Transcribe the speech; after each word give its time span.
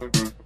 Mm-hmm. 0.00 0.39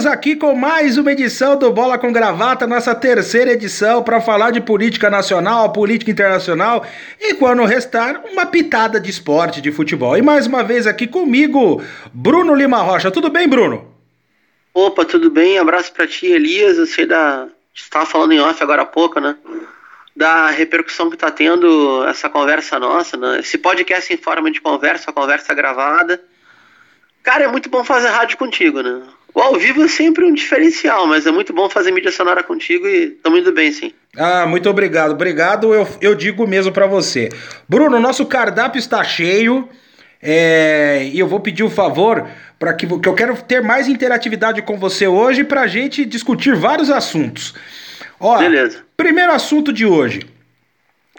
Chegamos 0.00 0.18
aqui 0.18 0.34
com 0.34 0.54
mais 0.54 0.96
uma 0.96 1.12
edição 1.12 1.58
do 1.58 1.70
Bola 1.70 1.98
com 1.98 2.10
Gravata, 2.10 2.66
nossa 2.66 2.94
terceira 2.94 3.52
edição, 3.52 4.02
para 4.02 4.18
falar 4.18 4.50
de 4.50 4.58
política 4.58 5.10
nacional, 5.10 5.74
política 5.74 6.10
internacional 6.10 6.86
e, 7.20 7.34
quando 7.34 7.62
restar, 7.66 8.24
uma 8.24 8.46
pitada 8.46 8.98
de 8.98 9.10
esporte, 9.10 9.60
de 9.60 9.70
futebol. 9.70 10.16
E 10.16 10.22
mais 10.22 10.46
uma 10.46 10.64
vez 10.64 10.86
aqui 10.86 11.06
comigo, 11.06 11.84
Bruno 12.14 12.54
Lima 12.54 12.78
Rocha. 12.78 13.10
Tudo 13.10 13.28
bem, 13.28 13.46
Bruno? 13.46 13.94
Opa, 14.72 15.04
tudo 15.04 15.28
bem? 15.28 15.58
Abraço 15.58 15.92
para 15.92 16.06
ti, 16.06 16.28
Elias. 16.28 16.78
Eu 16.78 16.86
sei 16.86 17.04
da. 17.04 17.46
estava 17.74 18.06
falando 18.06 18.32
em 18.32 18.40
off 18.40 18.62
agora 18.62 18.82
há 18.82 18.86
pouco, 18.86 19.20
né? 19.20 19.36
Da 20.16 20.48
repercussão 20.48 21.10
que 21.10 21.16
está 21.16 21.30
tendo 21.30 22.06
essa 22.06 22.30
conversa 22.30 22.78
nossa, 22.78 23.18
né? 23.18 23.40
Esse 23.40 23.58
podcast 23.58 24.10
em 24.10 24.16
forma 24.16 24.50
de 24.50 24.62
conversa, 24.62 25.12
conversa 25.12 25.52
gravada. 25.52 26.22
Cara, 27.22 27.44
é 27.44 27.48
muito 27.48 27.68
bom 27.68 27.84
fazer 27.84 28.08
rádio 28.08 28.38
contigo, 28.38 28.80
né? 28.80 29.02
O 29.34 29.40
ao 29.40 29.56
vivo 29.58 29.84
é 29.84 29.88
sempre 29.88 30.24
um 30.24 30.32
diferencial, 30.32 31.06
mas 31.06 31.26
é 31.26 31.30
muito 31.30 31.52
bom 31.52 31.68
fazer 31.68 31.92
mídia 31.92 32.10
sonora 32.10 32.42
contigo 32.42 32.86
e 32.86 33.14
estamos 33.16 33.40
indo 33.40 33.52
bem, 33.52 33.70
sim. 33.70 33.92
Ah, 34.16 34.46
muito 34.46 34.68
obrigado. 34.68 35.12
Obrigado, 35.12 35.72
eu, 35.72 35.86
eu 36.00 36.14
digo 36.14 36.46
mesmo 36.46 36.72
para 36.72 36.86
você. 36.86 37.28
Bruno, 37.68 38.00
nosso 38.00 38.26
cardápio 38.26 38.78
está 38.78 39.02
cheio. 39.04 39.68
É, 40.22 41.08
e 41.10 41.18
eu 41.18 41.26
vou 41.26 41.40
pedir 41.40 41.62
um 41.62 41.70
favor 41.70 42.28
para 42.58 42.74
que, 42.74 42.86
que 42.86 43.08
eu 43.08 43.14
quero 43.14 43.34
ter 43.42 43.62
mais 43.62 43.88
interatividade 43.88 44.60
com 44.60 44.78
você 44.78 45.06
hoje 45.06 45.44
para 45.44 45.62
a 45.62 45.66
gente 45.66 46.04
discutir 46.04 46.54
vários 46.54 46.90
assuntos. 46.90 47.54
Ó, 48.18 48.36
Beleza. 48.36 48.84
Primeiro 48.96 49.32
assunto 49.32 49.72
de 49.72 49.86
hoje. 49.86 50.26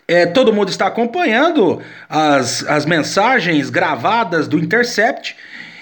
É, 0.08 0.26
todo 0.26 0.54
mundo 0.54 0.70
está 0.70 0.88
acompanhando 0.88 1.82
as, 2.08 2.64
as 2.68 2.86
mensagens 2.86 3.70
gravadas 3.70 4.48
do 4.48 4.60
Intercept 4.60 5.36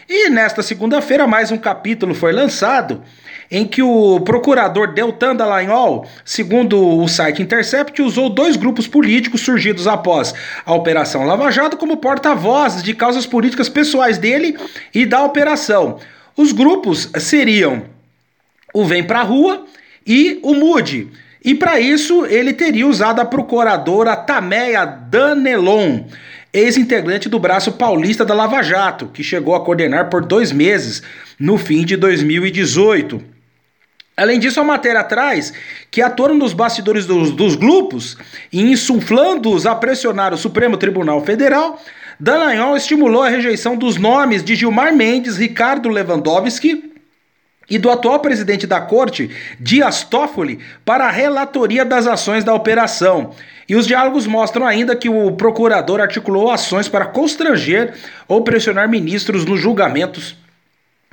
e 0.10 0.28
nesta 0.28 0.64
segunda-feira, 0.64 1.28
mais 1.28 1.52
um 1.52 1.58
capítulo 1.58 2.16
foi 2.16 2.32
lançado 2.32 3.04
em 3.52 3.64
que 3.64 3.84
o 3.84 4.20
procurador 4.22 4.92
Deltan 4.92 5.36
Dallagnol, 5.36 6.08
segundo 6.26 7.00
o 7.00 7.08
site 7.08 7.44
Intercept, 7.44 8.02
usou 8.02 8.28
dois 8.28 8.56
grupos 8.56 8.88
políticos 8.88 9.42
surgidos 9.42 9.86
após 9.86 10.34
a 10.66 10.74
Operação 10.74 11.26
Lava 11.26 11.52
Jato 11.52 11.78
como 11.78 11.98
porta-vozes 11.98 12.82
de 12.82 12.96
causas 12.96 13.28
políticas 13.28 13.70
pessoais 13.70 14.18
dele 14.18 14.58
e 14.94 15.06
da 15.06 15.24
operação. 15.24 16.00
Os 16.36 16.52
grupos 16.52 17.12
seriam 17.20 17.84
o 18.74 18.86
Vem 18.86 19.04
Pra 19.04 19.22
Rua 19.22 19.66
e 20.06 20.40
o 20.42 20.56
Mude. 20.56 21.08
E 21.46 21.54
para 21.54 21.80
isso 21.80 22.26
ele 22.26 22.52
teria 22.52 22.88
usado 22.88 23.20
a 23.20 23.26
procuradora 23.26 24.16
Tameia 24.16 24.86
Danelon 24.86 26.04
ex-integrante 26.54 27.30
do 27.30 27.40
braço 27.40 27.74
paulista 27.74 28.26
da 28.26 28.34
Lava 28.34 28.62
Jato, 28.62 29.08
que 29.08 29.24
chegou 29.24 29.56
a 29.56 29.64
coordenar 29.64 30.10
por 30.10 30.26
dois 30.26 30.52
meses 30.52 31.04
no 31.40 31.58
fim 31.58 31.86
de 31.86 31.96
2018. 31.96 33.22
Além 34.18 34.40
disso, 34.40 34.60
a 34.60 34.64
matéria 34.64 35.04
traz 35.04 35.54
que 35.90 36.02
atuando 36.02 36.34
nos 36.34 36.52
bastidores 36.52 37.06
dos, 37.06 37.32
dos 37.32 37.56
grupos 37.56 38.18
e 38.52 38.62
insuflando-os 38.62 39.66
a 39.66 39.74
pressionar 39.76 40.34
o 40.34 40.38
Supremo 40.38 40.76
Tribunal 40.76 41.24
Federal, 41.24 41.82
Dallagnol 42.20 42.76
estimulou 42.76 43.24
a 43.24 43.30
rejeição 43.30 43.78
dos 43.78 43.96
nomes 43.96 44.44
de 44.44 44.56
Gilmar 44.56 44.94
Mendes, 44.94 45.38
Ricardo 45.38 45.88
Lewandowski 45.88 46.92
e 47.70 47.78
do 47.78 47.90
atual 47.90 48.20
presidente 48.20 48.68
da 48.68 48.82
corte, 48.82 49.30
Dias 49.58 50.04
Toffoli, 50.04 50.60
para 50.84 51.06
a 51.06 51.12
relatoria 51.12 51.86
das 51.86 52.08
ações 52.08 52.44
da 52.44 52.54
operação. 52.54 53.34
E 53.70 53.76
os 53.76 53.86
diálogos 53.86 54.26
mostram 54.26 54.66
ainda 54.66 54.96
que 54.96 55.08
o 55.08 55.32
procurador 55.34 56.02
articulou 56.02 56.50
ações 56.50 56.90
para 56.90 57.06
constranger 57.06 57.94
ou 58.28 58.44
pressionar 58.44 58.90
ministros 58.90 59.46
nos 59.46 59.60
julgamentos 59.62 60.36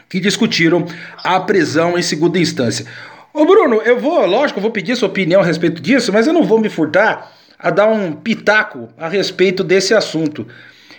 que 0.08 0.18
discutiram 0.18 0.86
a 1.22 1.38
prisão 1.38 1.98
em 1.98 2.02
segunda 2.02 2.38
instância. 2.38 2.86
Ô 3.34 3.44
Bruno, 3.44 3.82
eu 3.82 4.00
vou, 4.00 4.24
lógico, 4.24 4.58
eu 4.58 4.62
vou 4.62 4.70
pedir 4.70 4.96
sua 4.96 5.08
opinião 5.08 5.42
a 5.42 5.44
respeito 5.44 5.82
disso, 5.82 6.10
mas 6.10 6.26
eu 6.26 6.32
não 6.32 6.44
vou 6.44 6.58
me 6.58 6.70
furtar 6.70 7.30
a 7.58 7.68
dar 7.68 7.88
um 7.88 8.12
pitaco 8.12 8.88
a 8.96 9.08
respeito 9.08 9.62
desse 9.62 9.92
assunto. 9.92 10.46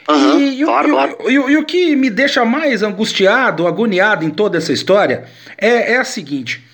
Uhum, 0.08 0.40
e, 0.40 0.64
claro, 0.64 0.88
e, 0.88 0.92
claro. 0.92 1.18
E, 1.28 1.34
e, 1.34 1.58
o 1.58 1.66
que 1.66 1.96
me 1.96 2.12
deixa 2.12 2.46
mais 2.46 2.84
angustiado, 2.84 3.66
agoniado 3.66 4.24
em 4.24 4.30
toda 4.30 4.58
essa 4.58 4.72
história 4.72 5.24
é, 5.58 5.94
é 5.94 5.98
a 5.98 6.04
seguinte: 6.04 6.67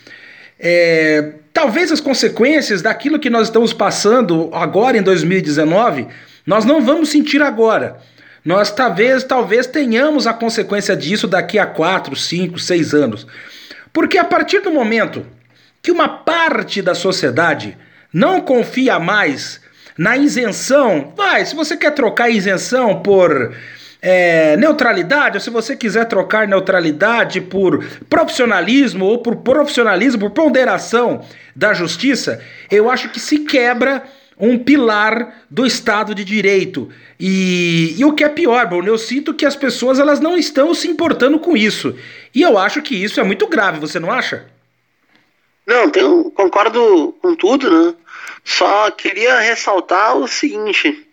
é, 0.66 1.34
talvez 1.52 1.92
as 1.92 2.00
consequências 2.00 2.82
daquilo 2.82 3.20
que 3.20 3.30
nós 3.30 3.50
estamos 3.50 3.74
passando 3.74 4.50
agora 4.54 4.98
em 4.98 5.02
2019, 5.02 6.08
nós 6.46 6.64
não 6.64 6.82
vamos 6.82 7.10
sentir 7.10 7.42
agora. 7.42 7.98
Nós 8.46 8.72
talvez, 8.72 9.26
talvez 9.26 9.68
tenhamos 9.68 10.26
a 10.26 10.34
consequência 10.34 10.96
disso 10.96 11.28
daqui 11.28 11.60
a 11.60 11.66
4, 11.66 12.16
5, 12.16 12.58
6 12.58 12.94
anos. 12.94 13.28
Porque 13.92 14.18
a 14.18 14.24
partir 14.24 14.62
do 14.62 14.72
momento 14.72 15.26
que 15.82 15.92
uma 15.92 16.08
parte 16.08 16.82
da 16.82 16.96
sociedade 16.96 17.78
não 18.14 18.40
confia 18.40 18.98
mais 18.98 19.60
na 19.98 20.16
isenção, 20.16 21.14
vai, 21.16 21.46
se 21.46 21.56
você 21.56 21.76
quer 21.76 21.92
trocar 21.92 22.30
isenção 22.30 23.02
por 23.02 23.54
é, 24.06 24.58
neutralidade, 24.58 25.38
ou 25.38 25.42
se 25.42 25.50
você 25.50 25.78
quiser 25.78 26.06
trocar 26.10 26.46
neutralidade 26.46 27.40
por 27.40 27.82
profissionalismo 28.10 29.06
ou 29.06 29.20
por 29.20 29.38
profissionalismo, 29.38 30.20
por 30.20 30.32
ponderação 30.32 31.26
da 31.56 31.74
justiça, 31.74 32.44
eu 32.70 32.92
acho 32.92 33.08
que 33.10 33.20
se 33.20 33.40
quebra 33.40 34.04
um 34.38 34.60
pilar 34.60 35.46
do 35.50 35.66
Estado 35.66 36.14
de 36.14 36.26
Direito. 36.26 36.90
E, 37.18 37.96
e, 37.98 38.04
o 38.04 38.12
que 38.12 38.26
é 38.26 38.30
pior, 38.30 38.68
Bruno, 38.68 38.90
eu 38.90 38.98
sinto 38.98 39.34
que 39.34 39.46
as 39.46 39.56
pessoas 39.56 40.00
elas 40.00 40.20
não 40.20 40.38
estão 40.38 40.74
se 40.74 40.90
importando 40.90 41.40
com 41.40 41.56
isso. 41.56 41.98
E 42.36 42.42
eu 42.42 42.58
acho 42.58 42.82
que 42.82 43.02
isso 43.02 43.22
é 43.22 43.24
muito 43.24 43.48
grave, 43.48 43.80
você 43.80 44.02
não 44.02 44.12
acha? 44.12 44.46
Não, 45.66 45.90
tenho, 45.90 46.30
concordo 46.32 47.16
com 47.22 47.36
tudo, 47.36 47.70
né? 47.70 47.96
Só 48.44 48.92
queria 48.92 49.40
ressaltar 49.40 50.18
o 50.18 50.28
seguinte: 50.28 51.08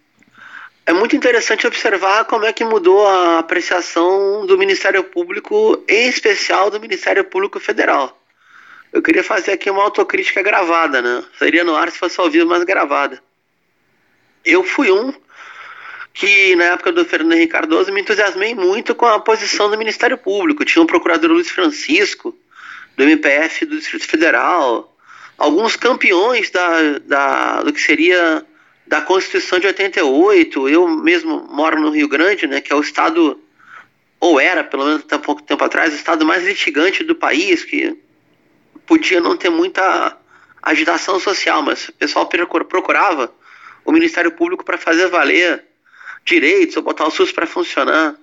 é 0.90 0.92
muito 0.92 1.14
interessante 1.14 1.68
observar 1.68 2.24
como 2.24 2.44
é 2.44 2.52
que 2.52 2.64
mudou 2.64 3.06
a 3.06 3.38
apreciação 3.38 4.44
do 4.44 4.58
Ministério 4.58 5.04
Público, 5.04 5.84
em 5.88 6.08
especial 6.08 6.68
do 6.68 6.80
Ministério 6.80 7.22
Público 7.22 7.60
Federal. 7.60 8.20
Eu 8.92 9.00
queria 9.00 9.22
fazer 9.22 9.52
aqui 9.52 9.70
uma 9.70 9.84
autocrítica 9.84 10.42
gravada, 10.42 11.00
né? 11.00 11.22
Seria 11.38 11.62
no 11.62 11.76
ar 11.76 11.92
se 11.92 11.98
fosse 11.98 12.18
ao 12.20 12.28
vivo, 12.28 12.48
mas 12.48 12.64
gravada. 12.64 13.22
Eu 14.44 14.64
fui 14.64 14.90
um 14.90 15.14
que, 16.12 16.56
na 16.56 16.64
época 16.64 16.90
do 16.90 17.04
Fernando 17.04 17.34
Henrique 17.34 17.52
Cardoso, 17.52 17.92
me 17.92 18.00
entusiasmei 18.00 18.52
muito 18.52 18.92
com 18.92 19.06
a 19.06 19.20
posição 19.20 19.70
do 19.70 19.78
Ministério 19.78 20.18
Público. 20.18 20.64
Tinha 20.64 20.82
o 20.82 20.88
procurador 20.88 21.30
Luiz 21.30 21.48
Francisco, 21.48 22.36
do 22.96 23.04
MPF 23.04 23.64
do 23.64 23.78
Distrito 23.78 24.08
Federal, 24.08 24.92
alguns 25.38 25.76
campeões 25.76 26.50
da, 26.50 26.98
da, 26.98 27.62
do 27.62 27.72
que 27.72 27.80
seria 27.80 28.44
da 28.90 29.00
Constituição 29.00 29.60
de 29.60 29.68
88. 29.68 30.68
Eu 30.68 30.88
mesmo 30.88 31.46
moro 31.48 31.80
no 31.80 31.90
Rio 31.90 32.08
Grande, 32.08 32.48
né, 32.48 32.60
que 32.60 32.72
é 32.72 32.76
o 32.76 32.80
estado, 32.80 33.40
ou 34.18 34.40
era, 34.40 34.64
pelo 34.64 34.84
menos 34.84 35.02
até 35.02 35.16
pouco 35.16 35.42
tempo 35.42 35.62
atrás, 35.62 35.92
o 35.92 35.96
estado 35.96 36.26
mais 36.26 36.44
litigante 36.44 37.04
do 37.04 37.14
país, 37.14 37.62
que 37.62 37.96
podia 38.84 39.20
não 39.20 39.36
ter 39.36 39.48
muita 39.48 40.18
agitação 40.60 41.20
social, 41.20 41.62
mas 41.62 41.88
o 41.88 41.92
pessoal 41.92 42.28
procurava 42.68 43.32
o 43.84 43.92
Ministério 43.92 44.32
Público 44.32 44.64
para 44.64 44.76
fazer 44.76 45.06
valer 45.06 45.64
direitos 46.24 46.76
ou 46.76 46.82
botar 46.82 47.06
o 47.06 47.12
SUS 47.12 47.30
para 47.30 47.46
funcionar. 47.46 48.16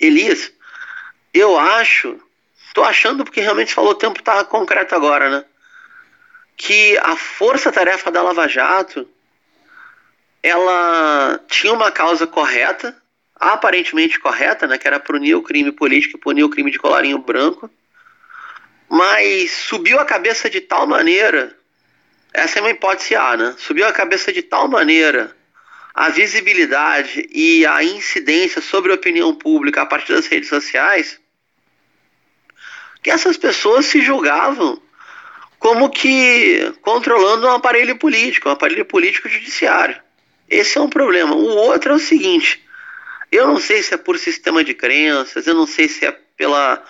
Elias, 0.00 0.52
eu 1.32 1.56
acho, 1.56 2.20
estou 2.66 2.82
achando 2.82 3.22
porque 3.24 3.40
realmente 3.40 3.72
falou 3.72 3.92
o 3.92 3.94
tempo 3.94 4.20
tá 4.20 4.44
concreto 4.44 4.96
agora, 4.96 5.30
né? 5.30 5.44
que 6.56 6.98
a 6.98 7.14
força-tarefa 7.14 8.10
da 8.10 8.20
Lava 8.20 8.48
Jato 8.48 9.08
ela 10.44 11.40
tinha 11.48 11.72
uma 11.72 11.90
causa 11.90 12.26
correta, 12.26 12.94
aparentemente 13.34 14.20
correta, 14.20 14.66
né, 14.66 14.76
que 14.76 14.86
era 14.86 15.00
punir 15.00 15.34
o 15.34 15.42
crime 15.42 15.72
político 15.72 16.18
e 16.18 16.20
punir 16.20 16.44
o 16.44 16.50
crime 16.50 16.70
de 16.70 16.78
colarinho 16.78 17.16
branco, 17.16 17.70
mas 18.86 19.52
subiu 19.52 19.98
a 19.98 20.04
cabeça 20.04 20.50
de 20.50 20.60
tal 20.60 20.86
maneira, 20.86 21.56
essa 22.30 22.58
é 22.58 22.62
uma 22.62 22.70
hipótese 22.70 23.16
A, 23.16 23.38
né? 23.38 23.54
Subiu 23.56 23.86
a 23.86 23.92
cabeça 23.92 24.30
de 24.30 24.42
tal 24.42 24.68
maneira 24.68 25.34
a 25.94 26.10
visibilidade 26.10 27.26
e 27.32 27.64
a 27.64 27.82
incidência 27.82 28.60
sobre 28.60 28.92
a 28.92 28.96
opinião 28.96 29.34
pública 29.34 29.80
a 29.80 29.86
partir 29.86 30.12
das 30.12 30.26
redes 30.26 30.50
sociais 30.50 31.18
que 33.02 33.10
essas 33.10 33.36
pessoas 33.38 33.86
se 33.86 34.02
julgavam 34.02 34.80
como 35.58 35.88
que 35.88 36.74
controlando 36.82 37.46
um 37.46 37.50
aparelho 37.50 37.96
político, 37.96 38.48
um 38.48 38.52
aparelho 38.52 38.84
político 38.84 39.28
judiciário. 39.28 40.03
Esse 40.48 40.78
é 40.78 40.80
um 40.80 40.88
problema. 40.88 41.34
O 41.34 41.56
outro 41.56 41.92
é 41.92 41.96
o 41.96 41.98
seguinte: 41.98 42.64
eu 43.30 43.46
não 43.46 43.58
sei 43.58 43.82
se 43.82 43.94
é 43.94 43.96
por 43.96 44.18
sistema 44.18 44.62
de 44.62 44.74
crenças, 44.74 45.46
eu 45.46 45.54
não 45.54 45.66
sei 45.66 45.88
se 45.88 46.04
é 46.04 46.12
pela 46.36 46.82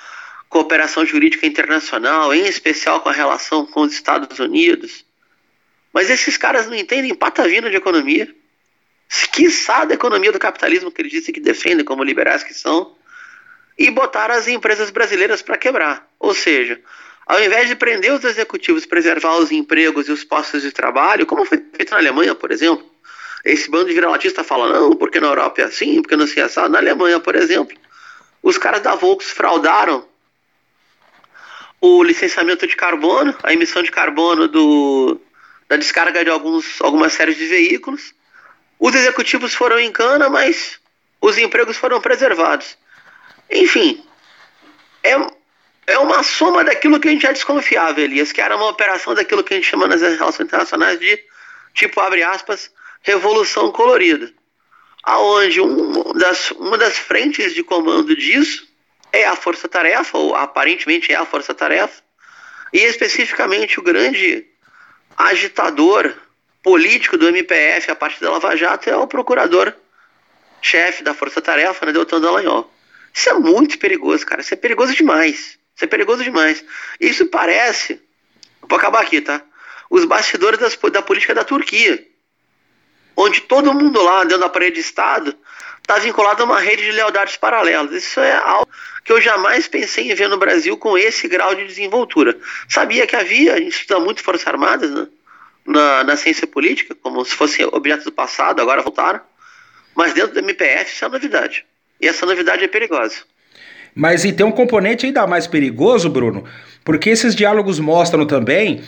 cooperação 0.48 1.04
jurídica 1.04 1.46
internacional, 1.46 2.34
em 2.34 2.46
especial 2.46 3.00
com 3.00 3.08
a 3.08 3.12
relação 3.12 3.66
com 3.66 3.80
os 3.80 3.92
Estados 3.92 4.38
Unidos. 4.38 5.04
Mas 5.92 6.10
esses 6.10 6.36
caras 6.36 6.66
não 6.66 6.74
entendem 6.74 7.14
patavina 7.14 7.70
de 7.70 7.76
economia. 7.76 8.32
Que 9.32 9.48
da 9.86 9.94
economia 9.94 10.32
do 10.32 10.38
capitalismo 10.38 10.90
que 10.90 11.02
eles 11.02 11.12
dizem 11.12 11.34
que 11.34 11.40
defendem 11.40 11.84
como 11.84 12.02
liberais 12.02 12.42
que 12.42 12.54
são. 12.54 12.96
E 13.78 13.90
botaram 13.90 14.34
as 14.34 14.48
empresas 14.48 14.90
brasileiras 14.90 15.42
para 15.42 15.58
quebrar. 15.58 16.08
Ou 16.18 16.34
seja, 16.34 16.80
ao 17.26 17.42
invés 17.42 17.68
de 17.68 17.74
prender 17.74 18.12
os 18.12 18.24
executivos, 18.24 18.86
preservar 18.86 19.36
os 19.36 19.50
empregos 19.50 20.08
e 20.08 20.12
os 20.12 20.24
postos 20.24 20.62
de 20.62 20.70
trabalho, 20.70 21.26
como 21.26 21.44
foi 21.44 21.62
feito 21.74 21.90
na 21.90 21.98
Alemanha, 21.98 22.34
por 22.34 22.52
exemplo, 22.52 22.93
esse 23.44 23.70
bando 23.70 23.86
de 23.86 23.94
vira-latista 23.94 24.42
fala, 24.42 24.72
não, 24.72 24.96
porque 24.96 25.20
na 25.20 25.28
Europa 25.28 25.60
é 25.60 25.64
assim, 25.64 26.00
porque 26.00 26.16
não 26.16 26.26
se 26.26 26.40
é 26.40 26.44
assado. 26.44 26.70
Na 26.70 26.78
Alemanha, 26.78 27.20
por 27.20 27.36
exemplo, 27.36 27.76
os 28.42 28.56
caras 28.56 28.80
da 28.80 28.94
Volks 28.94 29.30
fraudaram 29.30 30.06
o 31.80 32.02
licenciamento 32.02 32.66
de 32.66 32.74
carbono, 32.74 33.36
a 33.42 33.52
emissão 33.52 33.82
de 33.82 33.90
carbono 33.90 34.48
do, 34.48 35.20
da 35.68 35.76
descarga 35.76 36.24
de 36.24 36.30
alguns, 36.30 36.80
algumas 36.80 37.12
séries 37.12 37.36
de 37.36 37.46
veículos. 37.46 38.14
Os 38.78 38.94
executivos 38.94 39.54
foram 39.54 39.78
em 39.78 39.92
cana, 39.92 40.30
mas 40.30 40.78
os 41.20 41.36
empregos 41.36 41.76
foram 41.76 42.00
preservados. 42.00 42.78
Enfim, 43.50 44.02
é, 45.02 45.14
é 45.86 45.98
uma 45.98 46.22
soma 46.22 46.64
daquilo 46.64 46.98
que 46.98 47.08
a 47.08 47.10
gente 47.10 47.22
já 47.22 47.32
desconfiava, 47.32 48.00
Elias, 48.00 48.32
que 48.32 48.40
era 48.40 48.56
uma 48.56 48.68
operação 48.68 49.14
daquilo 49.14 49.44
que 49.44 49.52
a 49.52 49.56
gente 49.56 49.68
chama 49.68 49.86
nas 49.86 50.00
relações 50.00 50.46
internacionais 50.46 50.98
de, 50.98 51.22
tipo, 51.74 52.00
abre 52.00 52.22
aspas, 52.22 52.70
Revolução 53.04 53.70
Colorida, 53.70 54.32
aonde 55.02 55.60
um 55.60 56.14
das, 56.14 56.50
uma 56.52 56.78
das 56.78 56.96
frentes 56.96 57.54
de 57.54 57.62
comando 57.62 58.16
disso 58.16 58.66
é 59.12 59.26
a 59.26 59.36
Força 59.36 59.68
Tarefa, 59.68 60.16
ou 60.16 60.34
aparentemente 60.34 61.12
é 61.12 61.14
a 61.14 61.26
Força 61.26 61.52
Tarefa, 61.52 62.02
e 62.72 62.78
especificamente 62.78 63.78
o 63.78 63.82
grande 63.82 64.46
agitador 65.18 66.14
político 66.62 67.18
do 67.18 67.28
MPF 67.28 67.90
a 67.90 67.94
partir 67.94 68.20
da 68.20 68.30
Lava 68.30 68.56
Jato 68.56 68.88
é 68.88 68.96
o 68.96 69.06
procurador-chefe 69.06 71.04
da 71.04 71.12
Força 71.12 71.42
Tarefa, 71.42 71.84
né, 71.84 71.92
Deltan 71.92 72.22
Dallagnol. 72.22 72.72
Isso 73.12 73.28
é 73.28 73.34
muito 73.34 73.78
perigoso, 73.78 74.24
cara. 74.24 74.40
Isso 74.40 74.54
é 74.54 74.56
perigoso 74.56 74.94
demais. 74.94 75.58
Isso 75.76 75.84
é 75.84 75.86
perigoso 75.86 76.24
demais. 76.24 76.64
Isso 76.98 77.26
parece. 77.26 78.00
Vou 78.62 78.78
acabar 78.78 79.02
aqui, 79.02 79.20
tá? 79.20 79.42
Os 79.90 80.06
bastidores 80.06 80.58
das, 80.58 80.74
da 80.90 81.02
política 81.02 81.34
da 81.34 81.44
Turquia 81.44 82.13
onde 83.16 83.40
todo 83.42 83.72
mundo 83.72 84.02
lá 84.02 84.24
dentro 84.24 84.40
da 84.40 84.48
parede 84.48 84.76
de 84.76 84.80
Estado 84.80 85.34
está 85.80 85.98
vinculado 85.98 86.42
a 86.42 86.46
uma 86.46 86.60
rede 86.60 86.82
de 86.82 86.92
lealdades 86.92 87.36
paralelas. 87.36 87.92
Isso 87.92 88.20
é 88.20 88.36
algo 88.36 88.68
que 89.04 89.12
eu 89.12 89.20
jamais 89.20 89.68
pensei 89.68 90.10
em 90.10 90.14
ver 90.14 90.28
no 90.28 90.38
Brasil 90.38 90.76
com 90.76 90.96
esse 90.96 91.28
grau 91.28 91.54
de 91.54 91.66
desenvoltura. 91.66 92.36
Sabia 92.68 93.06
que 93.06 93.14
havia, 93.14 93.54
a 93.54 93.58
gente 93.58 93.80
estuda 93.80 94.00
muito 94.00 94.22
Forças 94.22 94.46
Armadas 94.46 94.90
né? 94.90 95.06
na, 95.66 96.04
na 96.04 96.16
ciência 96.16 96.46
política, 96.46 96.94
como 96.94 97.24
se 97.24 97.34
fosse 97.34 97.62
objeto 97.64 98.04
do 98.04 98.12
passado, 98.12 98.60
agora 98.60 98.82
voltaram. 98.82 99.20
Mas 99.94 100.14
dentro 100.14 100.32
do 100.32 100.40
MPF 100.40 100.92
isso 100.92 101.04
é 101.04 101.08
novidade. 101.08 101.64
E 102.00 102.08
essa 102.08 102.26
novidade 102.26 102.64
é 102.64 102.68
perigosa. 102.68 103.16
Mas 103.94 104.24
e 104.24 104.32
tem 104.32 104.44
um 104.44 104.50
componente 104.50 105.06
ainda 105.06 105.26
mais 105.26 105.46
perigoso, 105.46 106.10
Bruno, 106.10 106.44
porque 106.82 107.10
esses 107.10 107.34
diálogos 107.34 107.78
mostram 107.78 108.26
também 108.26 108.82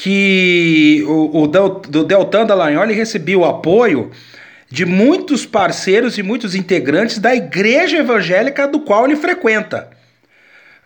que 0.00 1.04
o, 1.06 1.42
o 1.42 1.46
do 1.46 2.04
Deltan 2.04 2.46
Dallagnol 2.46 2.86
recebeu 2.86 3.40
o 3.40 3.44
apoio 3.44 4.10
de 4.66 4.86
muitos 4.86 5.44
parceiros 5.44 6.16
e 6.16 6.22
muitos 6.22 6.54
integrantes 6.54 7.18
da 7.18 7.34
igreja 7.34 7.98
evangélica 7.98 8.66
do 8.66 8.80
qual 8.80 9.04
ele 9.04 9.14
frequenta. 9.14 9.90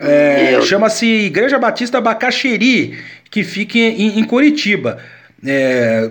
É, 0.01 0.61
Chama-se 0.63 1.07
Igreja 1.07 1.61
Batista 1.61 2.01
Bacaxeri, 2.01 2.99
que 3.31 3.45
fica 3.45 3.79
em, 3.79 4.19
em 4.19 4.25
Curitiba. 4.25 4.99
É, 5.47 6.11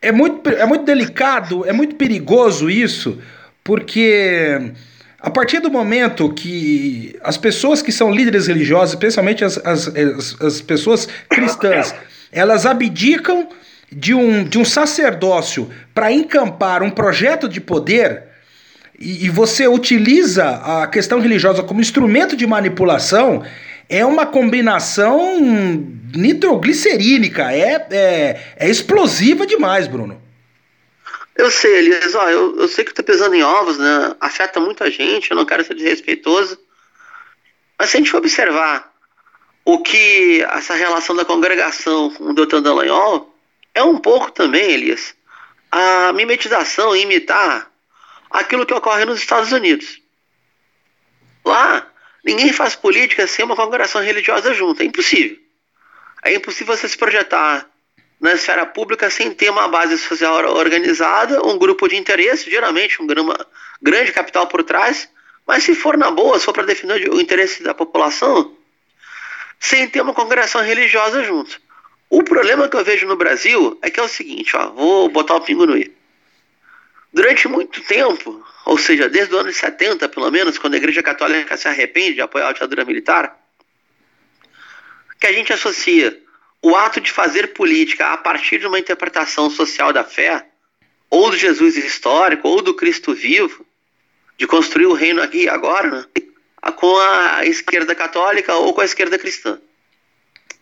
é, 0.00 0.12
muito, 0.12 0.48
é 0.50 0.64
muito 0.66 0.84
delicado, 0.84 1.66
é 1.66 1.72
muito 1.72 1.96
perigoso 1.96 2.70
isso, 2.70 3.18
porque 3.64 4.70
a 5.20 5.30
partir 5.30 5.58
do 5.60 5.70
momento 5.70 6.32
que 6.32 7.16
as 7.22 7.36
pessoas 7.36 7.82
que 7.82 7.90
são 7.90 8.10
líderes 8.12 8.46
religiosos, 8.46 8.94
especialmente 8.94 9.44
as, 9.44 9.58
as, 9.58 9.88
as, 9.88 10.40
as 10.40 10.60
pessoas 10.60 11.08
cristãs, 11.28 11.94
elas 12.30 12.64
abdicam 12.64 13.48
de 13.90 14.14
um, 14.14 14.44
de 14.44 14.58
um 14.58 14.64
sacerdócio 14.64 15.68
para 15.92 16.12
encampar 16.12 16.82
um 16.82 16.90
projeto 16.90 17.48
de 17.48 17.60
poder 17.60 18.28
e, 18.98 19.26
e, 19.26 19.30
você 19.30 19.66
utiliza 19.66 20.48
a 20.48 20.86
questão 20.88 21.20
religiosa 21.20 21.62
como 21.62 21.80
instrumento 21.80 22.36
de 22.36 22.44
manipulação, 22.46 23.44
é 23.88 24.04
uma 24.04 24.26
combinação 24.26 25.40
nitroglicerínica, 26.14 27.52
é, 27.52 27.86
é, 27.90 28.40
é 28.56 28.68
explosiva 28.68 29.46
demais, 29.46 29.86
Bruno. 29.86 30.20
Eu 31.38 31.52
sei, 31.52 31.76
Elias, 31.76 32.16
ó, 32.16 32.28
eu, 32.28 32.58
eu 32.58 32.66
sei 32.66 32.84
que 32.84 32.92
tá 32.92 33.00
pesando 33.00 33.32
em 33.36 33.44
ovos, 33.44 33.78
né? 33.78 34.16
Afeta 34.18 34.58
muita 34.58 34.90
gente, 34.90 35.30
eu 35.30 35.36
não 35.36 35.46
quero 35.46 35.64
ser 35.64 35.74
desrespeitoso. 35.74 36.58
Mas 37.78 37.90
se 37.90 37.96
a 37.96 38.00
gente 38.00 38.16
observar 38.16 38.92
o 39.64 39.80
que 39.80 40.42
essa 40.42 40.74
relação 40.74 41.14
da 41.14 41.24
congregação 41.24 42.10
com 42.10 42.24
o 42.24 42.34
Doutor 42.34 42.60
Dallagnol 42.60 43.32
é 43.72 43.84
um 43.84 43.98
pouco 43.98 44.32
também, 44.32 44.72
Elias, 44.72 45.14
a 45.70 46.12
mimetização, 46.12 46.96
imitar 46.96 47.70
aquilo 48.28 48.66
que 48.66 48.74
ocorre 48.74 49.04
nos 49.04 49.20
Estados 49.20 49.52
Unidos. 49.52 50.02
Lá, 51.44 51.86
ninguém 52.24 52.52
faz 52.52 52.74
política 52.74 53.28
sem 53.28 53.44
uma 53.44 53.54
congregação 53.54 54.02
religiosa 54.02 54.52
junto, 54.54 54.82
é 54.82 54.86
impossível. 54.86 55.38
É 56.24 56.34
impossível 56.34 56.76
você 56.76 56.88
se 56.88 56.98
projetar 56.98 57.64
na 58.20 58.32
esfera 58.32 58.66
pública 58.66 59.08
sem 59.10 59.32
ter 59.32 59.50
uma 59.50 59.68
base 59.68 59.96
social 59.98 60.44
organizada, 60.56 61.44
um 61.46 61.56
grupo 61.56 61.88
de 61.88 61.96
interesse, 61.96 62.50
geralmente 62.50 63.00
um 63.00 63.06
grande 63.80 64.12
capital 64.12 64.46
por 64.46 64.64
trás, 64.64 65.08
mas 65.46 65.62
se 65.62 65.74
for 65.74 65.96
na 65.96 66.10
boa, 66.10 66.38
se 66.38 66.44
for 66.44 66.52
para 66.52 66.66
defender 66.66 67.08
o 67.10 67.20
interesse 67.20 67.62
da 67.62 67.72
população, 67.72 68.56
sem 69.58 69.88
ter 69.88 70.00
uma 70.00 70.12
congregação 70.12 70.60
religiosa 70.62 71.22
junto. 71.24 71.60
O 72.10 72.22
problema 72.22 72.68
que 72.68 72.76
eu 72.76 72.84
vejo 72.84 73.06
no 73.06 73.16
Brasil 73.16 73.78
é 73.82 73.90
que 73.90 74.00
é 74.00 74.02
o 74.02 74.08
seguinte, 74.08 74.56
ó, 74.56 74.70
vou 74.70 75.08
botar 75.08 75.36
o 75.36 75.40
pingo 75.40 75.66
no 75.66 75.76
i. 75.76 75.94
Durante 77.12 77.48
muito 77.48 77.80
tempo, 77.82 78.44
ou 78.64 78.76
seja, 78.76 79.08
desde 79.08 79.34
o 79.34 79.38
ano 79.38 79.52
70, 79.52 80.08
pelo 80.08 80.30
menos, 80.30 80.58
quando 80.58 80.74
a 80.74 80.76
Igreja 80.76 81.02
Católica 81.02 81.56
se 81.56 81.68
arrepende 81.68 82.14
de 82.14 82.20
apoiar 82.20 82.48
a 82.48 82.52
ditadura 82.52 82.84
militar, 82.84 83.38
que 85.18 85.26
a 85.26 85.32
gente 85.32 85.52
associa 85.52 86.18
o 86.62 86.74
ato 86.76 87.00
de 87.00 87.12
fazer 87.12 87.48
política 87.48 88.12
a 88.12 88.16
partir 88.16 88.58
de 88.58 88.66
uma 88.66 88.78
interpretação 88.78 89.48
social 89.50 89.92
da 89.92 90.04
fé, 90.04 90.46
ou 91.10 91.30
do 91.30 91.36
Jesus 91.36 91.76
histórico, 91.76 92.48
ou 92.48 92.60
do 92.60 92.74
Cristo 92.74 93.14
vivo, 93.14 93.64
de 94.36 94.46
construir 94.46 94.86
o 94.86 94.92
reino 94.92 95.22
aqui 95.22 95.44
e 95.44 95.48
agora, 95.48 95.90
né? 95.90 96.04
com 96.76 96.96
a 96.98 97.44
esquerda 97.46 97.94
católica 97.94 98.54
ou 98.54 98.74
com 98.74 98.80
a 98.80 98.84
esquerda 98.84 99.18
cristã. 99.18 99.58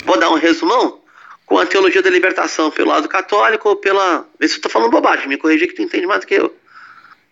Vou 0.04 0.18
dar 0.18 0.30
um 0.30 0.34
resumão 0.34 1.00
com 1.44 1.58
a 1.58 1.66
teologia 1.66 2.02
da 2.02 2.10
libertação 2.10 2.70
pelo 2.70 2.90
lado 2.90 3.08
católico 3.08 3.68
ou 3.68 3.76
pela. 3.76 4.26
Vê 4.38 4.48
se 4.48 4.54
eu 4.54 4.58
estou 4.58 4.70
falando 4.70 4.90
bobagem, 4.90 5.28
me 5.28 5.36
corrigir 5.36 5.68
que 5.68 5.74
tu 5.74 5.82
entende 5.82 6.06
mais 6.06 6.20
do 6.20 6.26
que 6.26 6.34
eu. 6.34 6.54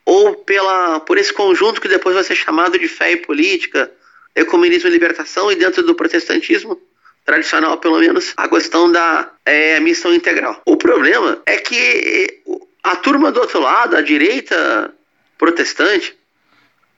Ou 0.04 0.34
pela, 0.34 1.00
por 1.00 1.18
esse 1.18 1.32
conjunto 1.32 1.80
que 1.80 1.88
depois 1.88 2.14
vai 2.14 2.24
ser 2.24 2.34
chamado 2.34 2.78
de 2.78 2.88
fé 2.88 3.12
e 3.12 3.16
política, 3.16 3.90
ecumenismo 4.34 4.88
e 4.88 4.92
libertação, 4.92 5.50
e 5.50 5.56
dentro 5.56 5.82
do 5.82 5.94
protestantismo, 5.94 6.80
tradicional, 7.24 7.78
pelo 7.78 7.98
menos, 7.98 8.32
a 8.36 8.48
questão 8.48 8.90
da 8.90 9.30
é, 9.44 9.80
missão 9.80 10.12
integral. 10.12 10.60
O 10.66 10.76
problema 10.76 11.40
é 11.46 11.56
que 11.56 12.42
a 12.82 12.96
turma 12.96 13.32
do 13.32 13.40
outro 13.40 13.60
lado, 13.60 13.96
a 13.96 14.02
direita 14.02 14.92
protestante 15.38 16.16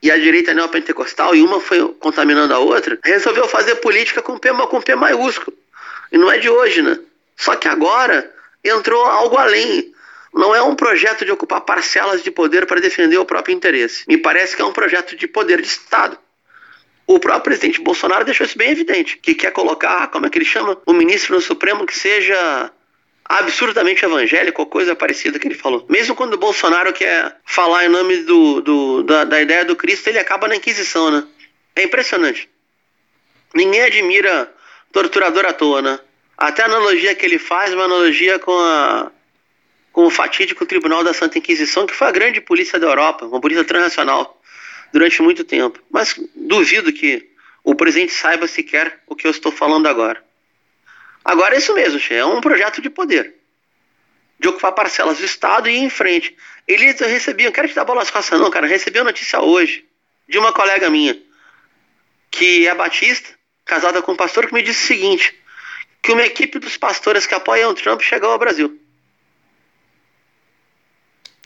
e 0.02 0.10
a 0.10 0.18
direita 0.18 0.52
neopentecostal, 0.52 1.34
e 1.34 1.42
uma 1.42 1.60
foi 1.60 1.80
contaminando 2.00 2.52
a 2.52 2.58
outra, 2.58 2.98
resolveu 3.04 3.48
fazer 3.48 3.76
política 3.76 4.20
com 4.20 4.38
P, 4.38 4.52
com 4.52 4.82
P 4.82 4.94
maiúsculo. 4.94 5.56
E 6.12 6.18
não 6.18 6.30
é 6.30 6.38
de 6.38 6.50
hoje, 6.50 6.82
né? 6.82 6.98
Só 7.36 7.54
que 7.56 7.68
agora 7.68 8.30
entrou 8.64 9.04
algo 9.04 9.36
além. 9.36 9.94
Não 10.34 10.54
é 10.54 10.62
um 10.62 10.74
projeto 10.74 11.24
de 11.24 11.32
ocupar 11.32 11.62
parcelas 11.62 12.22
de 12.22 12.30
poder 12.30 12.66
para 12.66 12.80
defender 12.80 13.16
o 13.16 13.24
próprio 13.24 13.54
interesse. 13.54 14.04
Me 14.06 14.18
parece 14.18 14.54
que 14.54 14.62
é 14.62 14.64
um 14.64 14.72
projeto 14.72 15.16
de 15.16 15.26
poder 15.26 15.62
de 15.62 15.68
Estado. 15.68 16.18
O 17.06 17.20
próprio 17.20 17.44
presidente 17.44 17.80
Bolsonaro 17.80 18.24
deixou 18.24 18.44
isso 18.44 18.58
bem 18.58 18.70
evidente, 18.70 19.16
que 19.18 19.34
quer 19.34 19.52
colocar, 19.52 20.08
como 20.08 20.26
é 20.26 20.30
que 20.30 20.38
ele 20.38 20.44
chama, 20.44 20.76
um 20.86 20.92
ministro 20.92 21.34
no 21.34 21.40
Supremo 21.40 21.86
que 21.86 21.96
seja 21.96 22.72
absurdamente 23.28 24.04
evangélico 24.04 24.62
ou 24.62 24.66
coisa 24.66 24.94
parecida 24.94 25.38
que 25.38 25.46
ele 25.46 25.54
falou. 25.54 25.84
Mesmo 25.88 26.14
quando 26.14 26.34
o 26.34 26.38
Bolsonaro 26.38 26.92
quer 26.92 27.36
falar 27.44 27.84
em 27.84 27.88
nome 27.88 28.18
do, 28.18 28.60
do 28.60 29.02
da, 29.02 29.24
da, 29.24 29.40
ideia 29.40 29.64
do 29.64 29.76
Cristo, 29.76 30.08
ele 30.08 30.18
acaba 30.18 30.48
na 30.48 30.56
Inquisição, 30.56 31.10
né? 31.10 31.24
É 31.74 31.82
impressionante. 31.82 32.48
ninguém 33.54 33.82
admira 33.82 34.52
torturador 34.92 35.44
à 35.44 35.52
toa, 35.52 35.82
né? 35.82 36.00
Até 36.38 36.62
a 36.62 36.66
analogia 36.66 37.14
que 37.14 37.24
ele 37.24 37.38
faz, 37.38 37.72
uma 37.72 37.84
analogia 37.84 38.38
com, 38.38 38.52
a, 38.52 39.10
com 39.92 40.06
o 40.06 40.10
fatídico 40.10 40.66
Tribunal 40.66 41.02
da 41.02 41.14
Santa 41.14 41.38
Inquisição, 41.38 41.86
que 41.86 41.94
foi 41.94 42.08
a 42.08 42.12
grande 42.12 42.40
polícia 42.40 42.78
da 42.78 42.86
Europa, 42.86 43.26
uma 43.26 43.40
polícia 43.40 43.64
transnacional, 43.64 44.35
durante 44.92 45.22
muito 45.22 45.44
tempo. 45.44 45.80
Mas 45.90 46.18
duvido 46.34 46.92
que 46.92 47.30
o 47.64 47.74
presidente 47.74 48.12
saiba 48.12 48.46
sequer 48.46 49.00
o 49.06 49.16
que 49.16 49.26
eu 49.26 49.30
estou 49.30 49.50
falando 49.50 49.86
agora. 49.86 50.24
Agora 51.24 51.54
é 51.54 51.58
isso 51.58 51.74
mesmo, 51.74 51.98
Che, 51.98 52.14
é 52.14 52.24
um 52.24 52.40
projeto 52.40 52.80
de 52.80 52.88
poder. 52.88 53.34
De 54.38 54.48
ocupar 54.48 54.72
parcelas 54.72 55.18
do 55.18 55.24
Estado 55.24 55.68
e 55.68 55.72
ir 55.72 55.78
em 55.78 55.90
frente. 55.90 56.36
Eles 56.68 57.00
recebiam, 57.00 57.50
quero 57.50 57.68
te 57.68 57.74
dar 57.74 57.84
bola 57.84 58.00
nas 58.00 58.10
costas 58.10 58.38
não, 58.38 58.50
cara, 58.50 58.66
recebi 58.66 58.98
uma 58.98 59.06
notícia 59.06 59.40
hoje 59.40 59.84
de 60.28 60.38
uma 60.38 60.52
colega 60.52 60.90
minha, 60.90 61.20
que 62.30 62.66
é 62.66 62.74
batista, 62.74 63.30
casada 63.64 64.02
com 64.02 64.12
um 64.12 64.16
pastor, 64.16 64.46
que 64.46 64.54
me 64.54 64.62
disse 64.62 64.84
o 64.84 64.86
seguinte: 64.86 65.34
que 66.02 66.12
uma 66.12 66.22
equipe 66.22 66.58
dos 66.58 66.76
pastores 66.76 67.26
que 67.26 67.34
apoiam 67.34 67.70
o 67.70 67.74
Trump 67.74 68.00
chegou 68.00 68.30
ao 68.30 68.38
Brasil. 68.38 68.80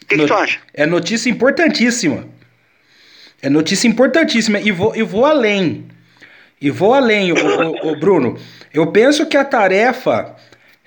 O 0.02 0.06
que, 0.06 0.16
que 0.16 0.26
tu 0.26 0.34
acha? 0.34 0.60
É 0.74 0.84
notícia 0.86 1.30
importantíssima. 1.30 2.28
É 3.42 3.48
notícia 3.48 3.88
importantíssima. 3.88 4.60
E 4.60 4.70
vou, 4.70 4.94
e 4.94 5.02
vou 5.02 5.24
além. 5.24 5.86
E 6.60 6.70
vou 6.70 6.92
além, 6.92 7.32
o, 7.32 7.36
o, 7.36 7.92
o 7.92 7.98
Bruno. 7.98 8.38
Eu 8.72 8.86
penso 8.88 9.26
que 9.26 9.36
a 9.36 9.44
tarefa. 9.44 10.36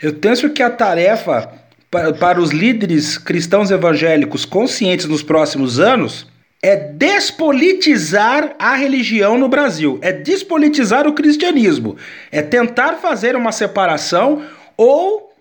Eu 0.02 0.14
penso 0.14 0.50
que 0.50 0.62
a 0.62 0.70
tarefa 0.70 1.52
para, 1.90 2.12
para 2.14 2.42
os 2.42 2.52
líderes 2.52 3.18
cristãos 3.18 3.72
evangélicos 3.72 4.46
conscientes 4.46 5.06
nos 5.06 5.22
próximos 5.22 5.80
anos 5.80 6.28
é 6.62 6.76
despolitizar 6.76 8.56
a 8.58 8.74
religião 8.74 9.38
no 9.38 9.50
Brasil, 9.50 10.00
é 10.02 10.14
despolitizar 10.14 11.06
o 11.06 11.14
cristianismo, 11.14 11.98
é 12.32 12.42
tentar 12.42 12.94
fazer 12.94 13.36
uma 13.36 13.52
separação 13.52 14.44
ou 14.78 15.34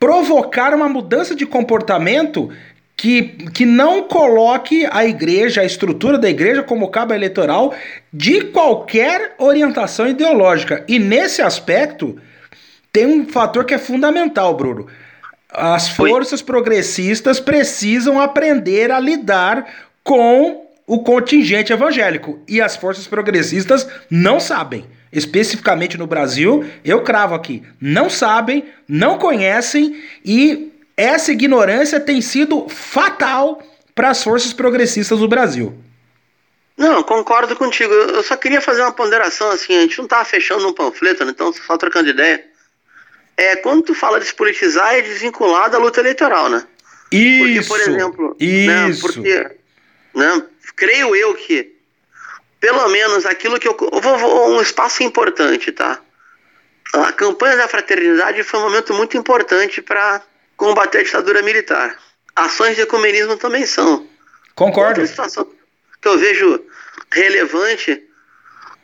provocar 0.00 0.74
uma 0.74 0.88
mudança 0.88 1.34
de 1.34 1.44
comportamento 1.44 2.50
que, 3.00 3.22
que 3.54 3.64
não 3.64 4.02
coloque 4.02 4.86
a 4.90 5.06
igreja, 5.06 5.62
a 5.62 5.64
estrutura 5.64 6.18
da 6.18 6.28
igreja 6.28 6.62
como 6.62 6.90
cabo 6.90 7.14
eleitoral 7.14 7.74
de 8.12 8.42
qualquer 8.42 9.34
orientação 9.38 10.06
ideológica. 10.06 10.84
E 10.86 10.98
nesse 10.98 11.40
aspecto 11.40 12.18
tem 12.92 13.06
um 13.06 13.26
fator 13.26 13.64
que 13.64 13.72
é 13.72 13.78
fundamental, 13.78 14.54
Bruno. 14.54 14.86
As 15.50 15.88
forças 15.88 16.40
Oi? 16.40 16.46
progressistas 16.46 17.40
precisam 17.40 18.20
aprender 18.20 18.90
a 18.90 19.00
lidar 19.00 19.66
com 20.04 20.66
o 20.86 20.98
contingente 20.98 21.72
evangélico. 21.72 22.38
E 22.46 22.60
as 22.60 22.76
forças 22.76 23.06
progressistas 23.06 23.88
não 24.10 24.38
sabem. 24.38 24.84
Especificamente 25.10 25.96
no 25.96 26.06
Brasil, 26.06 26.66
eu 26.84 27.02
cravo 27.02 27.34
aqui, 27.34 27.62
não 27.80 28.10
sabem, 28.10 28.66
não 28.86 29.16
conhecem 29.16 29.96
e 30.22 30.69
essa 31.00 31.32
ignorância 31.32 31.98
tem 31.98 32.20
sido 32.20 32.68
fatal 32.68 33.62
para 33.94 34.10
as 34.10 34.22
forças 34.22 34.52
progressistas 34.52 35.18
do 35.18 35.28
Brasil. 35.28 35.74
Não, 36.76 37.02
concordo 37.02 37.54
contigo. 37.56 37.92
Eu 37.92 38.22
só 38.22 38.36
queria 38.36 38.60
fazer 38.60 38.82
uma 38.82 38.92
ponderação 38.92 39.50
assim, 39.50 39.76
a 39.76 39.80
gente 39.82 39.98
não 39.98 40.06
tá 40.06 40.24
fechando 40.24 40.66
um 40.66 40.72
panfleto, 40.72 41.24
né? 41.24 41.32
então 41.32 41.52
só 41.52 41.76
trocando 41.76 42.08
ideia. 42.08 42.42
É, 43.36 43.56
quando 43.56 43.82
tu 43.82 43.94
fala 43.94 44.20
despolitizar, 44.20 44.94
é 44.94 45.02
desvincular 45.02 45.70
da 45.70 45.78
luta 45.78 46.00
eleitoral, 46.00 46.48
né? 46.48 46.64
Isso. 47.10 47.68
Porque, 47.68 47.68
por 47.68 47.80
exemplo, 47.80 48.36
né, 48.40 48.88
isso. 48.88 49.06
Né, 49.06 49.12
porque, 49.14 49.56
né, 50.14 50.42
creio 50.76 51.16
eu 51.16 51.34
que, 51.34 51.74
pelo 52.60 52.88
menos 52.88 53.26
aquilo 53.26 53.58
que 53.58 53.66
eu. 53.66 53.76
eu 53.92 54.00
vou, 54.00 54.18
vou, 54.18 54.50
um 54.56 54.60
espaço 54.60 55.02
importante, 55.02 55.72
tá? 55.72 56.00
A 56.94 57.12
campanha 57.12 57.56
da 57.56 57.68
fraternidade 57.68 58.42
foi 58.42 58.60
um 58.60 58.64
momento 58.64 58.92
muito 58.94 59.16
importante 59.16 59.80
para 59.80 60.22
combater 60.60 60.98
a 60.98 61.02
ditadura 61.02 61.42
militar. 61.42 61.96
Ações 62.36 62.76
de 62.76 62.82
ecumenismo 62.82 63.36
também 63.38 63.64
são. 63.64 64.06
Concordo. 64.54 65.00
Outra 65.00 65.06
situação 65.06 65.46
que 66.00 66.06
eu 66.08 66.18
vejo 66.18 66.62
relevante 67.10 68.02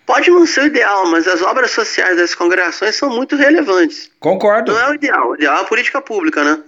pode 0.07 0.31
não 0.31 0.47
ser 0.47 0.63
o 0.63 0.67
ideal, 0.67 1.07
mas 1.07 1.29
as 1.29 1.43
obras 1.43 1.71
sociais 1.71 2.17
das 2.17 2.35
congregações 2.35 2.97
são 2.97 3.11
muito 3.11 3.37
relevantes. 3.37 4.11
Concordo. 4.19 4.73
Não 4.73 4.81
é 4.81 4.91
o 4.91 4.95
ideal, 4.95 5.31
o 5.31 5.35
ideal 5.35 5.59
é 5.59 5.61
a 5.61 5.65
política 5.65 6.01
pública, 6.01 6.43
né? 6.43 6.63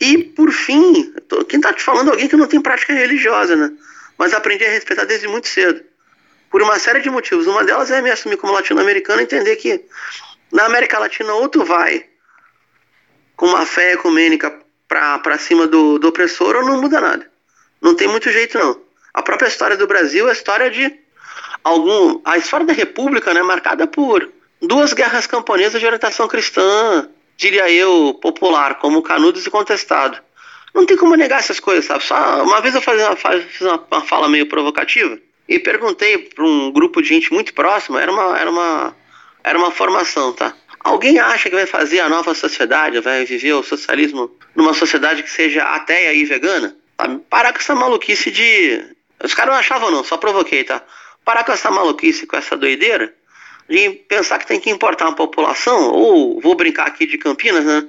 E, 0.00 0.18
por 0.18 0.50
fim, 0.50 1.12
quem 1.48 1.58
está 1.58 1.72
te 1.72 1.82
falando 1.82 2.08
é 2.08 2.10
alguém 2.12 2.28
que 2.28 2.36
não 2.36 2.46
tem 2.46 2.60
prática 2.60 2.92
religiosa, 2.92 3.56
né? 3.56 3.72
mas 4.18 4.32
aprendi 4.32 4.64
a 4.64 4.70
respeitar 4.70 5.04
desde 5.04 5.26
muito 5.26 5.48
cedo. 5.48 5.82
Por 6.50 6.62
uma 6.62 6.78
série 6.78 7.00
de 7.00 7.10
motivos. 7.10 7.46
Uma 7.46 7.64
delas 7.64 7.90
é 7.90 8.00
me 8.02 8.10
assumir 8.10 8.36
como 8.36 8.52
latino-americano 8.52 9.20
e 9.20 9.24
entender 9.24 9.56
que 9.56 9.84
na 10.52 10.66
América 10.66 10.98
Latina 10.98 11.32
ou 11.34 11.48
tu 11.48 11.64
vai 11.64 12.04
com 13.42 13.48
uma 13.48 13.66
fé 13.66 13.94
ecumênica 13.94 14.56
para 14.86 15.36
cima 15.36 15.66
do, 15.66 15.98
do 15.98 16.06
opressor 16.06 16.54
ou 16.54 16.64
não 16.64 16.80
muda 16.80 17.00
nada. 17.00 17.28
Não 17.80 17.92
tem 17.92 18.06
muito 18.06 18.30
jeito 18.30 18.56
não. 18.56 18.80
A 19.12 19.20
própria 19.20 19.48
história 19.48 19.76
do 19.76 19.84
Brasil 19.84 20.28
é 20.28 20.30
a 20.30 20.32
história 20.32 20.70
de 20.70 20.94
algum 21.64 22.20
a 22.24 22.38
história 22.38 22.64
da 22.64 22.72
República, 22.72 23.34
né, 23.34 23.42
marcada 23.42 23.84
por 23.84 24.30
duas 24.60 24.92
guerras 24.92 25.26
camponesas 25.26 25.80
de 25.80 25.84
orientação 25.84 26.28
cristã, 26.28 27.08
diria 27.36 27.68
eu, 27.68 28.16
popular, 28.22 28.78
como 28.78 29.02
Canudos 29.02 29.44
e 29.44 29.50
Contestado 29.50 30.20
não 30.72 30.86
tem 30.86 30.96
como 30.96 31.16
negar 31.16 31.40
essas 31.40 31.58
coisas, 31.58 31.84
sabe? 31.84 32.04
Só 32.04 32.44
uma 32.44 32.60
vez 32.60 32.76
eu 32.76 32.80
fiz 32.80 32.94
uma, 32.94 33.16
fiz 33.16 33.60
uma 33.60 34.02
fala 34.02 34.28
meio 34.28 34.46
provocativa 34.46 35.18
e 35.48 35.58
perguntei 35.58 36.16
para 36.16 36.44
um 36.44 36.70
grupo 36.70 37.02
de 37.02 37.08
gente 37.08 37.32
muito 37.32 37.52
próxima, 37.54 38.00
era 38.00 38.12
uma, 38.12 38.38
era 38.38 38.48
uma, 38.48 38.96
era 39.42 39.58
uma 39.58 39.72
formação, 39.72 40.32
tá? 40.32 40.54
Alguém 40.84 41.18
acha 41.18 41.48
que 41.48 41.54
vai 41.54 41.66
fazer 41.66 42.00
a 42.00 42.08
nova 42.08 42.34
sociedade, 42.34 42.98
vai 43.00 43.24
viver 43.24 43.52
o 43.52 43.62
socialismo 43.62 44.30
numa 44.54 44.74
sociedade 44.74 45.22
que 45.22 45.30
seja 45.30 45.62
ateia 45.62 46.12
e 46.12 46.24
vegana? 46.24 46.76
Sabe? 47.00 47.20
Parar 47.30 47.52
com 47.52 47.58
essa 47.58 47.74
maluquice 47.74 48.30
de. 48.30 48.84
Os 49.22 49.34
caras 49.34 49.52
não 49.52 49.60
achavam, 49.60 49.90
não, 49.90 50.02
só 50.02 50.16
provoquei, 50.16 50.64
tá? 50.64 50.82
Parar 51.24 51.44
com 51.44 51.52
essa 51.52 51.70
maluquice, 51.70 52.26
com 52.26 52.36
essa 52.36 52.56
doideira, 52.56 53.14
de 53.68 53.90
pensar 53.90 54.38
que 54.38 54.46
tem 54.46 54.58
que 54.58 54.70
importar 54.70 55.06
uma 55.06 55.14
população, 55.14 55.90
ou 55.90 56.40
vou 56.40 56.56
brincar 56.56 56.88
aqui 56.88 57.06
de 57.06 57.16
Campinas, 57.16 57.64
né? 57.64 57.86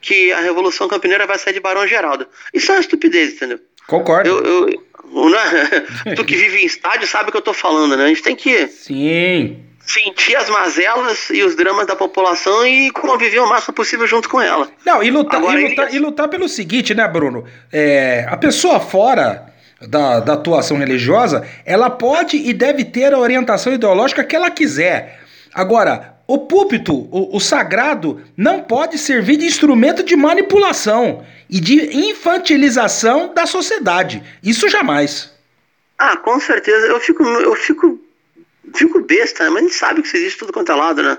que 0.00 0.32
a 0.32 0.40
Revolução 0.40 0.86
Campineira 0.86 1.26
vai 1.26 1.38
sair 1.38 1.54
de 1.54 1.60
Barão 1.60 1.86
Geraldo. 1.86 2.28
Isso 2.54 2.70
é 2.70 2.76
uma 2.76 2.80
estupidez, 2.80 3.34
entendeu? 3.34 3.58
Concordo. 3.86 4.28
Eu, 4.28 4.44
eu, 4.44 4.66
né? 5.30 6.14
tu 6.14 6.24
que 6.24 6.36
vive 6.36 6.58
em 6.58 6.66
estádio 6.66 7.08
sabe 7.08 7.28
o 7.28 7.32
que 7.32 7.38
eu 7.38 7.42
tô 7.42 7.52
falando, 7.52 7.96
né? 7.96 8.04
A 8.04 8.08
gente 8.08 8.22
tem 8.22 8.36
que. 8.36 8.68
Sim. 8.68 9.65
Sentir 9.86 10.36
as 10.36 10.50
mazelas 10.50 11.30
e 11.30 11.42
os 11.42 11.54
dramas 11.54 11.86
da 11.86 11.94
população 11.94 12.66
e 12.66 12.90
conviver 12.90 13.38
o 13.38 13.48
máximo 13.48 13.72
possível 13.72 14.06
junto 14.06 14.28
com 14.28 14.40
ela. 14.40 14.68
Não, 14.84 15.02
e 15.02 15.10
lutar, 15.10 15.40
Agora, 15.40 15.60
e 15.60 15.68
lutar, 15.68 15.86
ele... 15.88 15.96
e 15.96 15.98
lutar 16.00 16.28
pelo 16.28 16.48
seguinte, 16.48 16.94
né, 16.94 17.06
Bruno? 17.06 17.44
É, 17.72 18.26
a 18.28 18.36
pessoa 18.36 18.80
fora 18.80 19.46
da, 19.80 20.20
da 20.20 20.32
atuação 20.34 20.78
religiosa, 20.78 21.46
ela 21.64 21.90
pode 21.90 22.36
e 22.36 22.52
deve 22.52 22.84
ter 22.84 23.12
a 23.12 23.18
orientação 23.18 23.72
ideológica 23.72 24.24
que 24.24 24.34
ela 24.34 24.50
quiser. 24.50 25.20
Agora, 25.54 26.16
o 26.26 26.38
púlpito, 26.38 26.92
o, 26.94 27.36
o, 27.36 27.40
sagrado, 27.40 28.20
não 28.36 28.62
pode 28.62 28.98
servir 28.98 29.36
de 29.36 29.46
instrumento 29.46 30.02
de 30.02 30.16
manipulação 30.16 31.24
e 31.48 31.60
de 31.60 31.96
infantilização 31.96 33.32
da 33.32 33.46
sociedade. 33.46 34.22
Isso 34.42 34.68
jamais. 34.68 35.32
Ah, 35.98 36.16
com 36.16 36.40
certeza. 36.40 36.86
Eu 36.86 36.98
fico, 36.98 37.22
eu 37.22 37.54
fico, 37.54 38.00
fico 38.74 39.00
besta, 39.00 39.44
né? 39.44 39.50
mas 39.50 39.62
a 39.62 39.66
gente 39.66 39.76
sabe 39.76 40.02
que 40.02 40.08
isso 40.08 40.16
existe 40.16 40.38
tudo 40.38 40.52
quanto 40.52 40.72
é 40.72 40.74
lado, 40.74 41.02
né? 41.02 41.18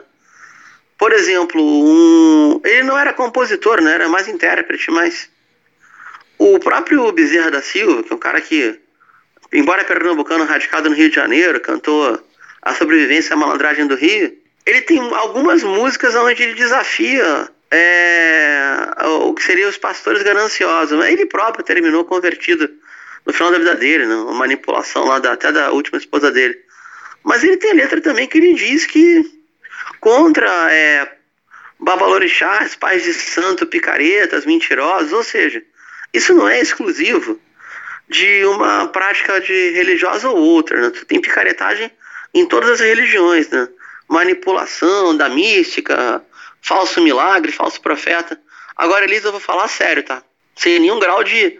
Por 0.97 1.13
exemplo, 1.13 1.61
um... 1.61 2.59
ele 2.63 2.83
não 2.83 2.97
era 2.97 3.13
compositor, 3.13 3.81
né? 3.81 3.93
Era 3.93 4.09
mais 4.09 4.27
intérprete, 4.27 4.89
mas 4.89 5.29
o 6.37 6.59
próprio 6.59 7.11
Bezerra 7.11 7.51
da 7.51 7.61
Silva, 7.61 8.03
que 8.03 8.11
é 8.11 8.15
um 8.15 8.19
cara 8.19 8.41
que, 8.41 8.79
embora 9.53 9.83
pernambucano 9.83 10.45
radicado 10.45 10.89
no 10.89 10.95
Rio 10.95 11.09
de 11.09 11.15
Janeiro, 11.15 11.59
cantou 11.59 12.19
A 12.61 12.73
Sobrevivência 12.73 13.33
a 13.33 13.37
Malandragem 13.37 13.87
do 13.87 13.95
Rio, 13.95 14.35
ele 14.65 14.81
tem 14.81 14.99
algumas 14.99 15.63
músicas 15.63 16.13
onde 16.15 16.43
ele 16.43 16.53
desafia 16.53 17.49
é, 17.71 18.89
o 19.21 19.33
que 19.33 19.43
seriam 19.43 19.69
os 19.69 19.77
pastores 19.77 20.23
gananciosos. 20.23 21.05
Ele 21.05 21.25
próprio 21.25 21.63
terminou 21.63 22.03
convertido 22.05 22.69
no 23.25 23.33
final 23.33 23.51
da 23.51 23.59
vida 23.59 23.75
dele, 23.75 24.05
né? 24.05 24.15
uma 24.15 24.33
manipulação 24.33 25.05
lá 25.05 25.19
da, 25.19 25.33
até 25.33 25.51
da 25.51 25.71
última 25.71 25.97
esposa 25.97 26.31
dele. 26.31 26.57
Mas 27.27 27.43
ele 27.43 27.57
tem 27.57 27.73
letra 27.73 27.99
também 27.99 28.25
que 28.25 28.37
ele 28.37 28.53
diz 28.53 28.85
que 28.85 29.21
contra 29.99 30.49
é, 30.73 31.11
babalorixás, 31.77 32.73
pais 32.77 33.03
de 33.03 33.13
santo, 33.13 33.67
picaretas, 33.67 34.45
mentirosos, 34.45 35.11
ou 35.11 35.21
seja, 35.21 35.61
isso 36.13 36.33
não 36.33 36.47
é 36.47 36.61
exclusivo 36.61 37.37
de 38.07 38.45
uma 38.45 38.87
prática 38.87 39.41
de 39.41 39.71
religiosa 39.71 40.29
ou 40.29 40.37
outra, 40.37 40.79
né? 40.79 40.89
Tem 41.05 41.19
picaretagem 41.19 41.91
em 42.33 42.45
todas 42.45 42.69
as 42.69 42.79
religiões, 42.79 43.49
né? 43.49 43.67
manipulação 44.07 45.17
da 45.17 45.27
mística, 45.27 46.23
falso 46.61 47.01
milagre, 47.01 47.51
falso 47.51 47.81
profeta. 47.81 48.39
Agora, 48.73 49.03
Elisa, 49.03 49.27
eu 49.27 49.33
vou 49.33 49.41
falar 49.41 49.67
sério, 49.67 50.01
tá? 50.01 50.23
Sem 50.55 50.79
nenhum 50.79 50.97
grau 50.97 51.25
de, 51.25 51.59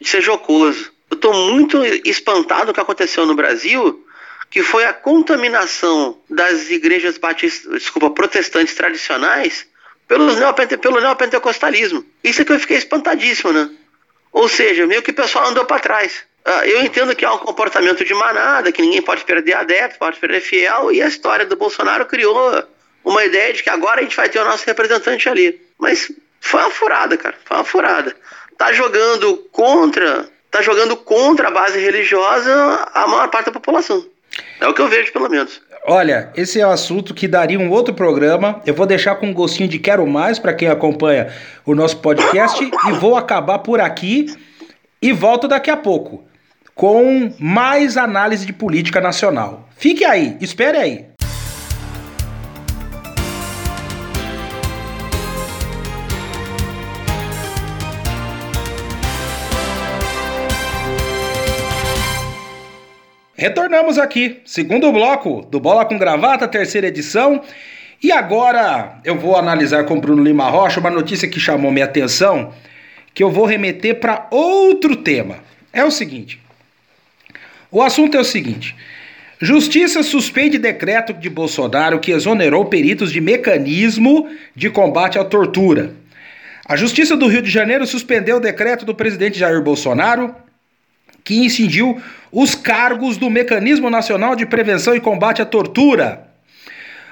de 0.00 0.08
ser 0.08 0.22
jocoso. 0.22 0.92
Eu 1.10 1.16
tô 1.16 1.32
muito 1.32 1.84
espantado 2.04 2.66
com 2.66 2.70
o 2.70 2.74
que 2.74 2.80
aconteceu 2.80 3.26
no 3.26 3.34
Brasil, 3.34 4.05
que 4.56 4.62
foi 4.62 4.86
a 4.86 4.92
contaminação 4.94 6.18
das 6.30 6.70
igrejas 6.70 7.18
batistas, 7.18 7.70
desculpa, 7.74 8.08
protestantes 8.08 8.74
tradicionais 8.74 9.66
pelos 10.08 10.38
neopente, 10.38 10.78
pelo 10.78 10.98
neopentecostalismo. 10.98 12.02
Isso 12.24 12.40
é 12.40 12.44
que 12.46 12.52
eu 12.52 12.58
fiquei 12.58 12.78
espantadíssimo, 12.78 13.52
né? 13.52 13.68
Ou 14.32 14.48
seja, 14.48 14.86
meio 14.86 15.02
que 15.02 15.10
o 15.10 15.14
pessoal 15.14 15.48
andou 15.48 15.66
para 15.66 15.78
trás. 15.78 16.22
Ah, 16.42 16.66
eu 16.66 16.82
entendo 16.82 17.14
que 17.14 17.22
é 17.22 17.30
um 17.30 17.36
comportamento 17.36 18.02
de 18.02 18.14
manada, 18.14 18.72
que 18.72 18.80
ninguém 18.80 19.02
pode 19.02 19.26
perder 19.26 19.52
adepto, 19.52 19.98
pode 19.98 20.18
perder 20.18 20.40
fiel, 20.40 20.90
e 20.90 21.02
a 21.02 21.06
história 21.06 21.44
do 21.44 21.54
Bolsonaro 21.54 22.06
criou 22.06 22.64
uma 23.04 23.26
ideia 23.26 23.52
de 23.52 23.62
que 23.62 23.68
agora 23.68 24.00
a 24.00 24.04
gente 24.04 24.16
vai 24.16 24.30
ter 24.30 24.38
o 24.38 24.44
nosso 24.46 24.64
representante 24.64 25.28
ali. 25.28 25.60
Mas 25.78 26.10
foi 26.40 26.60
uma 26.62 26.70
furada, 26.70 27.14
cara. 27.18 27.36
Foi 27.44 27.58
uma 27.58 27.64
furada. 27.64 28.16
Tá 28.56 28.72
jogando 28.72 29.36
contra. 29.52 30.30
Tá 30.50 30.62
jogando 30.62 30.96
contra 30.96 31.48
a 31.48 31.50
base 31.50 31.78
religiosa 31.78 32.88
a 32.94 33.06
maior 33.06 33.28
parte 33.28 33.46
da 33.46 33.52
população. 33.52 34.15
É 34.60 34.66
o 34.66 34.74
que 34.74 34.80
eu 34.80 34.88
vejo, 34.88 35.12
pelo 35.12 35.28
menos. 35.28 35.60
Olha, 35.88 36.32
esse 36.36 36.60
é 36.60 36.66
um 36.66 36.70
assunto 36.70 37.14
que 37.14 37.28
daria 37.28 37.58
um 37.58 37.70
outro 37.70 37.94
programa. 37.94 38.60
Eu 38.66 38.74
vou 38.74 38.86
deixar 38.86 39.14
com 39.16 39.28
um 39.28 39.34
gostinho 39.34 39.68
de 39.68 39.78
quero 39.78 40.06
mais 40.06 40.38
para 40.38 40.52
quem 40.52 40.68
acompanha 40.68 41.32
o 41.64 41.74
nosso 41.74 41.98
podcast 41.98 42.64
e 42.64 42.92
vou 42.92 43.16
acabar 43.16 43.60
por 43.60 43.80
aqui 43.80 44.26
e 45.00 45.12
volto 45.12 45.46
daqui 45.46 45.70
a 45.70 45.76
pouco 45.76 46.24
com 46.74 47.32
mais 47.40 47.96
análise 47.96 48.44
de 48.44 48.52
política 48.52 49.00
nacional. 49.00 49.68
Fique 49.76 50.04
aí, 50.04 50.36
espere 50.40 50.76
aí. 50.76 51.15
Retornamos 63.38 63.98
aqui, 63.98 64.40
segundo 64.46 64.90
bloco 64.90 65.46
do 65.50 65.60
Bola 65.60 65.84
com 65.84 65.98
Gravata, 65.98 66.48
terceira 66.48 66.86
edição. 66.86 67.42
E 68.02 68.10
agora 68.10 68.98
eu 69.04 69.18
vou 69.18 69.36
analisar 69.36 69.84
com 69.84 70.00
Bruno 70.00 70.22
Lima 70.22 70.48
Rocha 70.48 70.80
uma 70.80 70.88
notícia 70.88 71.28
que 71.28 71.38
chamou 71.38 71.70
minha 71.70 71.84
atenção, 71.84 72.54
que 73.12 73.22
eu 73.22 73.30
vou 73.30 73.44
remeter 73.44 74.00
para 74.00 74.26
outro 74.30 74.96
tema. 74.96 75.36
É 75.70 75.84
o 75.84 75.90
seguinte: 75.90 76.40
o 77.70 77.82
assunto 77.82 78.16
é 78.16 78.20
o 78.20 78.24
seguinte. 78.24 78.74
Justiça 79.38 80.02
suspende 80.02 80.56
decreto 80.56 81.12
de 81.12 81.28
Bolsonaro 81.28 82.00
que 82.00 82.12
exonerou 82.12 82.64
peritos 82.64 83.12
de 83.12 83.20
mecanismo 83.20 84.30
de 84.54 84.70
combate 84.70 85.18
à 85.18 85.24
tortura. 85.24 85.92
A 86.66 86.74
Justiça 86.74 87.14
do 87.14 87.26
Rio 87.26 87.42
de 87.42 87.50
Janeiro 87.50 87.86
suspendeu 87.86 88.38
o 88.38 88.40
decreto 88.40 88.86
do 88.86 88.94
presidente 88.94 89.38
Jair 89.38 89.60
Bolsonaro 89.60 90.34
que 91.26 91.44
incidiu 91.44 92.00
os 92.30 92.54
cargos 92.54 93.16
do 93.16 93.28
Mecanismo 93.28 93.90
Nacional 93.90 94.36
de 94.36 94.46
Prevenção 94.46 94.94
e 94.94 95.00
Combate 95.00 95.42
à 95.42 95.44
Tortura. 95.44 96.28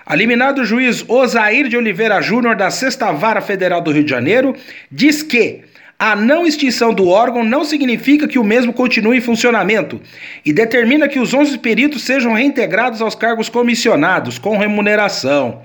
A 0.07 0.15
liminar 0.15 0.55
do 0.55 0.65
juiz 0.65 1.05
Osair 1.09 1.67
de 1.67 1.77
Oliveira 1.77 2.23
Júnior 2.23 2.55
da 2.55 2.71
Sexta 2.71 3.11
Vara 3.11 3.41
Federal 3.41 3.81
do 3.81 3.91
Rio 3.91 4.05
de 4.05 4.11
Janeiro 4.11 4.55
diz 4.91 5.25
que 5.25 5.65
a 5.99 6.15
não 6.15 6.47
extinção 6.47 6.95
do 6.95 7.09
órgão 7.09 7.43
não 7.43 7.65
significa 7.65 8.29
que 8.29 8.39
o 8.39 8.45
mesmo 8.45 8.73
continue 8.73 9.19
em 9.19 9.21
funcionamento 9.21 10.01
e 10.45 10.53
determina 10.53 11.09
que 11.09 11.19
os 11.19 11.35
11 11.35 11.59
peritos 11.59 12.03
sejam 12.03 12.35
reintegrados 12.35 13.03
aos 13.03 13.17
cargos 13.17 13.49
comissionados 13.49 14.39
com 14.39 14.57
remuneração. 14.57 15.63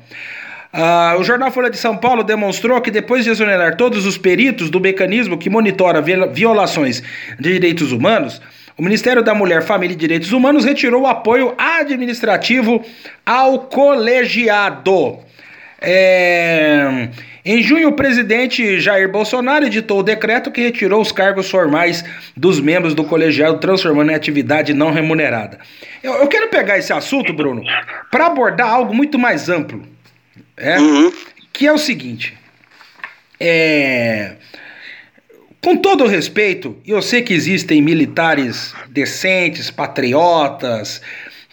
Uh, 0.71 1.19
o 1.19 1.23
jornal 1.23 1.51
Folha 1.51 1.69
de 1.69 1.77
São 1.77 1.97
Paulo 1.97 2.23
demonstrou 2.23 2.79
que 2.79 2.91
depois 2.91 3.23
de 3.23 3.31
exonerar 3.31 3.75
todos 3.75 4.05
os 4.05 4.19
peritos 4.19 4.69
do 4.69 4.79
mecanismo 4.79 5.37
que 5.37 5.49
monitora 5.49 5.99
violações 5.99 7.01
de 7.39 7.53
direitos 7.53 7.91
humanos, 7.91 8.39
o 8.77 8.83
Ministério 8.83 9.23
da 9.23 9.33
Mulher, 9.33 9.63
Família 9.63 9.95
e 9.95 9.97
Direitos 9.97 10.31
Humanos 10.31 10.63
retirou 10.63 11.01
o 11.01 11.07
apoio 11.07 11.55
administrativo 11.57 12.85
ao 13.25 13.61
colegiado. 13.61 15.17
É... 15.81 17.09
Em 17.43 17.63
junho, 17.63 17.89
o 17.89 17.93
presidente 17.93 18.79
Jair 18.79 19.11
Bolsonaro 19.11 19.65
editou 19.65 19.99
o 19.99 20.03
decreto 20.03 20.51
que 20.51 20.61
retirou 20.61 21.01
os 21.01 21.11
cargos 21.11 21.49
formais 21.49 22.05
dos 22.37 22.59
membros 22.59 22.93
do 22.93 23.03
colegiado, 23.03 23.57
transformando 23.57 24.11
em 24.11 24.15
atividade 24.15 24.73
não 24.73 24.91
remunerada. 24.91 25.57
Eu, 26.03 26.13
eu 26.13 26.27
quero 26.27 26.47
pegar 26.49 26.77
esse 26.77 26.93
assunto, 26.93 27.33
Bruno, 27.33 27.63
para 28.11 28.27
abordar 28.27 28.69
algo 28.69 28.93
muito 28.93 29.17
mais 29.17 29.49
amplo 29.49 29.83
é, 30.59 30.79
uhum. 30.79 31.11
que 31.51 31.65
é 31.65 31.71
o 31.71 31.77
seguinte. 31.77 32.37
É, 33.39 34.33
com 35.61 35.77
todo 35.77 36.03
o 36.03 36.07
respeito, 36.07 36.77
eu 36.85 37.01
sei 37.01 37.21
que 37.21 37.33
existem 37.33 37.81
militares 37.81 38.73
decentes, 38.89 39.71
patriotas, 39.71 41.01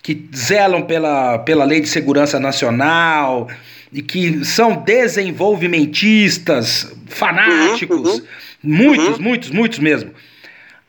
que 0.03 0.29
zelam 0.35 0.83
pela, 0.83 1.39
pela 1.39 1.65
lei 1.65 1.81
de 1.81 1.89
segurança 1.89 2.39
nacional 2.39 3.49
e 3.93 4.03
que 4.03 4.45
são 4.45 4.77
desenvolvimentistas, 4.77 6.93
fanáticos, 7.09 7.99
uhum, 7.99 8.15
uhum, 8.15 8.23
muitos, 8.63 9.17
uhum. 9.17 9.23
muitos, 9.23 9.51
muitos 9.51 9.79
mesmo. 9.79 10.11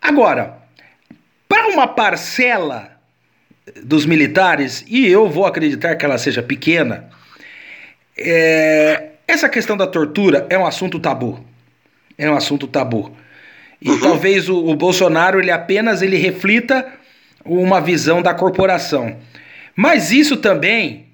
Agora, 0.01 0.57
para 1.47 1.69
uma 1.69 1.87
parcela 1.87 2.91
dos 3.83 4.05
militares, 4.05 4.83
e 4.87 5.07
eu 5.07 5.29
vou 5.29 5.45
acreditar 5.45 5.95
que 5.95 6.05
ela 6.05 6.17
seja 6.17 6.43
pequena, 6.43 7.09
é, 8.17 9.09
essa 9.27 9.47
questão 9.47 9.77
da 9.77 9.85
tortura 9.85 10.47
é 10.49 10.57
um 10.57 10.65
assunto 10.65 10.99
tabu. 10.99 11.43
É 12.17 12.29
um 12.29 12.35
assunto 12.35 12.67
tabu. 12.67 13.15
E 13.81 13.89
uhum. 13.89 13.99
talvez 13.99 14.49
o, 14.49 14.57
o, 14.57 14.75
Bolsonaro 14.75 15.39
ele 15.39 15.51
apenas 15.51 16.01
ele 16.01 16.17
reflita 16.17 16.85
uma 17.45 17.79
visão 17.79 18.21
da 18.21 18.33
corporação. 18.33 19.15
Mas 19.75 20.11
isso 20.11 20.37
também 20.37 21.05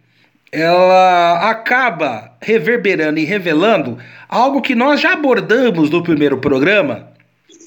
ela 0.52 1.50
acaba 1.50 2.32
reverberando 2.42 3.20
e 3.20 3.26
revelando 3.26 3.98
algo 4.30 4.62
que 4.62 4.76
nós 4.76 5.02
já 5.02 5.14
abordamos 5.14 5.90
no 5.90 6.04
primeiro 6.04 6.38
programa 6.38 7.12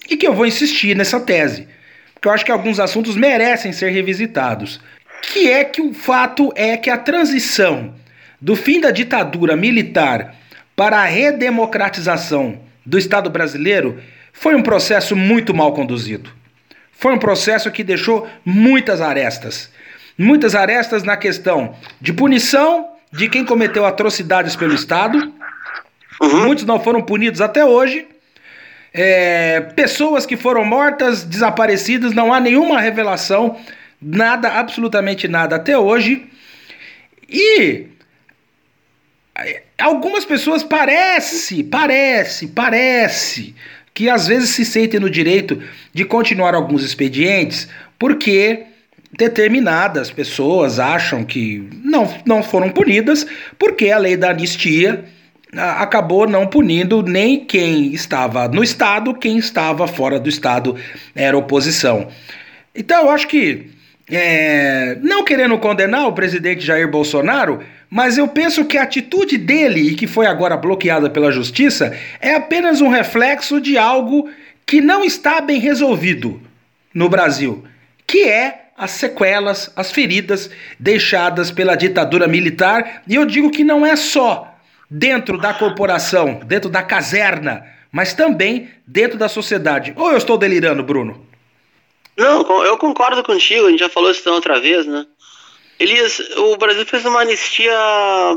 e 0.09 0.17
que 0.17 0.27
eu 0.27 0.33
vou 0.33 0.47
insistir 0.47 0.97
nessa 0.97 1.19
tese, 1.19 1.67
porque 2.15 2.29
eu 2.29 2.33
acho 2.33 2.45
que 2.45 2.53
alguns 2.53 2.79
assuntos 2.79 3.17
merecem 3.17 3.73
ser 3.73 3.91
revisitados, 3.91 4.81
que 5.21 5.51
é 5.51 5.65
que 5.65 5.83
o 5.83 5.93
fato 5.93 6.53
é 6.55 6.77
que 6.77 6.89
a 6.89 6.97
transição 6.97 7.93
do 8.41 8.55
fim 8.55 8.81
da 8.81 8.91
ditadura 8.91 9.57
militar 9.57 10.35
para 10.75 10.99
a 10.99 11.05
redemocratização 11.05 12.61
do 12.85 12.99
Estado 12.99 13.31
brasileiro 13.31 14.01
foi 14.33 14.55
um 14.55 14.63
processo 14.63 15.17
muito 15.17 15.55
mal 15.55 15.73
conduzido. 15.73 16.31
Foi 16.93 17.13
um 17.13 17.19
processo 17.19 17.71
que 17.71 17.83
deixou 17.83 18.29
muitas 18.45 19.01
arestas. 19.01 19.71
Muitas 20.19 20.55
arestas 20.55 21.03
na 21.03 21.17
questão 21.17 21.75
de 22.01 22.13
punição 22.13 22.89
de 23.13 23.29
quem 23.29 23.45
cometeu 23.45 23.85
atrocidades 23.85 24.57
pelo 24.57 24.75
Estado. 24.75 25.33
Uhum. 26.21 26.45
Muitos 26.45 26.65
não 26.65 26.81
foram 26.81 27.03
punidos 27.03 27.41
até 27.41 27.65
hoje. 27.65 28.07
É, 28.93 29.61
pessoas 29.75 30.25
que 30.25 30.37
foram 30.37 30.65
mortas, 30.65 31.23
desaparecidas, 31.23 32.15
não 32.15 32.33
há 32.33 32.41
nenhuma 32.41 32.81
revelação, 32.81 33.59
nada, 34.01 34.49
absolutamente 34.49 35.29
nada 35.29 35.57
até 35.57 35.77
hoje. 35.77 36.27
E 37.29 37.89
algumas 39.79 40.25
pessoas 40.25 40.63
parece, 40.63 41.63
parece, 41.65 42.47
parece 42.49 43.55
que 43.93 44.09
às 44.09 44.27
vezes 44.27 44.51
se 44.51 44.65
sentem 44.65 45.01
no 45.01 45.11
direito 45.11 45.63
de 45.93 46.05
continuar 46.05 46.55
alguns 46.55 46.85
expedientes 46.85 47.69
porque 47.99 48.65
determinadas 49.13 50.11
pessoas 50.11 50.79
acham 50.79 51.25
que 51.25 51.69
não, 51.83 52.13
não 52.27 52.43
foram 52.43 52.69
punidas 52.71 53.27
porque 53.59 53.91
a 53.91 53.99
lei 53.99 54.17
da 54.17 54.31
anistia 54.31 55.05
acabou 55.53 56.29
não 56.29 56.47
punindo 56.47 57.03
nem 57.03 57.45
quem 57.45 57.95
estava 57.95 58.49
no 58.49 58.63
Estado, 58.63 59.15
quem 59.15 59.39
estava 59.39 59.87
fora 59.87 60.19
do 60.19 60.29
Estado 60.29 60.77
era 61.15 61.37
oposição. 61.37 62.09
Então 62.75 63.05
eu 63.05 63.11
acho 63.11 63.27
que, 63.27 63.71
é, 64.11 64.99
não 65.01 65.25
querendo 65.25 65.57
condenar 65.59 66.07
o 66.07 66.13
presidente 66.13 66.65
Jair 66.65 66.91
Bolsonaro, 66.91 67.61
mas 67.91 68.19
eu 68.19 68.27
penso 68.29 68.65
que 68.65 68.77
a 68.77 68.83
atitude 68.83 69.39
dele, 69.39 69.91
e 69.91 69.95
que 69.95 70.07
foi 70.07 70.27
agora 70.27 70.57
bloqueada 70.57 71.09
pela 71.09 71.33
justiça, 71.33 71.97
é 72.21 72.35
apenas 72.35 72.81
um 72.81 72.89
reflexo 72.89 73.61
de 73.61 73.79
algo 73.79 74.29
que 74.65 74.81
não 74.81 75.05
está 75.05 75.41
bem 75.41 75.61
resolvido 75.61 76.41
no 76.93 77.09
Brasil, 77.09 77.65
que 78.07 78.25
é 78.25 78.67
as 78.77 78.91
sequelas, 78.91 79.73
as 79.75 79.91
feridas 79.91 80.51
deixadas 80.79 81.51
pela 81.51 81.77
ditadura 81.77 82.27
militar, 82.27 83.03
e 83.07 83.15
eu 83.15 83.25
digo 83.25 83.51
que 83.51 83.65
não 83.65 83.87
é 83.87 83.97
só 83.97 84.55
dentro 84.91 85.39
da 85.39 85.55
corporação, 85.55 86.41
dentro 86.45 86.69
da 86.69 86.83
caserna, 86.83 87.65
mas 87.91 88.13
também 88.13 88.69
dentro 88.87 89.17
da 89.17 89.29
sociedade. 89.29 89.93
Ou 89.97 90.11
eu 90.11 90.19
estou 90.19 90.37
delirando, 90.37 90.83
Bruno? 90.83 91.27
Não, 92.17 92.65
eu 92.65 92.79
concordo 92.79 93.23
contigo, 93.23 93.67
a 93.67 93.71
gente 93.71 93.81
já 93.81 93.89
falou 93.89 94.11
isso 94.11 94.29
outra 94.31 94.59
vez, 94.59 94.87
né? 94.87 95.07
Elias, 95.79 96.21
o 96.37 96.57
Brasil 96.57 96.87
fez 96.87 97.05
uma 97.05 97.21
anistia 97.21 97.77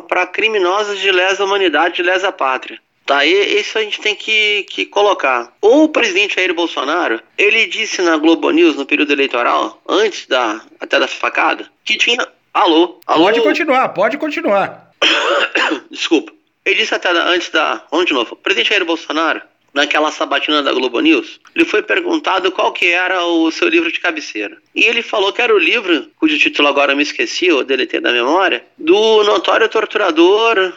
para 0.07 0.27
criminosos 0.27 0.99
de 0.99 1.11
lesa 1.11 1.45
humanidade, 1.45 1.95
de 1.95 2.03
lesa 2.03 2.31
pátria. 2.31 2.79
Tá, 3.05 3.25
e 3.25 3.59
isso 3.59 3.75
a 3.75 3.81
gente 3.81 3.99
tem 4.01 4.13
que, 4.13 4.63
que 4.69 4.85
colocar. 4.85 5.51
O 5.59 5.87
presidente 5.87 6.35
Jair 6.35 6.53
Bolsonaro, 6.53 7.19
ele 7.37 7.65
disse 7.65 8.03
na 8.03 8.17
Globo 8.17 8.51
News 8.51 8.75
no 8.75 8.85
período 8.85 9.11
eleitoral, 9.11 9.81
antes 9.87 10.27
da 10.27 10.61
até 10.79 10.99
da 10.99 11.07
facada, 11.07 11.67
que 11.83 11.97
tinha. 11.97 12.27
Alô? 12.53 12.99
alô? 13.07 13.23
Pode 13.23 13.41
continuar, 13.41 13.89
pode 13.89 14.17
continuar. 14.17 14.91
Desculpa. 15.89 16.31
Ele 16.63 16.75
disse 16.75 16.93
até 16.93 17.09
antes 17.09 17.49
da. 17.49 17.83
Vamos 17.89 18.05
de 18.05 18.13
novo. 18.13 18.33
O 18.33 18.35
presidente 18.35 18.69
Jair 18.69 18.85
Bolsonaro, 18.85 19.41
naquela 19.73 20.11
sabatina 20.11 20.63
da 20.63 20.71
Globo 20.71 20.99
News, 20.99 21.39
ele 21.55 21.65
foi 21.65 21.81
perguntado 21.81 22.51
qual 22.51 22.71
que 22.71 22.87
era 22.87 23.23
o 23.23 23.51
seu 23.51 23.67
livro 23.67 23.91
de 23.91 23.99
cabeceira. 23.99 24.57
E 24.73 24.83
ele 24.83 25.01
falou 25.01 25.31
que 25.31 25.41
era 25.41 25.53
o 25.53 25.59
livro, 25.59 26.07
cujo 26.17 26.37
título 26.37 26.67
agora 26.67 26.93
eu 26.93 26.97
me 26.97 27.03
esqueci, 27.03 27.47
eu 27.47 27.63
deletei 27.63 27.99
da 27.99 28.11
memória, 28.11 28.65
do 28.77 29.23
notório 29.23 29.69
torturador, 29.69 30.73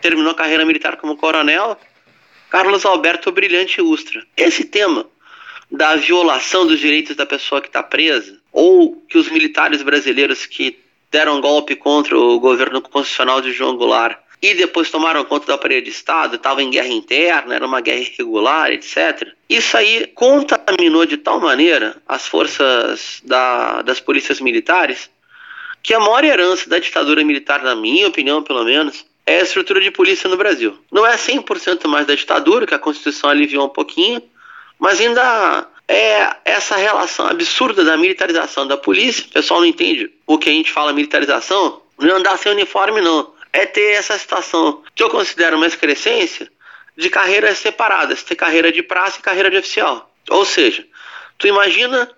terminou 0.00 0.32
a 0.32 0.34
carreira 0.34 0.64
militar 0.64 0.96
como 0.96 1.16
coronel, 1.16 1.78
Carlos 2.50 2.84
Alberto 2.84 3.32
Brilhante 3.32 3.80
Ustra. 3.80 4.24
Esse 4.36 4.64
tema 4.64 5.06
da 5.70 5.96
violação 5.96 6.66
dos 6.66 6.78
direitos 6.78 7.16
da 7.16 7.26
pessoa 7.26 7.60
que 7.60 7.68
está 7.68 7.82
presa, 7.82 8.38
ou 8.52 8.96
que 9.08 9.18
os 9.18 9.28
militares 9.28 9.82
brasileiros 9.82 10.46
que 10.46 10.78
deram 11.10 11.40
golpe 11.40 11.74
contra 11.74 12.18
o 12.18 12.38
governo 12.38 12.80
constitucional 12.80 13.40
de 13.40 13.52
João 13.52 13.76
Goulart 13.76 14.18
e 14.44 14.52
depois 14.52 14.90
tomaram 14.90 15.24
conta 15.24 15.46
do 15.46 15.54
aparelho 15.54 15.82
de 15.82 15.88
Estado, 15.88 16.36
estava 16.36 16.62
em 16.62 16.68
guerra 16.68 16.88
interna, 16.88 17.54
era 17.54 17.66
uma 17.66 17.80
guerra 17.80 18.00
irregular, 18.00 18.70
etc. 18.72 19.32
Isso 19.48 19.74
aí 19.74 20.06
contaminou 20.14 21.06
de 21.06 21.16
tal 21.16 21.40
maneira 21.40 21.96
as 22.06 22.28
forças 22.28 23.22
da, 23.24 23.80
das 23.80 24.00
polícias 24.00 24.42
militares 24.42 25.08
que 25.82 25.94
a 25.94 25.98
maior 25.98 26.22
herança 26.24 26.68
da 26.68 26.78
ditadura 26.78 27.24
militar, 27.24 27.62
na 27.62 27.74
minha 27.74 28.06
opinião 28.06 28.42
pelo 28.42 28.64
menos, 28.64 29.06
é 29.24 29.40
a 29.40 29.42
estrutura 29.42 29.80
de 29.80 29.90
polícia 29.90 30.28
no 30.28 30.36
Brasil. 30.36 30.76
Não 30.92 31.06
é 31.06 31.16
100% 31.16 31.86
mais 31.88 32.06
da 32.06 32.14
ditadura, 32.14 32.66
que 32.66 32.74
a 32.74 32.78
Constituição 32.78 33.30
aliviou 33.30 33.64
um 33.64 33.70
pouquinho, 33.70 34.22
mas 34.78 35.00
ainda 35.00 35.66
é 35.88 36.36
essa 36.44 36.76
relação 36.76 37.26
absurda 37.28 37.82
da 37.82 37.96
militarização 37.96 38.66
da 38.66 38.76
polícia. 38.76 39.24
O 39.24 39.32
pessoal 39.32 39.60
não 39.60 39.66
entende 39.66 40.10
o 40.26 40.36
que 40.36 40.50
a 40.50 40.52
gente 40.52 40.70
fala 40.70 40.92
militarização. 40.92 41.80
Não 41.98 42.10
é 42.10 42.12
andar 42.12 42.36
sem 42.36 42.52
uniforme, 42.52 43.00
não 43.00 43.32
é 43.54 43.64
ter 43.64 43.92
essa 43.92 44.18
situação 44.18 44.82
que 44.96 45.02
eu 45.02 45.08
considero 45.08 45.56
uma 45.56 45.66
excrescência 45.66 46.50
de 46.96 47.08
carreiras 47.08 47.56
separadas, 47.58 48.24
ter 48.24 48.34
carreira 48.34 48.72
de 48.72 48.82
praça 48.82 49.20
e 49.20 49.22
carreira 49.22 49.48
de 49.48 49.56
oficial. 49.56 50.12
Ou 50.28 50.44
seja, 50.44 50.84
tu 51.38 51.46
imagina 51.46 52.10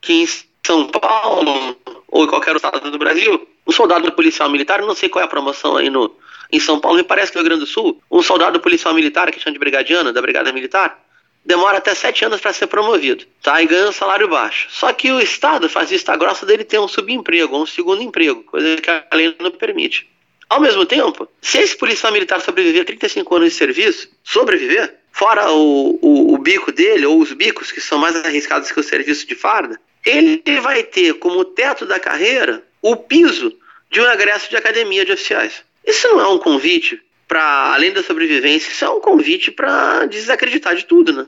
que 0.00 0.12
em 0.12 0.28
São 0.66 0.88
Paulo 0.88 1.76
ou 2.08 2.24
em 2.24 2.26
qualquer 2.26 2.56
estado 2.56 2.90
do 2.90 2.98
Brasil, 2.98 3.48
um 3.64 3.70
soldado 3.70 4.10
policial 4.10 4.50
militar, 4.50 4.82
não 4.82 4.96
sei 4.96 5.08
qual 5.08 5.22
é 5.22 5.24
a 5.24 5.28
promoção 5.28 5.76
aí 5.76 5.88
no, 5.88 6.12
em 6.50 6.58
São 6.58 6.80
Paulo, 6.80 6.98
me 6.98 7.04
parece 7.04 7.30
que 7.30 7.38
no 7.38 7.42
Rio 7.44 7.50
Grande 7.50 7.64
do 7.64 7.70
Sul, 7.70 8.02
um 8.10 8.20
soldado 8.20 8.58
policial 8.58 8.92
militar, 8.92 9.30
que 9.30 9.38
chama 9.38 9.52
de 9.52 9.60
brigadiano, 9.60 10.12
da 10.12 10.20
Brigada 10.20 10.52
Militar, 10.52 11.00
demora 11.44 11.78
até 11.78 11.94
sete 11.94 12.24
anos 12.24 12.40
para 12.40 12.52
ser 12.52 12.66
promovido, 12.66 13.24
tá? 13.40 13.62
E 13.62 13.66
ganha 13.66 13.88
um 13.88 13.92
salário 13.92 14.26
baixo. 14.26 14.66
Só 14.70 14.92
que 14.92 15.12
o 15.12 15.20
Estado 15.20 15.68
faz 15.68 15.90
vista 15.90 16.16
grossa 16.16 16.44
dele 16.44 16.64
ter 16.64 16.80
um 16.80 16.88
subemprego, 16.88 17.56
um 17.56 17.64
segundo 17.64 18.02
emprego, 18.02 18.42
coisa 18.42 18.76
que 18.76 18.90
a 18.90 19.06
lei 19.14 19.36
não 19.38 19.52
permite. 19.52 20.10
Ao 20.50 20.60
mesmo 20.60 20.84
tempo, 20.84 21.28
se 21.40 21.58
esse 21.58 21.76
policial 21.76 22.12
militar 22.12 22.40
sobreviver 22.40 22.84
35 22.84 23.36
anos 23.36 23.50
de 23.50 23.54
serviço, 23.54 24.10
sobreviver, 24.24 24.96
fora 25.12 25.48
o, 25.52 25.96
o, 26.02 26.34
o, 26.34 26.38
bico 26.38 26.72
dele, 26.72 27.06
ou 27.06 27.20
os 27.20 27.32
bicos 27.32 27.70
que 27.70 27.80
são 27.80 27.98
mais 27.98 28.16
arriscados 28.16 28.72
que 28.72 28.80
o 28.80 28.82
serviço 28.82 29.28
de 29.28 29.36
farda, 29.36 29.80
ele 30.04 30.42
vai 30.60 30.82
ter 30.82 31.14
como 31.14 31.44
teto 31.44 31.86
da 31.86 32.00
carreira 32.00 32.64
o 32.82 32.96
piso 32.96 33.56
de 33.88 34.00
um 34.00 34.10
egresso 34.10 34.50
de 34.50 34.56
academia 34.56 35.04
de 35.04 35.12
oficiais. 35.12 35.62
Isso 35.86 36.08
não 36.08 36.20
é 36.20 36.26
um 36.26 36.38
convite 36.38 37.00
para, 37.28 37.72
além 37.72 37.92
da 37.92 38.02
sobrevivência, 38.02 38.72
isso 38.72 38.84
é 38.84 38.90
um 38.90 39.00
convite 39.00 39.52
para 39.52 40.06
desacreditar 40.06 40.74
de 40.74 40.84
tudo, 40.84 41.12
né? 41.12 41.26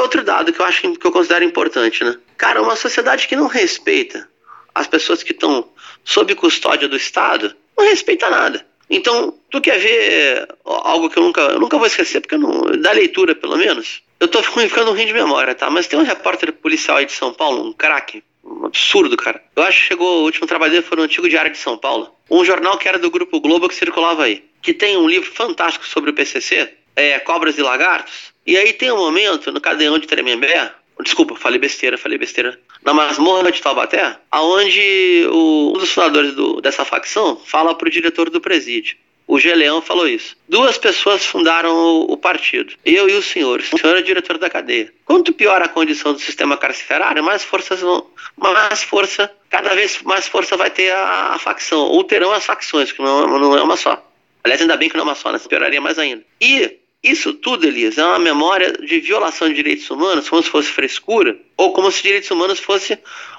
Outro 0.00 0.22
dado 0.22 0.52
que 0.52 0.60
eu 0.60 0.64
acho 0.64 0.80
que 0.80 1.06
eu 1.06 1.10
considero 1.10 1.44
importante, 1.44 2.04
né? 2.04 2.16
Cara, 2.36 2.62
uma 2.62 2.76
sociedade 2.76 3.26
que 3.26 3.34
não 3.34 3.48
respeita 3.48 4.28
as 4.72 4.86
pessoas 4.86 5.24
que 5.24 5.32
estão 5.32 5.68
sob 6.04 6.32
custódia 6.36 6.88
do 6.88 6.96
Estado, 6.96 7.54
não 7.80 7.88
respeita 7.88 8.28
nada. 8.28 8.64
Então, 8.88 9.34
tu 9.50 9.60
quer 9.60 9.78
ver 9.78 10.48
algo 10.64 11.08
que 11.08 11.18
eu 11.18 11.22
nunca, 11.22 11.40
eu 11.42 11.60
nunca 11.60 11.78
vou 11.78 11.86
esquecer, 11.86 12.20
porque 12.20 12.36
não, 12.36 12.62
da 12.80 12.90
leitura 12.92 13.34
pelo 13.34 13.56
menos, 13.56 14.02
eu 14.18 14.26
tô 14.26 14.42
ficando 14.42 14.90
ruim 14.90 15.06
de 15.06 15.12
memória, 15.12 15.54
tá? 15.54 15.70
Mas 15.70 15.86
tem 15.86 15.98
um 15.98 16.02
repórter 16.02 16.52
policial 16.52 16.96
aí 16.96 17.06
de 17.06 17.12
São 17.12 17.32
Paulo, 17.32 17.64
um 17.64 17.72
craque, 17.72 18.22
um 18.44 18.66
absurdo, 18.66 19.16
cara. 19.16 19.42
Eu 19.54 19.62
acho 19.62 19.80
que 19.80 19.86
chegou, 19.86 20.20
o 20.20 20.24
último 20.24 20.46
trabalho 20.46 20.72
dele 20.72 20.84
foi 20.84 20.96
no 20.96 21.04
antigo 21.04 21.28
Diário 21.28 21.52
de 21.52 21.58
São 21.58 21.78
Paulo, 21.78 22.12
um 22.28 22.44
jornal 22.44 22.76
que 22.78 22.88
era 22.88 22.98
do 22.98 23.10
Grupo 23.10 23.40
Globo 23.40 23.68
que 23.68 23.74
circulava 23.76 24.24
aí, 24.24 24.44
que 24.60 24.74
tem 24.74 24.96
um 24.96 25.08
livro 25.08 25.30
fantástico 25.30 25.86
sobre 25.86 26.10
o 26.10 26.12
PCC, 26.12 26.74
é 26.96 27.18
Cobras 27.20 27.56
e 27.56 27.62
Lagartos, 27.62 28.32
e 28.44 28.56
aí 28.56 28.72
tem 28.72 28.90
um 28.90 28.96
momento 28.96 29.52
no 29.52 29.60
Cadeão 29.60 29.98
de 29.98 30.08
Tremembé, 30.08 30.72
Desculpa, 31.02 31.34
falei 31.34 31.58
besteira, 31.58 31.96
falei 31.96 32.18
besteira. 32.18 32.58
Na 32.82 32.94
masmorra 32.94 33.52
de 33.52 33.60
Taubaté, 33.60 34.16
aonde 34.30 35.26
o, 35.30 35.72
um 35.74 35.78
dos 35.78 35.90
fundadores 35.90 36.34
do, 36.34 36.60
dessa 36.60 36.84
facção 36.84 37.36
fala 37.36 37.74
pro 37.74 37.90
diretor 37.90 38.30
do 38.30 38.40
presídio. 38.40 38.96
O 39.30 39.38
Geleão 39.38 39.80
falou 39.80 40.08
isso. 40.08 40.36
Duas 40.48 40.76
pessoas 40.76 41.24
fundaram 41.24 41.72
o, 41.72 42.12
o, 42.12 42.16
partido. 42.16 42.74
Eu 42.84 43.08
e 43.08 43.14
o 43.14 43.22
senhor. 43.22 43.60
O 43.60 43.78
senhor 43.78 43.96
é 43.96 44.00
o 44.00 44.02
diretor 44.02 44.38
da 44.38 44.50
cadeia. 44.50 44.92
Quanto 45.04 45.32
pior 45.32 45.62
a 45.62 45.68
condição 45.68 46.12
do 46.12 46.18
sistema 46.18 46.56
carcerário, 46.56 47.22
mais 47.22 47.44
forças 47.44 47.80
vão. 47.80 48.04
Mais 48.36 48.82
força. 48.82 49.30
Cada 49.48 49.72
vez 49.72 50.02
mais 50.02 50.26
força 50.26 50.56
vai 50.56 50.68
ter 50.68 50.90
a, 50.90 51.34
a 51.34 51.38
facção. 51.38 51.78
Ou 51.78 52.02
terão 52.02 52.32
as 52.32 52.44
facções, 52.44 52.90
que 52.90 53.00
não, 53.00 53.38
não 53.38 53.56
é 53.56 53.62
uma 53.62 53.76
só. 53.76 54.04
Aliás, 54.42 54.62
ainda 54.62 54.76
bem 54.76 54.88
que 54.88 54.96
não 54.96 55.04
é 55.04 55.06
uma 55.06 55.14
só, 55.14 55.30
né? 55.30 55.38
Pioraria 55.38 55.80
mais 55.80 55.96
ainda. 55.96 56.24
E 56.40 56.80
isso 57.02 57.32
tudo, 57.32 57.66
Elias, 57.66 57.96
é 57.96 58.04
uma 58.04 58.18
memória 58.18 58.72
de 58.72 59.00
violação 59.00 59.48
de 59.48 59.54
direitos 59.54 59.88
humanos, 59.90 60.28
como 60.28 60.42
se 60.42 60.50
fosse 60.50 60.68
frescura, 60.68 61.38
ou 61.56 61.72
como 61.72 61.90
se 61.90 62.02
direitos 62.02 62.30
humanos 62.30 62.60
fosse 62.60 62.98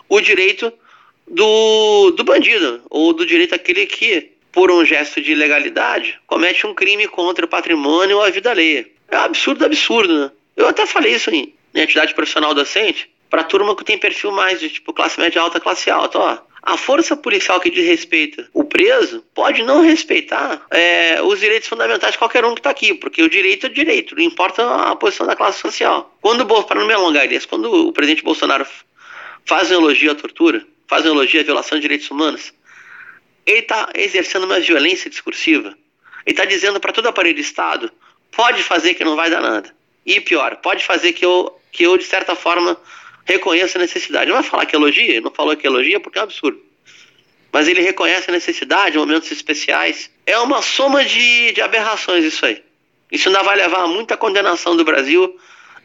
o 0.09 0.19
direito 0.19 0.73
do, 1.27 2.11
do 2.11 2.23
bandido, 2.23 2.81
ou 2.89 3.13
do 3.13 3.25
direito 3.25 3.53
aquele 3.53 3.85
que, 3.85 4.31
por 4.51 4.71
um 4.71 4.83
gesto 4.83 5.21
de 5.21 5.31
ilegalidade, 5.31 6.19
comete 6.25 6.65
um 6.65 6.73
crime 6.73 7.07
contra 7.07 7.45
o 7.45 7.47
patrimônio 7.47 8.17
ou 8.17 8.23
a 8.23 8.29
vida 8.29 8.49
alheia. 8.49 8.89
É 9.09 9.17
um 9.17 9.21
absurdo, 9.21 9.63
absurdo, 9.63 10.17
né? 10.17 10.31
Eu 10.57 10.67
até 10.67 10.85
falei 10.85 11.13
isso 11.13 11.29
em, 11.29 11.53
em 11.73 11.81
atividade 11.81 12.13
profissional 12.15 12.53
docente, 12.53 13.09
para 13.29 13.43
turma 13.43 13.75
que 13.75 13.85
tem 13.85 13.97
perfil 13.97 14.31
mais 14.31 14.59
de 14.59 14.69
tipo 14.69 14.91
classe 14.91 15.19
média 15.19 15.41
alta, 15.41 15.59
classe 15.59 15.89
alta, 15.89 16.17
ó. 16.17 16.37
A 16.63 16.77
força 16.77 17.17
policial 17.17 17.59
que 17.59 17.71
desrespeita 17.71 18.47
o 18.53 18.63
preso 18.63 19.25
pode 19.33 19.63
não 19.63 19.81
respeitar 19.81 20.65
é, 20.69 21.21
os 21.23 21.39
direitos 21.39 21.67
fundamentais 21.67 22.11
de 22.11 22.17
qualquer 22.19 22.45
um 22.45 22.53
que 22.53 22.59
está 22.59 22.69
aqui, 22.69 22.93
porque 22.93 23.23
o 23.23 23.29
direito 23.29 23.65
é 23.65 23.69
direito, 23.69 24.15
não 24.15 24.23
importa 24.23 24.63
a 24.91 24.95
posição 24.95 25.25
da 25.25 25.35
classe 25.35 25.59
social. 25.59 26.15
Quando, 26.21 26.45
para 26.63 26.79
não 26.79 26.85
me 26.85 26.93
alongar, 26.93 27.25
Elias, 27.25 27.47
quando 27.47 27.87
o 27.87 27.91
presidente 27.91 28.23
Bolsonaro 28.23 28.65
faz 29.43 29.71
um 29.71 29.75
elogio 29.75 30.11
à 30.11 30.15
tortura, 30.15 30.63
faz 30.87 31.05
um 31.05 31.09
elogio 31.09 31.41
à 31.41 31.43
violação 31.43 31.77
de 31.77 31.81
direitos 31.81 32.11
humanos, 32.11 32.53
ele 33.45 33.59
está 33.59 33.89
exercendo 33.95 34.43
uma 34.43 34.59
violência 34.59 35.09
discursiva. 35.09 35.69
Ele 36.25 36.33
está 36.33 36.45
dizendo 36.45 36.79
para 36.79 36.93
todo 36.93 37.07
aparelho 37.07 37.35
de 37.35 37.41
Estado: 37.41 37.91
pode 38.31 38.61
fazer 38.63 38.93
que 38.93 39.03
não 39.03 39.15
vai 39.15 39.29
dar 39.29 39.41
nada. 39.41 39.73
E 40.05 40.19
pior, 40.21 40.57
pode 40.57 40.83
fazer 40.83 41.13
que 41.13 41.25
eu, 41.25 41.59
que 41.71 41.83
eu 41.83 41.97
de 41.97 42.03
certa 42.03 42.35
forma, 42.35 42.79
reconhece 43.25 43.77
a 43.77 43.81
necessidade. 43.81 44.29
Não 44.29 44.41
vai 44.41 44.43
falar 44.43 44.65
que 44.65 44.75
elogia, 44.75 45.03
ele 45.03 45.21
não 45.21 45.31
falou 45.31 45.55
que 45.55 45.65
elogia 45.65 45.99
porque 45.99 46.17
é 46.17 46.21
um 46.21 46.25
absurdo. 46.25 46.61
Mas 47.51 47.67
ele 47.67 47.81
reconhece 47.81 48.29
a 48.29 48.33
necessidade, 48.33 48.97
momentos 48.97 49.31
especiais. 49.31 50.09
É 50.25 50.37
uma 50.39 50.61
soma 50.61 51.03
de, 51.03 51.51
de 51.51 51.61
aberrações 51.61 52.23
isso 52.23 52.45
aí. 52.45 52.63
Isso 53.11 53.27
ainda 53.27 53.43
vai 53.43 53.57
levar 53.57 53.83
a 53.83 53.87
muita 53.87 54.15
condenação 54.15 54.75
do 54.75 54.85
Brasil 54.85 55.37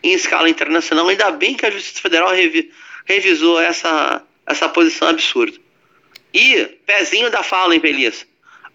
em 0.02 0.12
escala 0.12 0.48
internacional. 0.48 1.08
Ainda 1.08 1.30
bem 1.32 1.54
que 1.54 1.66
a 1.66 1.70
Justiça 1.70 2.00
Federal 2.00 2.30
revi, 2.30 2.70
revisou 3.04 3.60
essa, 3.60 4.22
essa 4.46 4.68
posição 4.68 5.08
absurda. 5.08 5.58
E, 6.32 6.64
pezinho 6.86 7.30
da 7.30 7.42
fala, 7.42 7.74
em 7.74 7.80
Feliz? 7.80 8.26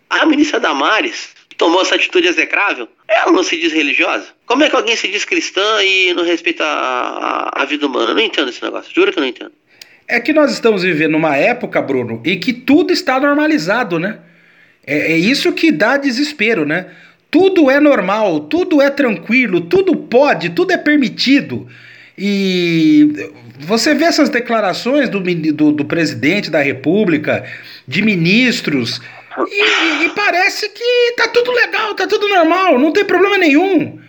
A 0.10 0.26
ministra 0.26 0.60
Damares 0.60 1.30
tomou 1.58 1.82
essa 1.82 1.96
atitude 1.96 2.28
execrável, 2.28 2.90
ela 3.12 3.32
não 3.32 3.44
se 3.44 3.58
diz 3.58 3.74
religiosa? 3.74 4.28
Como 4.46 4.64
é 4.64 4.70
que 4.70 4.76
alguém 4.76 4.96
se 4.96 5.08
diz 5.08 5.26
cristã 5.26 5.84
e 5.84 6.14
não 6.14 6.24
respeita 6.24 6.64
a, 6.64 7.50
a, 7.58 7.62
a 7.62 7.66
vida 7.66 7.86
humana? 7.86 8.12
Eu 8.12 8.16
não 8.16 8.22
entendo 8.22 8.50
esse 8.50 8.64
negócio, 8.64 8.94
juro 8.94 9.12
que 9.12 9.20
eu 9.20 9.22
não 9.22 9.30
entendo. 9.30 9.52
É 10.08 10.20
que 10.20 10.34
nós 10.34 10.52
estamos 10.52 10.84
vivendo 10.84 11.12
numa 11.12 11.38
época, 11.38 11.82
Bruno, 11.82 12.22
em 12.26 12.40
que 12.40 12.52
tudo 12.52 12.92
está 12.92 13.20
normalizado, 13.20 14.00
né? 14.00 14.20
É, 14.86 15.14
é 15.14 15.18
isso 15.18 15.54
que 15.54 15.72
dá 15.72 15.98
desespero, 15.98 16.66
né? 16.66 16.88
Tudo 17.30 17.72
é 17.72 17.80
normal, 17.80 18.42
tudo 18.42 18.82
é 18.82 18.90
tranquilo, 18.90 19.62
tudo 19.62 19.96
pode, 19.96 20.50
tudo 20.50 20.74
é 20.74 20.78
permitido. 20.78 21.68
E 22.18 23.32
você 23.60 23.94
vê 23.96 24.06
essas 24.06 24.30
declarações 24.30 25.10
do, 25.10 25.22
do, 25.22 25.72
do 25.72 25.86
presidente 25.86 26.52
da 26.52 26.62
República, 26.62 27.46
de 27.88 28.02
ministros, 28.02 29.02
e, 29.48 30.06
e, 30.06 30.10
parece 30.10 30.70
que 30.70 31.14
tá 31.16 31.28
tudo 31.30 31.52
legal, 31.52 31.94
tá 31.96 32.08
tudo 32.08 32.28
normal, 32.28 32.78
não 32.78 32.92
tem 32.92 33.06
problema 33.06 33.38
nenhum. 33.38 34.00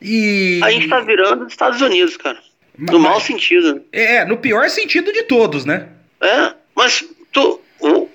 E... 0.00 0.60
A 0.62 0.70
gente 0.70 0.88
tá 0.88 1.00
virando 1.00 1.46
Estados 1.46 1.80
Unidos, 1.80 2.16
cara. 2.16 2.38
Mas, 2.76 2.90
no 2.90 2.98
mau 2.98 3.20
sentido. 3.20 3.82
É, 3.92 4.24
no 4.24 4.36
pior 4.36 4.68
sentido 4.68 5.12
de 5.12 5.22
todos, 5.22 5.64
né? 5.64 5.88
É, 6.20 6.52
mas 6.74 7.04
tu, 7.32 7.60
o, 7.80 8.08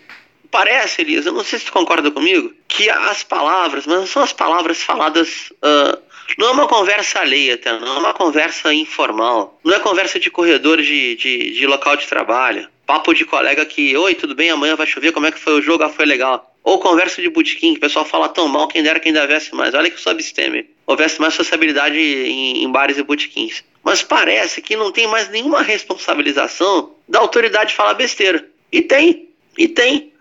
parece, 0.52 1.02
Elias, 1.02 1.26
eu 1.26 1.34
não 1.34 1.44
sei 1.44 1.60
se 1.60 1.66
tu 1.66 1.72
concorda 1.72 2.12
comigo, 2.12 2.54
que 2.68 2.90
as 2.90 3.24
palavras, 3.24 3.86
mas 3.86 4.00
não 4.00 4.08
são 4.08 4.24
as 4.24 4.34
palavras 4.34 4.82
faladas. 4.82 5.52
Uh, 5.64 5.98
não 6.38 6.50
é 6.50 6.52
uma 6.52 6.68
conversa 6.68 7.20
alheia, 7.20 7.58
tá? 7.58 7.80
não 7.80 7.96
é 7.96 8.00
uma 8.00 8.14
conversa 8.14 8.74
informal. 8.74 9.60
Não 9.64 9.74
é 9.74 9.80
conversa 9.80 10.20
de 10.20 10.30
corredor 10.30 10.82
de, 10.82 11.16
de, 11.16 11.52
de 11.54 11.68
local 11.68 11.96
de 11.96 12.08
trabalho. 12.08 12.68
Papo 12.90 13.14
de 13.14 13.24
colega 13.24 13.64
que, 13.68 13.96
oi, 13.96 14.16
tudo 14.16 14.34
bem, 14.34 14.50
amanhã 14.50 14.76
vai 14.76 14.88
chover, 14.88 15.12
como 15.12 15.28
é 15.28 15.32
que 15.32 15.38
foi 15.38 15.54
o 15.54 15.62
jogo? 15.62 15.84
Ah, 15.84 15.90
foi 15.90 16.08
legal. 16.08 16.52
Ou 16.64 16.80
conversa 16.80 17.22
de 17.22 17.30
botequim, 17.30 17.74
que 17.74 17.78
o 17.78 17.82
pessoal 17.82 18.04
fala 18.04 18.28
tão 18.28 18.48
mal, 18.48 18.68
quem 18.68 18.82
dera 18.82 19.00
quem 19.00 19.12
ainda 19.12 19.28
veste 19.28 19.54
mais. 19.54 19.76
Olha 19.76 19.92
que 19.92 19.96
eu 19.96 20.00
sou 20.00 20.12
abstêmio. 20.12 20.66
Houvesse 20.88 21.22
mais 21.22 21.36
sociabilidade 21.36 22.00
em, 22.00 22.64
em 22.64 22.72
bares 22.72 22.98
e 22.98 23.04
botequins. 23.04 23.64
Mas 23.84 24.02
parece 24.02 24.60
que 24.60 24.76
não 24.76 24.92
tem 24.92 25.06
mais 25.06 25.30
nenhuma 25.30 25.62
responsabilização 25.62 26.96
da 27.08 27.20
autoridade 27.20 27.76
falar 27.76 27.94
besteira. 27.94 28.44
E 28.72 28.82
tem, 28.82 29.30
e 29.56 29.68
tem. 29.68 30.12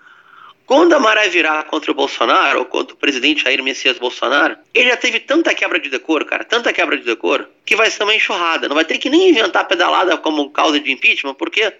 Quando 0.66 0.92
a 0.92 0.98
maré 0.98 1.26
virar 1.30 1.64
contra 1.64 1.90
o 1.90 1.94
Bolsonaro, 1.94 2.58
ou 2.58 2.66
contra 2.66 2.92
o 2.92 2.98
presidente 2.98 3.44
Jair 3.44 3.62
Messias 3.62 3.96
Bolsonaro, 3.96 4.58
ele 4.74 4.90
já 4.90 4.96
teve 4.98 5.20
tanta 5.20 5.54
quebra 5.54 5.80
de 5.80 5.88
decoro, 5.88 6.26
cara, 6.26 6.44
tanta 6.44 6.70
quebra 6.70 6.98
de 6.98 7.04
decoro, 7.04 7.48
que 7.64 7.74
vai 7.74 7.90
ser 7.90 8.02
uma 8.02 8.14
enxurrada. 8.14 8.68
Não 8.68 8.74
vai 8.76 8.84
ter 8.84 8.98
que 8.98 9.08
nem 9.08 9.30
inventar 9.30 9.66
pedalada 9.66 10.18
como 10.18 10.50
causa 10.50 10.78
de 10.78 10.92
impeachment, 10.92 11.32
porque 11.32 11.72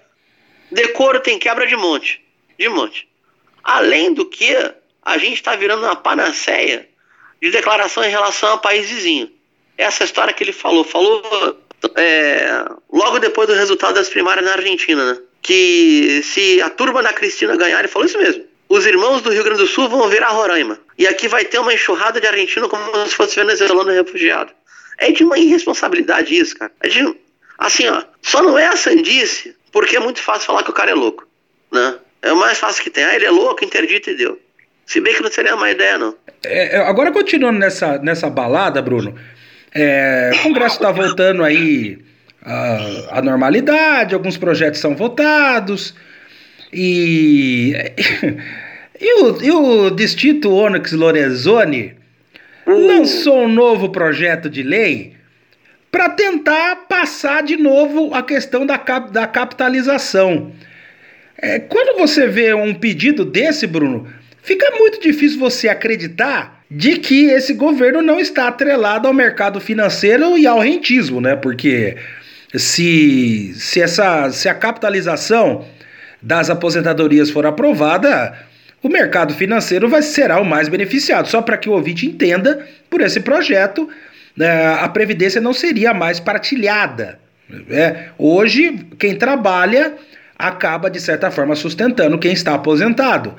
decoro 0.70 1.20
tem 1.20 1.38
quebra 1.38 1.66
de 1.66 1.76
monte. 1.76 2.22
De 2.58 2.68
monte. 2.68 3.08
Além 3.62 4.14
do 4.14 4.24
que, 4.24 4.54
a 5.02 5.18
gente 5.18 5.34
está 5.34 5.56
virando 5.56 5.84
uma 5.84 5.96
panaceia 5.96 6.88
de 7.40 7.50
declaração 7.50 8.04
em 8.04 8.10
relação 8.10 8.50
ao 8.50 8.60
país 8.60 8.88
vizinho. 8.88 9.30
Essa 9.76 10.04
história 10.04 10.34
que 10.34 10.42
ele 10.42 10.52
falou, 10.52 10.84
falou 10.84 11.22
é, 11.96 12.64
logo 12.92 13.18
depois 13.18 13.48
do 13.48 13.54
resultado 13.54 13.94
das 13.94 14.08
primárias 14.08 14.44
na 14.44 14.52
Argentina, 14.52 15.12
né? 15.12 15.20
Que 15.40 16.20
se 16.24 16.60
a 16.60 16.68
turma 16.68 17.02
da 17.02 17.12
Cristina 17.12 17.56
ganhar, 17.56 17.78
ele 17.78 17.88
falou 17.88 18.06
isso 18.06 18.18
mesmo. 18.18 18.44
Os 18.68 18.84
irmãos 18.84 19.22
do 19.22 19.30
Rio 19.30 19.44
Grande 19.44 19.62
do 19.62 19.66
Sul 19.66 19.88
vão 19.88 20.08
virar 20.08 20.28
Roraima. 20.28 20.78
E 20.98 21.06
aqui 21.06 21.26
vai 21.26 21.44
ter 21.44 21.58
uma 21.58 21.72
enxurrada 21.72 22.20
de 22.20 22.26
argentino 22.26 22.68
como 22.68 23.06
se 23.06 23.14
fosse 23.14 23.36
venezuelano 23.36 23.90
refugiado. 23.90 24.52
É 24.98 25.10
de 25.10 25.24
uma 25.24 25.38
irresponsabilidade 25.38 26.36
isso, 26.36 26.56
cara. 26.56 26.72
É 26.80 26.88
de, 26.88 27.16
assim, 27.58 27.86
ó, 27.88 28.02
só 28.22 28.42
não 28.42 28.58
é 28.58 28.66
a 28.66 28.76
sandice 28.76 29.56
porque 29.72 29.96
é 29.96 30.00
muito 30.00 30.20
fácil 30.20 30.46
falar 30.46 30.62
que 30.62 30.70
o 30.70 30.74
cara 30.74 30.90
é 30.90 30.94
louco, 30.94 31.26
né? 31.70 31.96
É 32.22 32.32
o 32.32 32.36
mais 32.36 32.58
fácil 32.58 32.82
que 32.82 32.90
tem. 32.90 33.04
Ah, 33.04 33.14
ele 33.14 33.26
é 33.26 33.30
louco, 33.30 33.64
interdito 33.64 34.10
e 34.10 34.16
deu. 34.16 34.40
Se 34.86 35.00
bem 35.00 35.14
que 35.14 35.22
não 35.22 35.30
seria 35.30 35.54
uma 35.54 35.70
ideia, 35.70 35.98
não. 35.98 36.14
É, 36.44 36.76
é, 36.76 36.78
agora, 36.78 37.12
continuando 37.12 37.58
nessa, 37.58 37.98
nessa 37.98 38.30
balada, 38.30 38.80
Bruno, 38.80 39.14
é, 39.74 40.30
o 40.34 40.42
Congresso 40.42 40.76
está 40.76 40.90
voltando 40.90 41.44
aí 41.44 41.98
à, 42.42 43.18
à 43.18 43.22
normalidade, 43.22 44.14
alguns 44.14 44.36
projetos 44.36 44.80
são 44.80 44.96
votados, 44.96 45.94
e, 46.72 47.74
e, 49.00 49.22
o, 49.22 49.42
e 49.42 49.50
o 49.50 49.90
Distrito 49.90 50.52
Onyx 50.52 50.92
Lorenzoni 50.92 51.94
uh. 52.66 52.86
lançou 52.86 53.44
um 53.44 53.48
novo 53.48 53.90
projeto 53.90 54.48
de 54.48 54.62
lei 54.62 55.16
para 55.90 56.10
tentar 56.10 56.77
passar 56.98 57.44
de 57.44 57.56
novo 57.56 58.12
a 58.12 58.24
questão 58.24 58.66
da, 58.66 58.76
cap, 58.76 59.12
da 59.12 59.24
capitalização. 59.24 60.50
É, 61.40 61.60
quando 61.60 61.96
você 61.96 62.26
vê 62.26 62.52
um 62.52 62.74
pedido 62.74 63.24
desse, 63.24 63.68
Bruno, 63.68 64.08
fica 64.42 64.68
muito 64.76 65.00
difícil 65.00 65.38
você 65.38 65.68
acreditar 65.68 66.64
de 66.68 66.98
que 66.98 67.26
esse 67.26 67.54
governo 67.54 68.02
não 68.02 68.18
está 68.18 68.48
atrelado 68.48 69.06
ao 69.06 69.14
mercado 69.14 69.60
financeiro 69.60 70.36
e 70.36 70.44
ao 70.44 70.58
rentismo, 70.58 71.20
né? 71.20 71.36
Porque 71.36 71.96
se, 72.56 73.52
se, 73.54 73.80
essa, 73.80 74.32
se 74.32 74.48
a 74.48 74.54
capitalização 74.54 75.64
das 76.20 76.50
aposentadorias 76.50 77.30
for 77.30 77.46
aprovada, 77.46 78.36
o 78.82 78.88
mercado 78.88 79.34
financeiro 79.34 79.88
vai 79.88 80.02
será 80.02 80.40
o 80.40 80.44
mais 80.44 80.68
beneficiado. 80.68 81.28
Só 81.28 81.40
para 81.42 81.56
que 81.56 81.68
o 81.68 81.72
ouvinte 81.74 82.06
entenda, 82.06 82.66
por 82.90 83.00
esse 83.00 83.20
projeto, 83.20 83.88
a 84.80 84.88
previdência 84.88 85.40
não 85.40 85.52
seria 85.52 85.92
mais 85.94 86.20
partilhada. 86.20 87.18
É, 87.70 88.08
hoje, 88.18 88.86
quem 88.98 89.16
trabalha 89.16 89.94
acaba 90.38 90.90
de 90.90 91.00
certa 91.00 91.30
forma 91.30 91.56
sustentando 91.56 92.18
quem 92.18 92.32
está 92.32 92.54
aposentado. 92.54 93.34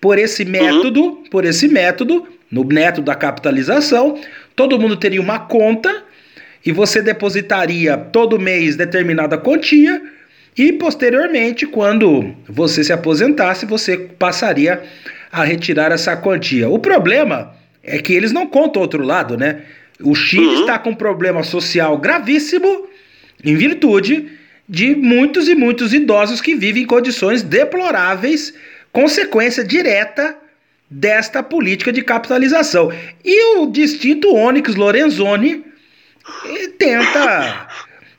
Por 0.00 0.18
esse 0.18 0.44
método, 0.44 1.02
uhum. 1.02 1.24
por 1.30 1.44
esse 1.44 1.68
método, 1.68 2.26
no 2.50 2.64
método 2.64 3.06
da 3.06 3.14
capitalização, 3.14 4.18
todo 4.56 4.78
mundo 4.78 4.96
teria 4.96 5.20
uma 5.20 5.38
conta 5.38 6.04
e 6.64 6.72
você 6.72 7.02
depositaria 7.02 7.96
todo 7.96 8.38
mês 8.38 8.76
determinada 8.76 9.36
quantia 9.36 10.00
e 10.56 10.72
posteriormente, 10.72 11.66
quando 11.66 12.34
você 12.48 12.82
se 12.82 12.92
aposentasse, 12.92 13.66
você 13.66 13.96
passaria 13.96 14.82
a 15.30 15.44
retirar 15.44 15.92
essa 15.92 16.16
quantia. 16.16 16.68
O 16.68 16.78
problema 16.78 17.54
é 17.82 17.98
que 17.98 18.12
eles 18.12 18.32
não 18.32 18.46
contam 18.46 18.82
outro 18.82 19.02
lado, 19.02 19.36
né? 19.36 19.62
O 20.02 20.14
Chile 20.14 20.46
uhum. 20.46 20.60
está 20.60 20.78
com 20.78 20.90
um 20.90 20.94
problema 20.94 21.42
social 21.42 21.98
gravíssimo 21.98 22.88
em 23.44 23.56
virtude 23.56 24.30
de 24.68 24.94
muitos 24.94 25.48
e 25.48 25.54
muitos 25.54 25.92
idosos 25.92 26.40
que 26.40 26.54
vivem 26.54 26.84
em 26.84 26.86
condições 26.86 27.42
deploráveis, 27.42 28.54
consequência 28.92 29.64
direta 29.64 30.36
desta 30.88 31.42
política 31.42 31.92
de 31.92 32.02
capitalização. 32.02 32.92
E 33.24 33.56
o 33.56 33.66
distinto 33.66 34.34
Onyx 34.34 34.74
Lorenzoni 34.74 35.64
tenta, 36.78 37.68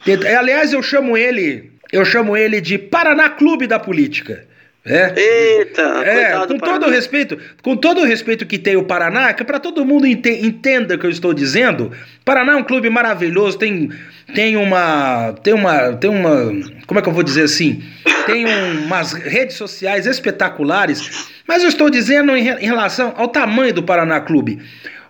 tenta. 0.06 0.40
Aliás, 0.40 0.74
eu 0.74 0.82
chamo 0.82 1.18
ele. 1.18 1.72
Eu 1.92 2.06
chamo 2.06 2.38
ele 2.38 2.62
de 2.62 2.78
Paraná 2.78 3.30
Clube 3.30 3.68
da 3.68 3.78
Política. 3.78 4.48
É. 4.84 5.14
Eita, 5.16 5.82
é, 6.04 6.48
com 6.48 6.58
todo 6.58 6.88
o 6.88 6.90
respeito, 6.90 7.38
com 7.62 7.78
todo 7.78 8.02
o 8.02 8.04
respeito 8.04 8.48
que 8.48 8.58
tem 8.58 8.76
o 8.76 8.84
Paraná, 8.84 9.32
que 9.32 9.44
para 9.44 9.60
todo 9.60 9.86
mundo 9.86 10.08
ente, 10.08 10.30
entenda 10.44 10.96
o 10.96 10.98
que 10.98 11.06
eu 11.06 11.12
estou 11.12 11.36
dizendo, 11.36 11.92
Paraná 12.26 12.54
é 12.54 12.56
um 12.56 12.64
clube 12.64 12.90
maravilhoso, 12.90 13.60
tem 13.60 13.92
tem 14.34 14.58
uma 14.58 15.34
tem 15.44 15.54
uma 15.54 15.94
tem 15.94 16.10
uma, 16.10 16.52
como 16.88 17.00
é 17.00 17.04
que 17.04 17.08
eu 17.08 17.14
vou 17.14 17.22
dizer 17.22 17.44
assim? 17.44 17.84
Tem 18.26 18.48
um, 18.48 18.86
umas 18.86 19.14
redes 19.14 19.56
sociais 19.56 20.08
espetaculares, 20.08 21.30
mas 21.48 21.62
eu 21.62 21.70
estou 21.70 21.88
dizendo 21.88 22.36
em, 22.36 22.48
em 22.48 22.66
relação 22.66 23.14
ao 23.16 23.28
tamanho 23.28 23.76
do 23.76 23.84
Paraná 23.84 24.20
Clube. 24.20 24.60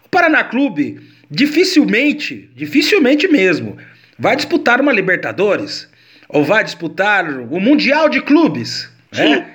O 0.05 0.09
Paraná 0.09 0.43
Clube 0.43 0.99
dificilmente, 1.29 2.49
dificilmente 2.53 3.25
mesmo, 3.25 3.77
vai 4.19 4.35
disputar 4.35 4.81
uma 4.81 4.91
Libertadores 4.91 5.89
ou 6.27 6.43
vai 6.43 6.61
disputar 6.61 7.25
o 7.25 7.57
Mundial 7.57 8.09
de 8.09 8.21
Clubes, 8.21 8.89
né? 9.13 9.47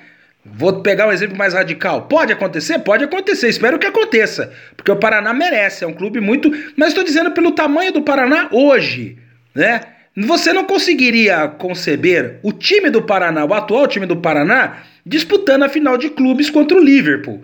Vou 0.53 0.81
pegar 0.81 1.07
um 1.07 1.11
exemplo 1.11 1.37
mais 1.37 1.53
radical. 1.53 2.03
Pode 2.03 2.33
acontecer? 2.33 2.79
Pode 2.79 3.03
acontecer. 3.03 3.47
Espero 3.47 3.77
que 3.77 3.85
aconteça. 3.85 4.51
Porque 4.75 4.91
o 4.91 4.95
Paraná 4.95 5.33
merece. 5.33 5.83
É 5.83 5.87
um 5.87 5.93
clube 5.93 6.19
muito. 6.19 6.51
Mas 6.75 6.89
estou 6.89 7.03
dizendo 7.03 7.31
pelo 7.31 7.51
tamanho 7.51 7.91
do 7.91 8.01
Paraná 8.01 8.49
hoje. 8.51 9.17
Né? 9.53 9.81
Você 10.15 10.51
não 10.51 10.63
conseguiria 10.63 11.47
conceber 11.47 12.39
o 12.41 12.51
time 12.51 12.89
do 12.89 13.03
Paraná, 13.03 13.45
o 13.45 13.53
atual 13.53 13.87
time 13.87 14.07
do 14.07 14.17
Paraná, 14.17 14.77
disputando 15.05 15.63
a 15.63 15.69
final 15.69 15.95
de 15.95 16.09
clubes 16.09 16.49
contra 16.49 16.75
o 16.75 16.83
Liverpool. 16.83 17.43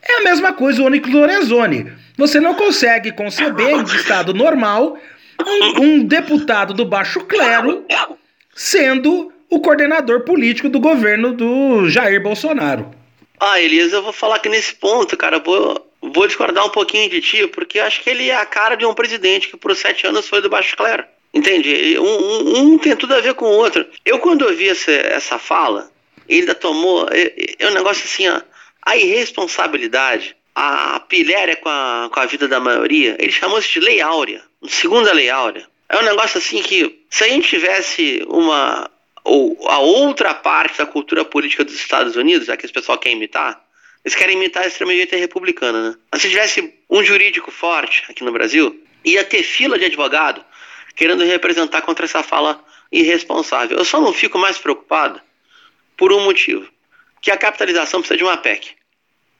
É 0.00 0.20
a 0.20 0.24
mesma 0.24 0.52
coisa 0.52 0.80
o 0.80 0.86
Onyx 0.86 1.08
Lorenzoni. 1.08 1.90
Você 2.16 2.38
não 2.38 2.54
consegue 2.54 3.10
conceber 3.10 3.70
em 3.70 3.82
estado 3.82 4.32
normal 4.32 4.96
um, 5.44 5.82
um 5.82 6.04
deputado 6.04 6.72
do 6.72 6.84
baixo 6.84 7.20
clero 7.22 7.84
sendo 8.54 9.32
o 9.54 9.60
coordenador 9.60 10.20
político 10.22 10.68
do 10.68 10.80
governo 10.80 11.32
do 11.32 11.88
Jair 11.88 12.22
Bolsonaro. 12.22 12.90
Ah, 13.38 13.60
Elias, 13.60 13.92
eu 13.92 14.02
vou 14.02 14.12
falar 14.12 14.38
que 14.38 14.48
nesse 14.48 14.74
ponto, 14.74 15.16
cara, 15.16 15.38
vou, 15.38 15.90
vou 16.00 16.26
discordar 16.26 16.64
um 16.64 16.70
pouquinho 16.70 17.08
de 17.08 17.20
ti, 17.20 17.46
porque 17.46 17.78
acho 17.78 18.02
que 18.02 18.10
ele 18.10 18.28
é 18.28 18.36
a 18.36 18.46
cara 18.46 18.74
de 18.74 18.84
um 18.84 18.94
presidente 18.94 19.48
que 19.48 19.56
por 19.56 19.74
sete 19.74 20.06
anos 20.06 20.28
foi 20.28 20.40
do 20.40 20.48
Baixo 20.48 20.76
Clero. 20.76 21.04
Entende? 21.32 21.98
Um, 21.98 22.04
um, 22.04 22.58
um 22.58 22.78
tem 22.78 22.94
tudo 22.94 23.14
a 23.14 23.20
ver 23.20 23.34
com 23.34 23.46
o 23.46 23.56
outro. 23.56 23.84
Eu, 24.04 24.20
quando 24.20 24.42
ouvi 24.42 24.68
essa, 24.68 24.92
essa 24.92 25.38
fala, 25.38 25.90
ele 26.28 26.42
ainda 26.42 26.54
tomou. 26.54 27.08
É, 27.10 27.32
é 27.58 27.68
um 27.68 27.74
negócio 27.74 28.04
assim, 28.04 28.28
ó, 28.28 28.40
a 28.82 28.96
irresponsabilidade, 28.96 30.36
a 30.54 31.00
pilhéria 31.00 31.56
com 31.56 31.68
a, 31.68 32.08
com 32.12 32.20
a 32.20 32.26
vida 32.26 32.46
da 32.46 32.60
maioria, 32.60 33.16
ele 33.18 33.32
chamou 33.32 33.58
isso 33.58 33.72
de 33.72 33.80
lei 33.80 34.00
áurea, 34.00 34.42
segunda 34.68 35.12
lei 35.12 35.28
áurea. 35.28 35.66
É 35.88 35.98
um 35.98 36.02
negócio 36.02 36.38
assim 36.38 36.62
que, 36.62 37.04
se 37.10 37.24
a 37.24 37.28
gente 37.28 37.48
tivesse 37.48 38.24
uma, 38.28 38.88
ou 39.24 39.58
a 39.68 39.78
outra 39.78 40.34
parte 40.34 40.78
da 40.78 40.86
cultura 40.86 41.24
política 41.24 41.64
dos 41.64 41.74
Estados 41.74 42.14
Unidos, 42.14 42.48
a 42.48 42.56
que 42.56 42.66
esse 42.66 42.72
pessoal 42.72 42.98
quer 42.98 43.10
imitar, 43.10 43.64
eles 44.04 44.14
querem 44.14 44.36
imitar 44.36 44.64
a 44.64 44.66
extrema-direita 44.66 45.16
republicana, 45.16 45.90
né? 45.90 45.96
Mas 46.12 46.20
se 46.20 46.28
tivesse 46.28 46.74
um 46.90 47.02
jurídico 47.02 47.50
forte 47.50 48.04
aqui 48.08 48.22
no 48.22 48.30
Brasil, 48.30 48.78
ia 49.02 49.24
ter 49.24 49.42
fila 49.42 49.78
de 49.78 49.86
advogado 49.86 50.44
querendo 50.94 51.24
representar 51.24 51.80
contra 51.82 52.04
essa 52.04 52.22
fala 52.22 52.62
irresponsável. 52.92 53.78
Eu 53.78 53.84
só 53.84 54.00
não 54.00 54.12
fico 54.12 54.38
mais 54.38 54.58
preocupado 54.58 55.20
por 55.96 56.12
um 56.12 56.20
motivo, 56.20 56.68
que 57.20 57.30
a 57.30 57.36
capitalização 57.36 58.00
precisa 58.00 58.18
de 58.18 58.24
uma 58.24 58.36
PEC. 58.36 58.72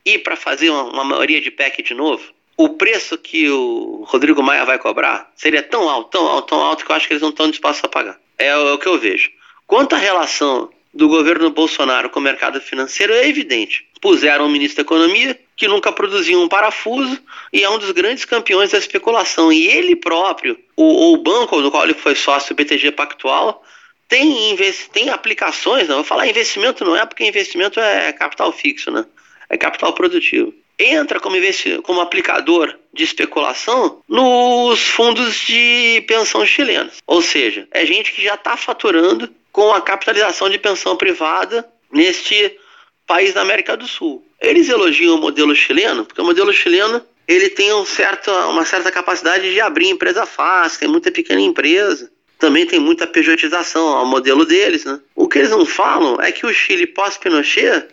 E 0.05 0.19
para 0.19 0.35
fazer 0.35 0.71
uma, 0.71 0.85
uma 0.85 1.05
maioria 1.05 1.41
de 1.41 1.51
PEC 1.51 1.83
de 1.83 1.95
novo, 1.95 2.25
o 2.57 2.71
preço 2.71 3.19
que 3.19 3.51
o 3.51 4.05
Rodrigo 4.07 4.43
Maia 4.43 4.65
vai 4.65 4.79
cobrar 4.79 5.31
seria 5.37 5.63
tão 5.63 5.89
alto, 5.89 6.11
tão 6.11 6.27
alto, 6.27 6.49
tão 6.49 6.61
alto 6.61 6.85
que 6.85 6.91
eu 6.91 6.97
acho 6.97 7.07
que 7.07 7.13
eles 7.13 7.23
não 7.23 7.31
estão 7.31 7.51
dispostos 7.51 7.85
a 7.85 7.89
pagar. 7.89 8.19
É 8.39 8.57
o, 8.57 8.69
é 8.69 8.73
o 8.73 8.79
que 8.79 8.87
eu 8.87 8.99
vejo. 8.99 9.31
Quanto 9.67 9.95
à 9.95 9.99
relação 9.99 10.71
do 10.93 11.09
governo 11.09 11.51
Bolsonaro 11.51 12.09
com 12.09 12.21
o 12.21 12.23
mercado 12.23 12.61
financeiro 12.61 13.13
é 13.13 13.29
evidente. 13.29 13.87
Puseram 14.01 14.47
um 14.47 14.51
ministro 14.51 14.77
da 14.77 14.83
Economia 14.83 15.39
que 15.57 15.67
nunca 15.67 15.91
produziu 15.91 16.41
um 16.41 16.49
parafuso 16.49 17.21
e 17.53 17.63
é 17.63 17.71
um 17.71 17.79
dos 17.79 17.91
grandes 17.91 18.25
campeões 18.25 18.71
da 18.71 18.79
especulação. 18.79 19.53
E 19.53 19.67
ele 19.67 19.97
próprio, 19.97 20.59
o, 20.77 21.13
o 21.13 21.17
banco 21.17 21.61
do 21.61 21.71
qual 21.71 21.85
ele 21.85 21.95
foi 21.95 22.15
sócio, 22.15 22.53
o 22.53 22.57
BTG 22.57 22.93
Pactual, 22.93 23.65
tem, 24.09 24.57
tem 24.93 25.11
aplicações, 25.11 25.89
não 25.89 25.97
vou 25.97 26.05
falar 26.05 26.29
investimento 26.29 26.85
não 26.85 26.97
é 26.97 27.05
porque 27.05 27.27
investimento 27.27 27.81
é 27.81 28.13
capital 28.13 28.53
fixo, 28.53 28.91
né? 28.91 29.05
É 29.49 29.57
capital 29.57 29.93
produtivo. 29.93 30.55
Entra 30.79 31.21
como, 31.21 31.37
como 31.83 32.01
aplicador 32.01 32.75
de 32.93 33.05
especulação 33.05 34.03
nos 34.09 34.81
fundos 34.81 35.37
de 35.37 36.05
pensão 36.07 36.45
chilenos. 36.45 36.95
Ou 37.07 37.23
seja, 37.23 37.69
é 37.71 37.87
gente 37.87 38.13
que 38.13 38.23
já 38.23 38.35
está 38.35 38.57
faturando 38.57 39.31
com 39.53 39.73
a 39.73 39.81
capitalização 39.81 40.51
de 40.51 40.59
pensão 40.59 40.97
privada 40.97 41.69
neste 41.93 42.59
país 43.07 43.33
da 43.33 43.43
América 43.43 43.77
do 43.77 43.87
Sul. 43.87 44.27
Eles 44.41 44.69
elogiam 44.69 45.15
o 45.15 45.21
modelo 45.21 45.55
chileno, 45.55 46.05
porque 46.05 46.21
o 46.21 46.25
modelo 46.25 46.53
chileno 46.53 47.05
ele 47.27 47.49
tem 47.49 47.73
um 47.73 47.85
certo, 47.85 48.31
uma 48.31 48.65
certa 48.65 48.91
capacidade 48.91 49.53
de 49.53 49.61
abrir 49.61 49.89
empresa 49.89 50.27
fácil, 50.27 50.81
tem 50.81 50.89
muita 50.89 51.11
pequena 51.11 51.41
empresa, 51.41 52.11
também 52.39 52.67
tem 52.67 52.79
muita 52.79 53.07
pejotização 53.07 53.89
ao 53.97 54.07
modelo 54.07 54.45
deles. 54.45 54.85
Né? 54.85 55.01
O 55.15 55.29
que 55.29 55.39
eles 55.39 55.51
não 55.51 55.65
falam 55.65 56.21
é 56.21 56.31
que 56.31 56.45
o 56.45 56.53
Chile 56.53 56.87
pós-Pinochet 56.87 57.87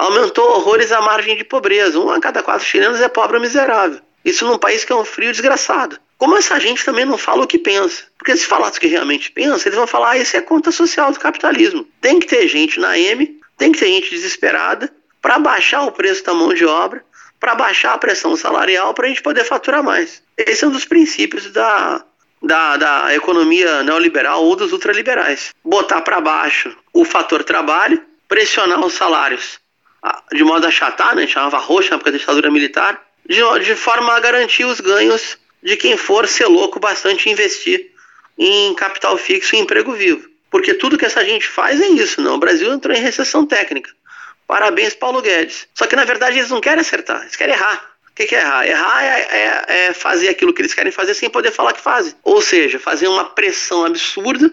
aumentou 0.00 0.56
horrores 0.56 0.90
a 0.92 1.00
margem 1.02 1.36
de 1.36 1.44
pobreza. 1.44 1.98
Um 1.98 2.10
a 2.10 2.18
cada 2.18 2.42
quatro 2.42 2.66
chilenos 2.66 3.00
é 3.00 3.08
pobre 3.08 3.36
ou 3.36 3.42
miserável. 3.42 4.00
Isso 4.24 4.46
num 4.46 4.58
país 4.58 4.84
que 4.84 4.92
é 4.92 4.96
um 4.96 5.04
frio 5.04 5.30
desgraçado. 5.30 5.98
Como 6.16 6.36
essa 6.36 6.58
gente 6.58 6.84
também 6.84 7.04
não 7.04 7.18
fala 7.18 7.44
o 7.44 7.46
que 7.46 7.58
pensa. 7.58 8.04
Porque 8.16 8.36
se 8.36 8.46
falasse 8.46 8.78
o 8.78 8.80
que 8.80 8.86
realmente 8.86 9.30
pensa, 9.30 9.68
eles 9.68 9.78
vão 9.78 9.86
falar: 9.86 10.10
ah, 10.10 10.18
isso 10.18 10.36
é 10.36 10.40
conta 10.40 10.72
social 10.72 11.12
do 11.12 11.20
capitalismo. 11.20 11.86
Tem 12.00 12.18
que 12.18 12.26
ter 12.26 12.48
gente 12.48 12.80
na 12.80 12.98
M, 12.98 13.40
tem 13.58 13.72
que 13.72 13.78
ter 13.78 13.86
gente 13.86 14.10
desesperada 14.10 14.90
para 15.20 15.38
baixar 15.38 15.82
o 15.82 15.92
preço 15.92 16.24
da 16.24 16.32
mão 16.32 16.54
de 16.54 16.64
obra, 16.64 17.04
para 17.38 17.54
baixar 17.54 17.92
a 17.92 17.98
pressão 17.98 18.34
salarial, 18.36 18.94
para 18.94 19.06
a 19.06 19.08
gente 19.08 19.22
poder 19.22 19.44
faturar 19.44 19.82
mais. 19.82 20.22
Esse 20.36 20.64
é 20.64 20.68
um 20.68 20.70
dos 20.70 20.86
princípios 20.86 21.50
da, 21.50 22.02
da, 22.42 22.76
da 22.78 23.14
economia 23.14 23.82
neoliberal 23.82 24.44
ou 24.44 24.56
dos 24.56 24.72
ultraliberais. 24.72 25.54
Botar 25.62 26.00
para 26.00 26.20
baixo 26.20 26.74
o 26.92 27.04
fator 27.04 27.44
trabalho, 27.44 28.02
pressionar 28.28 28.80
os 28.84 28.94
salários 28.94 29.60
de 30.32 30.44
modo 30.44 30.64
a 30.64 30.68
achatar, 30.68 31.14
né, 31.14 31.26
chamava 31.26 31.58
roxa 31.58 31.90
na 31.90 31.96
época 31.96 32.12
da 32.12 32.18
ditadura 32.18 32.50
militar, 32.50 33.00
de, 33.26 33.40
de 33.64 33.74
forma 33.74 34.12
a 34.14 34.20
garantir 34.20 34.64
os 34.64 34.80
ganhos 34.80 35.38
de 35.62 35.76
quem 35.76 35.96
for 35.96 36.26
ser 36.26 36.46
louco 36.46 36.80
bastante 36.80 37.28
investir 37.28 37.90
em 38.38 38.74
capital 38.74 39.16
fixo 39.18 39.54
e 39.54 39.58
emprego 39.58 39.92
vivo. 39.92 40.28
Porque 40.50 40.74
tudo 40.74 40.98
que 40.98 41.04
essa 41.04 41.24
gente 41.24 41.46
faz 41.46 41.80
é 41.80 41.88
isso, 41.88 42.20
não. 42.20 42.34
O 42.34 42.38
Brasil 42.38 42.72
entrou 42.72 42.96
em 42.96 43.00
recessão 43.00 43.46
técnica. 43.46 43.90
Parabéns, 44.46 44.94
Paulo 44.94 45.22
Guedes. 45.22 45.68
Só 45.74 45.86
que 45.86 45.94
na 45.94 46.04
verdade 46.04 46.38
eles 46.38 46.50
não 46.50 46.60
querem 46.60 46.80
acertar, 46.80 47.20
eles 47.22 47.36
querem 47.36 47.54
errar. 47.54 47.88
O 48.10 48.14
que, 48.14 48.34
é 48.34 48.40
errar? 48.40 48.66
Errar 48.66 49.04
é, 49.04 49.28
é, 49.30 49.86
é 49.86 49.94
fazer 49.94 50.28
aquilo 50.28 50.52
que 50.52 50.60
eles 50.60 50.74
querem 50.74 50.90
fazer 50.90 51.14
sem 51.14 51.30
poder 51.30 51.52
falar 51.52 51.72
que 51.72 51.80
fazem. 51.80 52.14
Ou 52.24 52.42
seja, 52.42 52.78
fazer 52.78 53.06
uma 53.06 53.24
pressão 53.24 53.84
absurda 53.84 54.52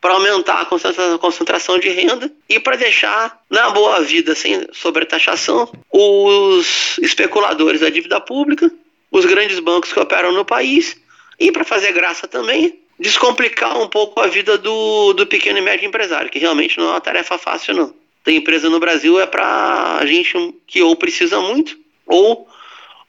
para 0.00 0.14
aumentar 0.14 0.60
a 0.60 1.18
concentração 1.18 1.78
de 1.78 1.88
renda 1.88 2.30
e 2.48 2.60
para 2.60 2.76
deixar 2.76 3.40
na 3.50 3.70
boa 3.70 4.00
vida 4.00 4.34
sem 4.34 4.66
sobretaxação 4.72 5.70
os 5.90 6.98
especuladores 6.98 7.80
da 7.80 7.88
dívida 7.88 8.20
pública 8.20 8.70
os 9.10 9.24
grandes 9.24 9.58
bancos 9.58 9.92
que 9.92 10.00
operam 10.00 10.32
no 10.32 10.44
país 10.44 10.96
e, 11.38 11.50
para 11.52 11.64
fazer 11.64 11.92
graça 11.92 12.26
também, 12.26 12.78
descomplicar 12.98 13.80
um 13.80 13.88
pouco 13.88 14.20
a 14.20 14.26
vida 14.26 14.56
do, 14.58 15.12
do 15.12 15.26
pequeno 15.26 15.58
e 15.58 15.62
médio 15.62 15.86
empresário, 15.86 16.30
que 16.30 16.38
realmente 16.38 16.78
não 16.78 16.88
é 16.88 16.90
uma 16.90 17.00
tarefa 17.00 17.38
fácil, 17.38 17.74
não. 17.74 17.94
Ter 18.24 18.32
empresa 18.32 18.68
no 18.68 18.80
Brasil 18.80 19.20
é 19.20 19.26
para 19.26 20.04
gente 20.04 20.54
que 20.66 20.82
ou 20.82 20.96
precisa 20.96 21.40
muito 21.40 21.78
ou 22.06 22.48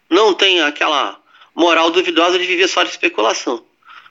não 0.10 0.34
tem 0.34 0.62
aquela 0.62 1.20
moral 1.56 1.90
duvidosa 1.90 2.38
de 2.38 2.46
viver 2.46 2.68
só 2.68 2.84
de 2.84 2.92
especulação, 2.92 3.64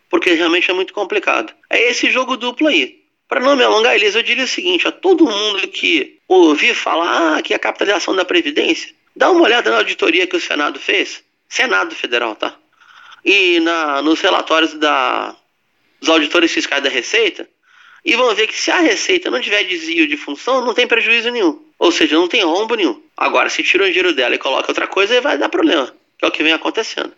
porque 0.08 0.30
realmente 0.32 0.70
é 0.70 0.74
muito 0.74 0.94
complicado. 0.94 1.52
É 1.68 1.90
esse 1.90 2.10
jogo 2.10 2.36
duplo 2.36 2.68
aí. 2.68 3.04
Para 3.28 3.40
não 3.40 3.56
me 3.56 3.64
alongar, 3.64 3.94
Elias, 3.94 4.14
eu 4.14 4.22
diria 4.22 4.44
o 4.44 4.48
seguinte: 4.48 4.86
a 4.86 4.92
todo 4.92 5.26
mundo 5.26 5.66
que 5.68 6.18
ouvir 6.28 6.74
falar 6.74 7.38
ah, 7.38 7.42
que 7.42 7.54
a 7.54 7.58
capitalização 7.58 8.14
da 8.14 8.24
Previdência, 8.24 8.94
dá 9.14 9.30
uma 9.30 9.42
olhada 9.42 9.70
na 9.70 9.78
auditoria 9.78 10.26
que 10.26 10.36
o 10.36 10.40
Senado 10.40 10.78
fez. 10.78 11.24
Senado 11.48 11.94
Federal, 11.94 12.34
tá? 12.36 12.56
E 13.24 13.60
na, 13.60 14.02
nos 14.02 14.20
relatórios 14.20 14.74
da, 14.74 15.34
dos 16.00 16.08
auditores 16.08 16.52
fiscais 16.52 16.82
da 16.82 16.88
Receita, 16.88 17.48
e 18.04 18.14
vão 18.14 18.32
ver 18.34 18.46
que 18.46 18.56
se 18.56 18.70
a 18.70 18.78
Receita 18.78 19.30
não 19.30 19.40
tiver 19.40 19.64
desvio 19.64 20.06
de 20.06 20.16
função, 20.16 20.64
não 20.64 20.72
tem 20.72 20.86
prejuízo 20.86 21.28
nenhum. 21.30 21.64
Ou 21.76 21.90
seja, 21.90 22.14
não 22.14 22.28
tem 22.28 22.44
rombo 22.44 22.76
nenhum. 22.76 23.02
Agora, 23.16 23.50
se 23.50 23.64
tira 23.64 23.82
o 23.82 23.86
dinheiro 23.88 24.12
dela 24.12 24.36
e 24.36 24.38
coloca 24.38 24.70
outra 24.70 24.86
coisa, 24.86 25.20
vai 25.20 25.36
dar 25.36 25.48
problema, 25.48 25.92
que 26.16 26.24
é 26.24 26.28
o 26.28 26.30
que 26.30 26.42
vem 26.42 26.52
acontecendo. 26.52 27.12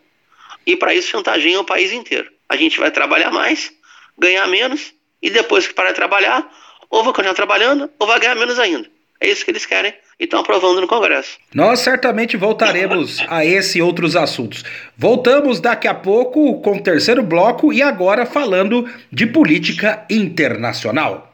E 0.66 0.76
para 0.76 0.94
isso 0.94 1.08
chantageia 1.08 1.60
o 1.60 1.64
país 1.64 1.92
inteiro. 1.92 2.30
A 2.48 2.56
gente 2.56 2.78
vai 2.80 2.90
trabalhar 2.90 3.30
mais, 3.30 3.70
ganhar 4.18 4.46
menos, 4.46 4.92
e 5.22 5.30
depois 5.30 5.66
que 5.66 5.74
parar 5.74 5.90
de 5.90 5.96
trabalhar, 5.96 6.48
ou 6.88 7.04
vai 7.04 7.12
continuar 7.12 7.34
trabalhando, 7.34 7.90
ou 7.98 8.06
vai 8.06 8.18
ganhar 8.18 8.34
menos 8.34 8.58
ainda. 8.58 8.88
É 9.20 9.28
isso 9.28 9.44
que 9.44 9.50
eles 9.50 9.66
querem 9.66 9.92
e 10.18 10.24
estão 10.24 10.40
aprovando 10.40 10.80
no 10.80 10.86
Congresso. 10.86 11.38
Nós 11.52 11.80
certamente 11.80 12.36
voltaremos 12.36 13.18
a 13.28 13.44
esse 13.44 13.78
e 13.78 13.82
outros 13.82 14.14
assuntos. 14.16 14.64
Voltamos 14.96 15.60
daqui 15.60 15.88
a 15.88 15.94
pouco 15.94 16.60
com 16.60 16.76
o 16.76 16.82
terceiro 16.82 17.22
bloco 17.22 17.72
e 17.72 17.82
agora 17.82 18.24
falando 18.24 18.88
de 19.12 19.26
política 19.26 20.04
internacional. 20.08 21.32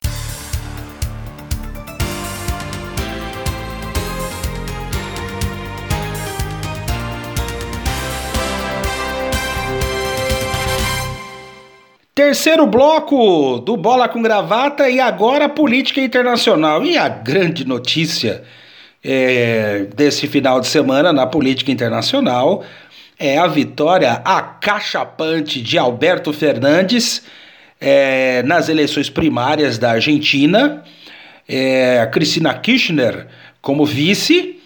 Terceiro 12.25 12.67
bloco 12.67 13.59
do 13.59 13.77
Bola 13.77 14.09
com 14.09 14.23
Gravata 14.23 14.89
e 14.89 14.99
agora 14.99 15.47
política 15.47 16.01
internacional. 16.01 16.83
E 16.83 16.97
a 16.97 17.07
grande 17.07 17.67
notícia 17.67 18.43
é, 19.05 19.89
desse 19.95 20.27
final 20.27 20.59
de 20.59 20.67
semana 20.67 21.13
na 21.13 21.27
política 21.27 21.71
internacional 21.71 22.65
é 23.19 23.37
a 23.37 23.47
vitória 23.47 24.23
acachapante 24.25 25.61
de 25.61 25.77
Alberto 25.77 26.33
Fernandes 26.33 27.27
é, 27.79 28.43
nas 28.45 28.71
eleições 28.71 29.11
primárias 29.11 29.77
da 29.77 29.91
Argentina. 29.91 30.83
É, 31.47 32.09
Cristina 32.11 32.55
Kirchner 32.55 33.27
como 33.61 33.85
vice 33.85 34.59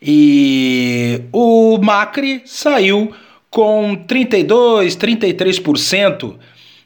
e 0.00 1.22
o 1.32 1.76
Macri 1.82 2.42
saiu 2.44 3.12
com 3.50 3.96
32, 3.96 4.96
33% 4.96 6.36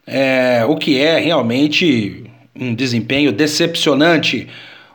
é, 0.06 0.64
o 0.66 0.76
que 0.76 1.00
é 1.00 1.18
realmente 1.18 2.24
um 2.54 2.74
desempenho 2.74 3.32
decepcionante. 3.32 4.48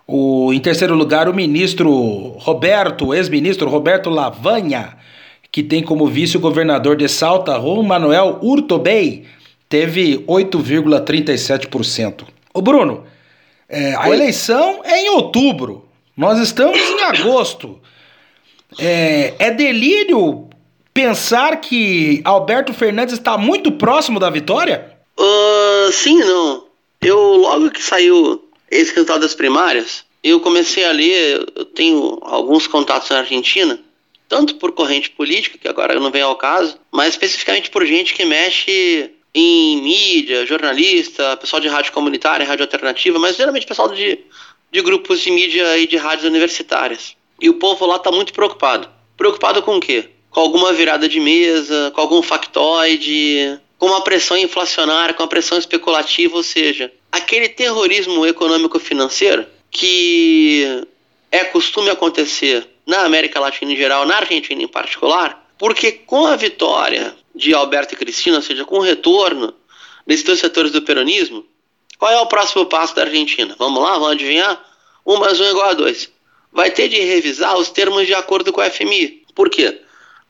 O, 0.07 0.53
em 0.53 0.59
terceiro 0.59 0.95
lugar, 0.95 1.27
o 1.29 1.33
ministro 1.33 2.35
Roberto, 2.37 3.13
ex-ministro 3.13 3.69
Roberto 3.69 4.09
Lavanha, 4.09 4.97
que 5.51 5.61
tem 5.61 5.83
como 5.83 6.07
vice 6.07 6.37
o 6.37 6.39
governador 6.39 6.95
de 6.95 7.07
Salta, 7.07 7.59
Juan 7.59 7.83
Manuel 7.83 8.39
Urtobey, 8.41 9.25
teve 9.67 10.23
8,37%. 10.27 12.23
O 12.53 12.61
Bruno, 12.61 13.03
é, 13.67 13.95
a 13.95 14.09
eleição 14.09 14.81
é 14.83 15.01
em 15.01 15.09
outubro, 15.09 15.85
nós 16.17 16.39
estamos 16.39 16.79
em 16.79 17.03
agosto. 17.03 17.79
É, 18.79 19.33
é 19.39 19.51
delírio 19.51 20.49
pensar 20.93 21.61
que 21.61 22.21
Alberto 22.23 22.73
Fernandes 22.73 23.13
está 23.13 23.37
muito 23.37 23.71
próximo 23.71 24.19
da 24.19 24.29
vitória? 24.29 24.98
Uh, 25.19 25.91
sim 25.91 26.17
não. 26.19 26.65
Eu, 27.01 27.19
logo 27.35 27.69
que 27.71 27.83
saiu 27.83 28.49
esse 28.71 28.93
resultado 28.93 29.21
das 29.21 29.35
primárias, 29.35 30.05
eu 30.23 30.39
comecei 30.39 30.85
a 30.85 30.91
ler, 30.91 31.45
eu 31.55 31.65
tenho 31.65 32.19
alguns 32.21 32.67
contatos 32.67 33.09
na 33.09 33.19
Argentina, 33.19 33.79
tanto 34.27 34.55
por 34.55 34.71
corrente 34.71 35.09
política, 35.09 35.57
que 35.57 35.67
agora 35.67 35.99
não 35.99 36.11
vem 36.11 36.21
ao 36.21 36.35
caso, 36.35 36.77
mas 36.91 37.09
especificamente 37.13 37.69
por 37.69 37.85
gente 37.85 38.13
que 38.13 38.25
mexe 38.25 39.11
em 39.33 39.81
mídia, 39.81 40.45
jornalista, 40.45 41.37
pessoal 41.37 41.61
de 41.61 41.67
rádio 41.67 41.91
comunitária, 41.91 42.45
rádio 42.45 42.65
alternativa, 42.65 43.19
mas 43.19 43.35
geralmente 43.35 43.65
pessoal 43.65 43.89
de, 43.89 44.19
de 44.71 44.81
grupos 44.81 45.21
de 45.21 45.31
mídia 45.31 45.77
e 45.77 45.87
de 45.87 45.97
rádios 45.97 46.25
universitárias. 46.25 47.15
E 47.41 47.49
o 47.49 47.55
povo 47.55 47.85
lá 47.85 47.95
está 47.95 48.11
muito 48.11 48.33
preocupado. 48.33 48.89
Preocupado 49.17 49.61
com 49.61 49.77
o 49.77 49.79
quê? 49.79 50.09
Com 50.29 50.41
alguma 50.41 50.73
virada 50.73 51.07
de 51.07 51.19
mesa, 51.19 51.91
com 51.93 52.01
algum 52.01 52.21
factoide, 52.21 53.59
com 53.79 53.87
uma 53.87 54.01
pressão 54.01 54.37
inflacionária, 54.37 55.15
com 55.15 55.23
uma 55.23 55.29
pressão 55.29 55.57
especulativa, 55.57 56.35
ou 56.35 56.43
seja, 56.43 56.91
aquele 57.11 57.49
terrorismo 57.49 58.25
econômico-financeiro 58.27 59.47
que 59.71 60.85
é 61.31 61.45
costume 61.45 61.89
acontecer 61.89 62.67
na 62.85 63.05
América 63.05 63.39
Latina 63.39 63.71
em 63.71 63.77
geral, 63.77 64.05
na 64.05 64.17
Argentina 64.17 64.61
em 64.61 64.67
particular, 64.67 65.49
porque 65.57 65.91
com 65.91 66.27
a 66.27 66.35
vitória 66.35 67.15
de 67.33 67.53
Alberto 67.53 67.93
e 67.93 67.97
Cristina, 67.97 68.37
ou 68.37 68.41
seja, 68.41 68.65
com 68.65 68.77
o 68.77 68.81
retorno 68.81 69.53
desses 70.05 70.25
dois 70.25 70.39
setores 70.39 70.71
do 70.71 70.81
peronismo, 70.81 71.45
Qual 71.99 72.09
é 72.09 72.21
o 72.21 72.27
próximo 72.27 72.65
passo 72.65 72.95
da 72.95 73.01
Argentina? 73.01 73.53
Vamos 73.59 73.83
lá, 73.83 73.93
vamos 73.93 74.11
adivinhar? 74.11 74.57
1 75.05 75.17
mais 75.17 75.39
1 75.39 75.43
é 75.43 75.49
igual 75.49 75.69
a 75.69 75.73
2. 75.73 76.09
Vai 76.51 76.71
ter 76.71 76.87
de 76.87 76.97
revisar 76.97 77.57
os 77.57 77.69
termos 77.69 78.07
de 78.07 78.13
acordo 78.13 78.53
com 78.53 78.61
o 78.61 78.71
FMI. 78.71 79.25
Por 79.35 79.49
quê? 79.49 79.81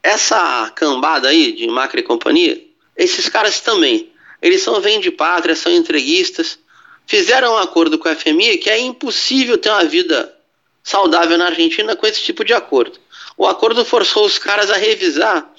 Essa 0.02 0.72
cambada 0.72 1.28
aí 1.28 1.52
de 1.52 1.68
Macri 1.68 2.00
e 2.00 2.04
companhia, 2.04 2.60
esses 3.00 3.30
caras 3.30 3.62
também, 3.62 4.12
eles 4.42 4.62
são 4.62 4.82
vêm 4.82 5.00
de 5.00 5.10
pátria, 5.10 5.56
são 5.56 5.72
entreguistas, 5.72 6.60
fizeram 7.08 7.54
um 7.54 7.58
acordo 7.58 7.98
com 7.98 8.10
o 8.10 8.16
FMI 8.16 8.58
que 8.58 8.70
é 8.70 8.78
impossível 8.78 9.58
ter 9.58 9.70
uma 9.70 9.86
vida 9.86 10.36
saudável 10.84 11.38
na 11.38 11.46
Argentina 11.46 11.96
com 11.96 12.06
esse 12.06 12.22
tipo 12.22 12.44
de 12.44 12.54
acordo. 12.54 13.00
O 13.38 13.48
acordo 13.48 13.86
forçou 13.86 14.26
os 14.26 14.38
caras 14.38 14.70
a 14.70 14.76
revisar 14.76 15.50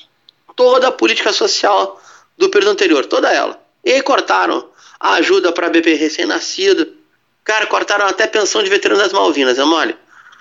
toda 0.55 0.89
a 0.89 0.93
política 0.93 1.33
social 1.33 1.99
do 2.37 2.51
período 2.51 2.73
anterior, 2.73 3.07
toda 3.07 3.33
ela. 3.33 3.59
E 3.83 4.03
cortaram 4.03 4.69
a 4.99 5.15
ajuda 5.15 5.51
para 5.51 5.71
bebê 5.71 5.95
recém-nascido. 5.95 6.93
Cara, 7.43 7.67
cortaram 7.67 8.07
até 8.07 8.27
pensão 8.27 8.63
de 8.63 8.69
veterano 8.69 9.01
das 9.01 9.15
Malvinas, 9.15 9.59
é 9.59 9.65
mole? 9.65 9.97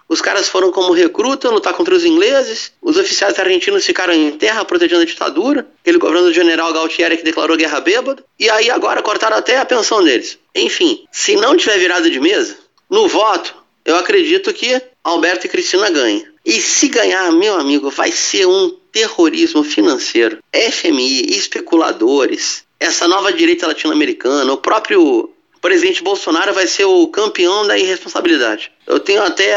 Os 0.09 0.21
caras 0.21 0.49
foram 0.49 0.71
como 0.71 0.91
recruta 0.91 1.51
lutar 1.51 1.73
contra 1.73 1.93
os 1.93 2.03
ingleses. 2.03 2.71
Os 2.81 2.97
oficiais 2.97 3.37
argentinos 3.37 3.85
ficaram 3.85 4.11
em 4.11 4.31
terra 4.31 4.65
protegendo 4.65 5.03
a 5.03 5.05
ditadura. 5.05 5.67
Aquele 5.81 5.99
governo 5.99 6.27
do 6.27 6.33
general 6.33 6.73
Galtieri 6.73 7.15
que 7.17 7.23
declarou 7.23 7.55
guerra 7.55 7.79
bêbado. 7.79 8.23
E 8.39 8.49
aí 8.49 8.71
agora 8.71 9.03
cortaram 9.03 9.37
até 9.37 9.59
a 9.59 9.65
pensão 9.65 10.03
deles. 10.03 10.39
Enfim, 10.55 11.05
se 11.11 11.35
não 11.35 11.55
tiver 11.55 11.77
virada 11.77 12.09
de 12.09 12.19
mesa, 12.19 12.57
no 12.89 13.07
voto, 13.07 13.55
eu 13.85 13.95
acredito 13.97 14.51
que 14.51 14.81
Alberto 15.03 15.45
e 15.45 15.49
Cristina 15.49 15.89
ganhem. 15.91 16.25
E 16.43 16.53
se 16.59 16.87
ganhar, 16.87 17.31
meu 17.31 17.53
amigo, 17.59 17.91
vai 17.91 18.11
ser 18.11 18.47
um 18.47 18.75
terrorismo 18.91 19.63
financeiro. 19.63 20.39
FMI, 20.51 21.37
especuladores, 21.37 22.63
essa 22.79 23.07
nova 23.07 23.31
direita 23.31 23.67
latino-americana, 23.67 24.51
o 24.51 24.57
próprio 24.57 25.31
presidente 25.61 26.03
Bolsonaro 26.03 26.53
vai 26.53 26.67
ser 26.67 26.85
o 26.85 27.07
campeão 27.07 27.67
da 27.67 27.77
irresponsabilidade. 27.77 28.71
Eu 28.87 28.99
tenho 28.99 29.23
até. 29.23 29.53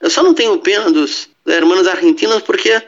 Eu 0.00 0.10
só 0.10 0.22
não 0.22 0.34
tenho 0.34 0.58
pena 0.58 0.90
dos, 0.90 1.28
hermanos 1.46 1.86
argentinos 1.86 2.42
porque 2.42 2.80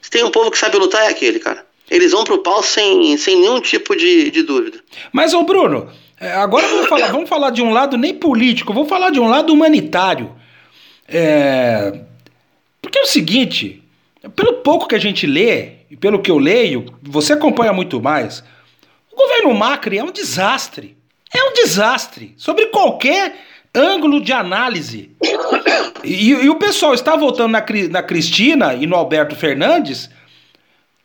se 0.00 0.10
tem 0.10 0.24
um 0.24 0.30
povo 0.30 0.50
que 0.50 0.58
sabe 0.58 0.76
lutar 0.76 1.04
é 1.04 1.08
aquele, 1.08 1.38
cara. 1.38 1.64
Eles 1.90 2.12
vão 2.12 2.24
pro 2.24 2.42
pau 2.42 2.62
sem, 2.62 3.16
sem 3.16 3.36
nenhum 3.40 3.60
tipo 3.60 3.94
de, 3.94 4.30
de 4.30 4.42
dúvida. 4.42 4.78
Mas, 5.12 5.34
ô 5.34 5.42
Bruno, 5.42 5.90
é, 6.18 6.32
agora 6.32 6.66
vamos 6.66 6.88
falar, 6.88 7.12
vamos 7.12 7.28
falar 7.28 7.50
de 7.50 7.62
um 7.62 7.70
lado 7.70 7.96
nem 7.96 8.14
político, 8.14 8.72
vamos 8.72 8.88
falar 8.88 9.10
de 9.10 9.20
um 9.20 9.28
lado 9.28 9.52
humanitário. 9.52 10.34
É... 11.06 12.00
Porque 12.80 12.98
é 12.98 13.02
o 13.02 13.06
seguinte, 13.06 13.82
pelo 14.34 14.54
pouco 14.54 14.88
que 14.88 14.94
a 14.94 14.98
gente 14.98 15.26
lê, 15.26 15.72
e 15.90 15.96
pelo 15.96 16.20
que 16.20 16.30
eu 16.30 16.38
leio, 16.38 16.86
você 17.02 17.34
acompanha 17.34 17.72
muito 17.72 18.00
mais, 18.00 18.42
o 19.12 19.16
governo 19.16 19.54
Macri 19.54 19.98
é 19.98 20.04
um 20.04 20.10
desastre. 20.10 20.96
É 21.34 21.44
um 21.44 21.52
desastre. 21.52 22.32
Sobre 22.36 22.66
qualquer 22.66 23.36
ângulo 23.74 24.22
de 24.22 24.32
análise. 24.32 25.10
E, 26.04 26.30
e 26.30 26.48
o 26.48 26.54
pessoal 26.56 26.94
está 26.94 27.16
votando 27.16 27.48
na, 27.48 27.64
na 27.90 28.02
Cristina 28.02 28.74
e 28.74 28.86
no 28.86 28.94
Alberto 28.94 29.34
Fernandes 29.34 30.08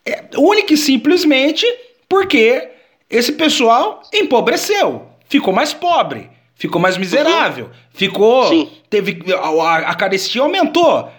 é, 0.05 0.23
única 0.37 0.73
e 0.73 0.77
simplesmente 0.77 1.65
porque 2.07 2.69
esse 3.09 3.31
pessoal 3.31 4.03
empobreceu, 4.13 5.07
ficou 5.27 5.53
mais 5.53 5.73
pobre, 5.73 6.29
ficou 6.55 6.79
mais 6.79 6.97
miserável, 6.97 7.69
ficou. 7.93 8.47
Sim. 8.49 8.69
teve 8.89 9.23
a, 9.33 9.75
a 9.77 9.95
carestia 9.95 10.41
aumentou. 10.41 11.09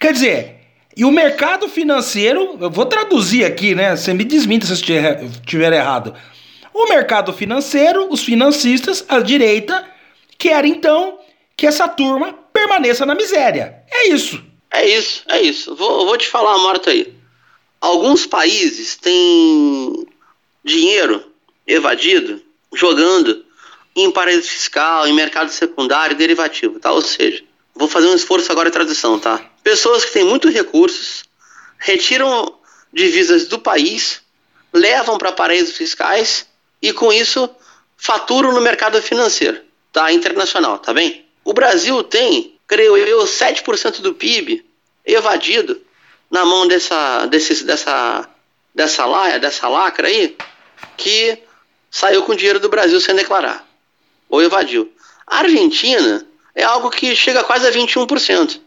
Quer 0.00 0.12
dizer, 0.12 0.56
e 0.96 1.04
o 1.04 1.10
mercado 1.10 1.68
financeiro, 1.68 2.56
eu 2.60 2.70
vou 2.70 2.86
traduzir 2.86 3.44
aqui, 3.44 3.74
né? 3.74 3.96
Você 3.96 4.12
me 4.12 4.24
desminta 4.24 4.66
se 4.66 4.72
eu 4.72 5.26
estiver 5.26 5.72
errado. 5.72 6.14
O 6.78 6.90
mercado 6.90 7.32
financeiro, 7.32 8.06
os 8.10 8.22
financistas, 8.22 9.02
a 9.08 9.20
direita, 9.20 9.88
querem 10.36 10.72
então 10.72 11.18
que 11.56 11.66
essa 11.66 11.88
turma 11.88 12.34
permaneça 12.52 13.06
na 13.06 13.14
miséria. 13.14 13.82
É 13.90 14.08
isso. 14.08 14.44
É 14.70 14.86
isso, 14.86 15.24
é 15.26 15.40
isso. 15.40 15.74
Vou, 15.74 16.04
vou 16.04 16.18
te 16.18 16.28
falar, 16.28 16.58
Marta, 16.58 16.90
aí. 16.90 17.14
Alguns 17.80 18.26
países 18.26 18.94
têm 18.94 20.06
dinheiro 20.62 21.32
evadido 21.66 22.42
jogando 22.74 23.42
em 23.96 24.10
paraíso 24.10 24.50
fiscal, 24.50 25.08
em 25.08 25.14
mercado 25.14 25.48
secundário 25.48 26.14
derivativo, 26.14 26.78
tá? 26.78 26.92
Ou 26.92 27.00
seja, 27.00 27.42
vou 27.74 27.88
fazer 27.88 28.08
um 28.08 28.14
esforço 28.14 28.52
agora 28.52 28.68
de 28.68 28.74
tradução, 28.74 29.18
tá? 29.18 29.42
Pessoas 29.62 30.04
que 30.04 30.12
têm 30.12 30.24
muitos 30.24 30.52
recursos 30.52 31.24
retiram 31.78 32.58
divisas 32.92 33.46
do 33.46 33.58
país, 33.58 34.20
levam 34.74 35.16
para 35.16 35.32
paraísos 35.32 35.74
fiscais 35.74 36.46
e 36.80 36.92
com 36.92 37.12
isso 37.12 37.48
faturam 37.96 38.52
no 38.52 38.60
mercado 38.60 39.00
financeiro, 39.00 39.60
tá? 39.92 40.12
Internacional, 40.12 40.78
tá 40.78 40.92
bem? 40.92 41.24
O 41.44 41.52
Brasil 41.52 42.02
tem, 42.02 42.58
creio 42.66 42.96
eu, 42.96 43.24
7% 43.24 44.00
do 44.00 44.14
PIB 44.14 44.64
evadido 45.04 45.80
na 46.30 46.44
mão 46.44 46.66
dessa, 46.66 47.26
desses, 47.26 47.62
dessa, 47.62 48.28
dessa 48.74 49.06
laia, 49.06 49.38
dessa 49.38 49.68
lacra 49.68 50.08
aí, 50.08 50.36
que 50.96 51.38
saiu 51.90 52.22
com 52.24 52.34
dinheiro 52.34 52.60
do 52.60 52.68
Brasil 52.68 53.00
sem 53.00 53.14
declarar, 53.14 53.66
ou 54.28 54.42
evadiu. 54.42 54.92
A 55.26 55.38
Argentina 55.38 56.26
é 56.54 56.62
algo 56.62 56.90
que 56.90 57.14
chega 57.14 57.44
quase 57.44 57.66
a 57.66 57.72
21%. 57.72 58.60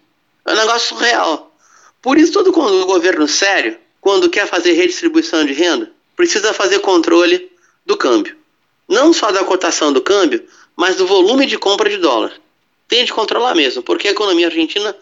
É 0.46 0.52
um 0.54 0.56
negócio 0.56 0.90
surreal. 0.90 1.54
Por 2.02 2.18
isso, 2.18 2.32
todo 2.32 2.52
governo 2.52 3.28
sério, 3.28 3.78
quando 4.00 4.30
quer 4.30 4.48
fazer 4.48 4.74
redistribuição 4.74 5.46
de 5.46 5.54
renda, 5.54 5.92
precisa 6.16 6.54
fazer 6.54 6.80
controle 6.80 7.52
do 7.90 7.98
câmbio. 7.98 8.38
Não 8.88 9.12
só 9.12 9.32
da 9.32 9.44
cotação 9.44 9.92
do 9.92 10.00
câmbio, 10.00 10.48
mas 10.76 10.96
do 10.96 11.08
volume 11.08 11.48
de 11.48 11.58
compra 11.58 11.90
de 11.90 11.98
dólar. 11.98 12.32
Tem 12.88 13.04
de 13.04 13.12
controlar 13.12 13.56
mesmo, 13.56 13.82
porque 13.82 14.08
a 14.08 14.12
economia 14.12 14.46
argentina 14.46 14.96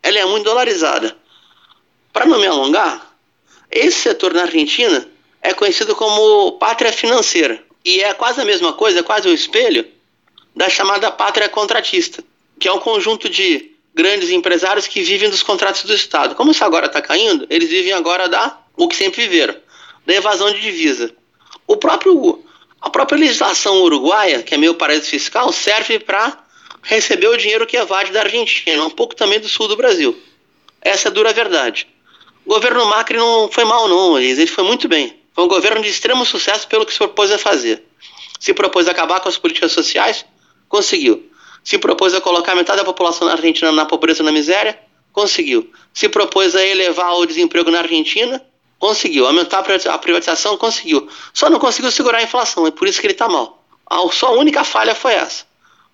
ela 0.00 0.18
é 0.20 0.24
muito 0.24 0.44
dolarizada. 0.44 1.16
Para 2.12 2.26
não 2.26 2.38
me 2.38 2.46
alongar, 2.46 3.12
esse 3.68 4.02
setor 4.02 4.32
na 4.32 4.42
Argentina 4.42 5.06
é 5.42 5.52
conhecido 5.52 5.96
como 5.96 6.52
pátria 6.52 6.92
financeira. 6.92 7.60
E 7.84 8.00
é 8.00 8.14
quase 8.14 8.40
a 8.40 8.44
mesma 8.44 8.72
coisa, 8.72 9.00
é 9.00 9.02
quase 9.02 9.28
o 9.28 9.34
espelho 9.34 9.84
da 10.54 10.68
chamada 10.68 11.10
pátria 11.10 11.48
contratista, 11.48 12.22
que 12.58 12.68
é 12.68 12.72
um 12.72 12.78
conjunto 12.78 13.28
de 13.28 13.72
grandes 13.92 14.30
empresários 14.30 14.86
que 14.86 15.02
vivem 15.02 15.28
dos 15.28 15.42
contratos 15.42 15.82
do 15.82 15.94
Estado. 15.94 16.36
Como 16.36 16.52
isso 16.52 16.64
agora 16.64 16.86
está 16.86 17.02
caindo, 17.02 17.48
eles 17.50 17.68
vivem 17.68 17.92
agora 17.92 18.28
da 18.28 18.60
o 18.76 18.86
que 18.86 18.94
sempre 18.94 19.22
viveram, 19.22 19.56
da 20.06 20.14
evasão 20.14 20.52
de 20.52 20.60
divisa. 20.60 21.17
O 21.68 21.76
próprio, 21.76 22.42
a 22.80 22.88
própria 22.88 23.18
legislação 23.18 23.82
uruguaia, 23.82 24.42
que 24.42 24.54
é 24.54 24.56
meio 24.56 24.74
paraíso 24.74 25.10
fiscal, 25.10 25.52
serve 25.52 25.98
para 25.98 26.42
receber 26.82 27.28
o 27.28 27.36
dinheiro 27.36 27.66
que 27.66 27.76
evade 27.76 28.10
da 28.10 28.22
Argentina, 28.22 28.82
um 28.84 28.90
pouco 28.90 29.14
também 29.14 29.38
do 29.38 29.48
sul 29.48 29.68
do 29.68 29.76
Brasil. 29.76 30.18
Essa 30.80 31.08
é 31.08 31.10
a 31.10 31.12
dura 31.12 31.32
verdade. 31.32 31.86
O 32.46 32.54
governo 32.54 32.86
Macri 32.86 33.18
não 33.18 33.50
foi 33.52 33.64
mal, 33.64 33.86
não, 33.86 34.18
ele 34.18 34.46
foi 34.46 34.64
muito 34.64 34.88
bem. 34.88 35.20
Foi 35.34 35.44
um 35.44 35.48
governo 35.48 35.82
de 35.82 35.90
extremo 35.90 36.24
sucesso 36.24 36.66
pelo 36.66 36.86
que 36.86 36.92
se 36.92 36.98
propôs 36.98 37.30
a 37.30 37.36
fazer. 37.36 37.84
Se 38.40 38.54
propôs 38.54 38.88
a 38.88 38.92
acabar 38.92 39.20
com 39.20 39.28
as 39.28 39.36
políticas 39.36 39.70
sociais, 39.70 40.24
conseguiu. 40.70 41.30
Se 41.62 41.76
propôs 41.76 42.14
a 42.14 42.20
colocar 42.20 42.54
metade 42.54 42.78
da 42.78 42.84
população 42.84 43.26
na 43.26 43.34
Argentina 43.34 43.70
na 43.70 43.84
pobreza 43.84 44.22
e 44.22 44.24
na 44.24 44.32
miséria, 44.32 44.78
conseguiu. 45.12 45.70
Se 45.92 46.08
propôs 46.08 46.56
a 46.56 46.64
elevar 46.64 47.12
o 47.18 47.26
desemprego 47.26 47.70
na 47.70 47.80
Argentina, 47.80 48.42
Conseguiu. 48.78 49.26
Aumentar 49.26 49.58
a 49.58 49.98
privatização, 49.98 50.56
conseguiu. 50.56 51.08
Só 51.34 51.50
não 51.50 51.58
conseguiu 51.58 51.90
segurar 51.90 52.18
a 52.18 52.22
inflação, 52.22 52.66
é 52.66 52.70
por 52.70 52.86
isso 52.86 53.00
que 53.00 53.06
ele 53.06 53.14
está 53.14 53.28
mal. 53.28 53.62
A 53.86 54.06
sua 54.12 54.30
única 54.30 54.62
falha 54.64 54.94
foi 54.94 55.14
essa. 55.14 55.44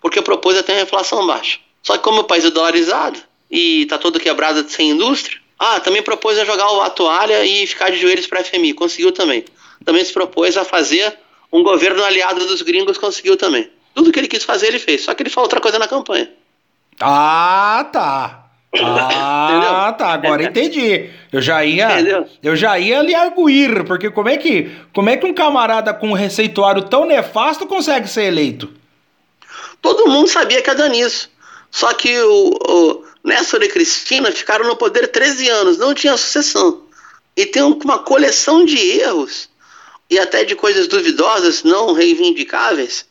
Porque 0.00 0.20
propôs 0.20 0.56
até 0.58 0.74
uma 0.74 0.82
inflação 0.82 1.26
baixa. 1.26 1.58
Só 1.82 1.96
que 1.96 2.02
como 2.02 2.20
o 2.20 2.24
país 2.24 2.44
é 2.44 2.50
dolarizado 2.50 3.18
e 3.50 3.82
está 3.82 3.96
todo 3.96 4.20
quebrado 4.20 4.68
sem 4.68 4.90
indústria, 4.90 5.38
ah, 5.58 5.80
também 5.80 6.02
propôs 6.02 6.38
a 6.38 6.44
jogar 6.44 6.66
a 6.84 6.90
toalha 6.90 7.44
e 7.44 7.66
ficar 7.66 7.90
de 7.90 7.98
joelhos 7.98 8.26
para 8.26 8.40
a 8.40 8.44
FMI. 8.44 8.74
Conseguiu 8.74 9.12
também. 9.12 9.44
Também 9.84 10.04
se 10.04 10.12
propôs 10.12 10.56
a 10.56 10.64
fazer 10.64 11.16
um 11.52 11.62
governo 11.62 12.02
aliado 12.04 12.44
dos 12.46 12.62
gringos, 12.62 12.98
conseguiu 12.98 13.36
também. 13.36 13.70
Tudo 13.94 14.10
que 14.10 14.18
ele 14.18 14.28
quis 14.28 14.42
fazer, 14.42 14.66
ele 14.66 14.78
fez. 14.78 15.04
Só 15.04 15.14
que 15.14 15.22
ele 15.22 15.30
falou 15.30 15.44
outra 15.44 15.60
coisa 15.60 15.78
na 15.78 15.86
campanha. 15.86 16.30
Ah, 17.00 17.88
tá. 17.92 18.43
Ah, 18.82 19.94
tá, 19.96 20.08
agora 20.08 20.42
entendi. 20.42 21.10
Eu 21.32 21.40
já 21.42 21.64
ia, 21.64 21.92
Entendeu? 21.92 22.28
eu 22.42 22.56
já 22.56 22.78
ia 22.78 23.02
lhe 23.02 23.14
arguir, 23.14 23.84
porque 23.84 24.10
como 24.10 24.28
é 24.28 24.36
que, 24.36 24.70
como 24.92 25.08
é 25.08 25.16
que 25.16 25.26
um 25.26 25.34
camarada 25.34 25.92
com 25.92 26.08
um 26.08 26.14
receituário 26.14 26.82
tão 26.82 27.04
nefasto 27.04 27.66
consegue 27.66 28.08
ser 28.08 28.24
eleito? 28.24 28.72
Todo 29.80 30.08
mundo 30.08 30.28
sabia 30.28 30.62
que 30.62 30.70
ia 30.70 30.74
dar 30.74 30.88
nisso. 30.88 31.30
Só 31.70 31.92
que 31.92 32.16
o, 32.18 32.58
o 32.68 33.04
Néstor 33.24 33.62
e 33.62 33.68
Cristina 33.68 34.30
ficaram 34.30 34.66
no 34.66 34.76
poder 34.76 35.08
13 35.08 35.48
anos, 35.48 35.78
não 35.78 35.92
tinha 35.92 36.16
sucessão. 36.16 36.82
E 37.36 37.46
tem 37.46 37.62
uma 37.62 37.98
coleção 37.98 38.64
de 38.64 38.78
erros 38.78 39.48
e 40.08 40.18
até 40.18 40.44
de 40.44 40.54
coisas 40.54 40.86
duvidosas, 40.86 41.64
não 41.64 41.92
reivindicáveis, 41.92 43.06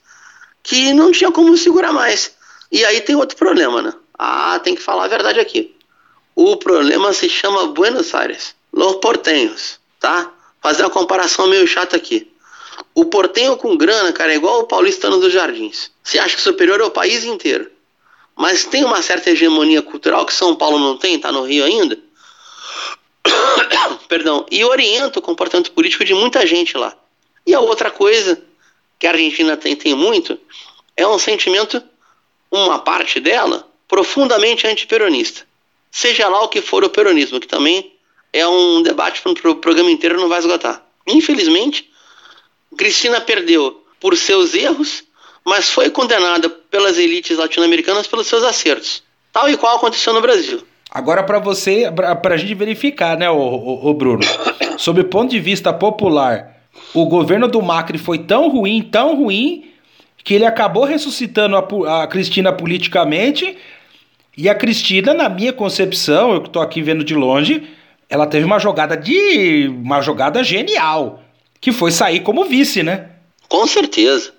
que 0.61 0.93
não 0.93 1.11
tinha 1.11 1.32
como 1.32 1.57
segurar 1.57 1.91
mais. 1.91 2.32
E 2.72 2.84
aí 2.86 3.01
tem 3.01 3.16
outro 3.16 3.38
problema, 3.38 3.82
né? 3.82 3.93
Ah, 4.18 4.59
tem 4.59 4.76
que 4.76 4.82
falar 4.82 5.05
a 5.05 5.07
verdade 5.07 5.39
aqui. 5.39 5.76
O 6.36 6.57
problema 6.57 7.14
se 7.14 7.30
chama 7.30 7.68
Buenos 7.68 8.14
Aires, 8.14 8.55
Los 8.72 8.95
Portenhos, 8.97 9.80
tá? 9.99 10.32
Fazer 10.61 10.84
uma 10.84 10.89
comparação 10.89 11.47
meio 11.47 11.68
chata 11.68 11.95
aqui. 11.95 12.32
O 12.95 13.05
portenho 13.05 13.57
com 13.57 13.76
grana, 13.76 14.11
cara, 14.11 14.34
é 14.34 14.36
igual 14.36 14.61
o 14.61 14.68
paulistano 14.68 15.20
dos 15.20 15.34
jardins. 15.34 15.91
Se 16.03 16.18
acha 16.20 16.38
superior 16.38 16.82
ao 16.82 16.91
país 16.91 17.24
inteiro. 17.24 17.70
Mas 18.36 18.66
tem 18.66 18.84
uma 18.84 19.01
certa 19.01 19.30
hegemonia 19.30 19.82
cultural 19.82 20.26
que 20.26 20.34
São 20.34 20.55
Paulo 20.55 20.80
não 20.80 20.97
tem, 20.97 21.20
tá 21.20 21.32
no 21.32 21.43
Rio 21.43 21.66
ainda. 21.66 21.99
Perdão. 24.07 24.45
E 24.49 24.64
orienta 24.64 25.20
o 25.20 25.22
comportamento 25.22 25.72
político 25.72 26.03
de 26.03 26.14
muita 26.14 26.45
gente 26.47 26.78
lá. 26.78 26.95
E 27.45 27.53
a 27.53 27.59
outra 27.59 27.91
coisa 27.91 28.41
que 28.97 29.05
a 29.05 29.11
Argentina 29.11 29.57
tem, 29.57 29.76
tem 29.76 29.93
muito 29.93 30.39
é 30.95 31.05
um 31.07 31.20
sentimento, 31.20 31.82
uma 32.51 32.80
parte 32.80 33.20
dela, 33.20 33.68
profundamente 33.93 34.65
antiperonista. 34.65 35.43
Seja 35.91 36.27
lá 36.27 36.41
o 36.41 36.47
que 36.47 36.63
for 36.63 36.83
o 36.83 36.89
peronismo, 36.89 37.39
que 37.39 37.47
também 37.47 37.91
é 38.33 38.47
um 38.47 38.81
debate 38.81 39.21
para 39.21 39.51
o 39.51 39.55
programa 39.57 39.91
inteiro 39.91 40.19
não 40.19 40.27
vai 40.27 40.39
esgotar. 40.39 40.81
Infelizmente, 41.05 41.87
Cristina 42.75 43.21
perdeu 43.21 43.83
por 43.99 44.17
seus 44.17 44.55
erros, 44.55 45.03
mas 45.45 45.69
foi 45.69 45.91
condenada 45.91 46.49
pelas 46.49 46.97
elites 46.97 47.37
latino-americanas 47.37 48.07
pelos 48.07 48.25
seus 48.25 48.41
acertos, 48.43 49.03
tal 49.31 49.47
e 49.47 49.55
qual 49.55 49.75
aconteceu 49.75 50.11
no 50.11 50.21
Brasil. 50.21 50.63
Agora, 50.89 51.21
para 51.21 51.37
você, 51.37 51.83
para 52.19 52.33
a 52.33 52.37
gente 52.37 52.55
verificar, 52.55 53.15
né, 53.15 53.29
o, 53.29 53.37
o, 53.37 53.89
o 53.89 53.93
Bruno, 53.93 54.23
sob 54.75 55.01
o 55.01 55.05
ponto 55.05 55.29
de 55.29 55.39
vista 55.39 55.71
popular, 55.71 56.65
o 56.95 57.05
governo 57.05 57.47
do 57.47 57.61
Macri 57.61 57.99
foi 57.99 58.17
tão 58.17 58.49
ruim, 58.49 58.81
tão 58.81 59.15
ruim, 59.15 59.71
que 60.23 60.33
ele 60.33 60.45
acabou 60.45 60.85
ressuscitando 60.85 61.57
a, 61.57 62.03
a 62.03 62.07
Cristina 62.07 62.53
politicamente. 62.53 63.57
E 64.36 64.49
a 64.49 64.55
Cristina, 64.55 65.13
na 65.13 65.29
minha 65.29 65.53
concepção, 65.53 66.34
eu 66.34 66.41
que 66.41 66.47
estou 66.47 66.61
aqui 66.61 66.81
vendo 66.81 67.03
de 67.03 67.13
longe, 67.13 67.67
ela 68.09 68.25
teve 68.25 68.45
uma 68.45 68.59
jogada 68.59 68.97
de. 68.97 69.67
uma 69.67 70.01
jogada 70.01 70.43
genial, 70.43 71.23
que 71.61 71.71
foi 71.71 71.91
sair 71.91 72.21
como 72.21 72.45
vice, 72.45 72.81
né? 72.81 73.11
Com 73.47 73.67
certeza. 73.67 74.34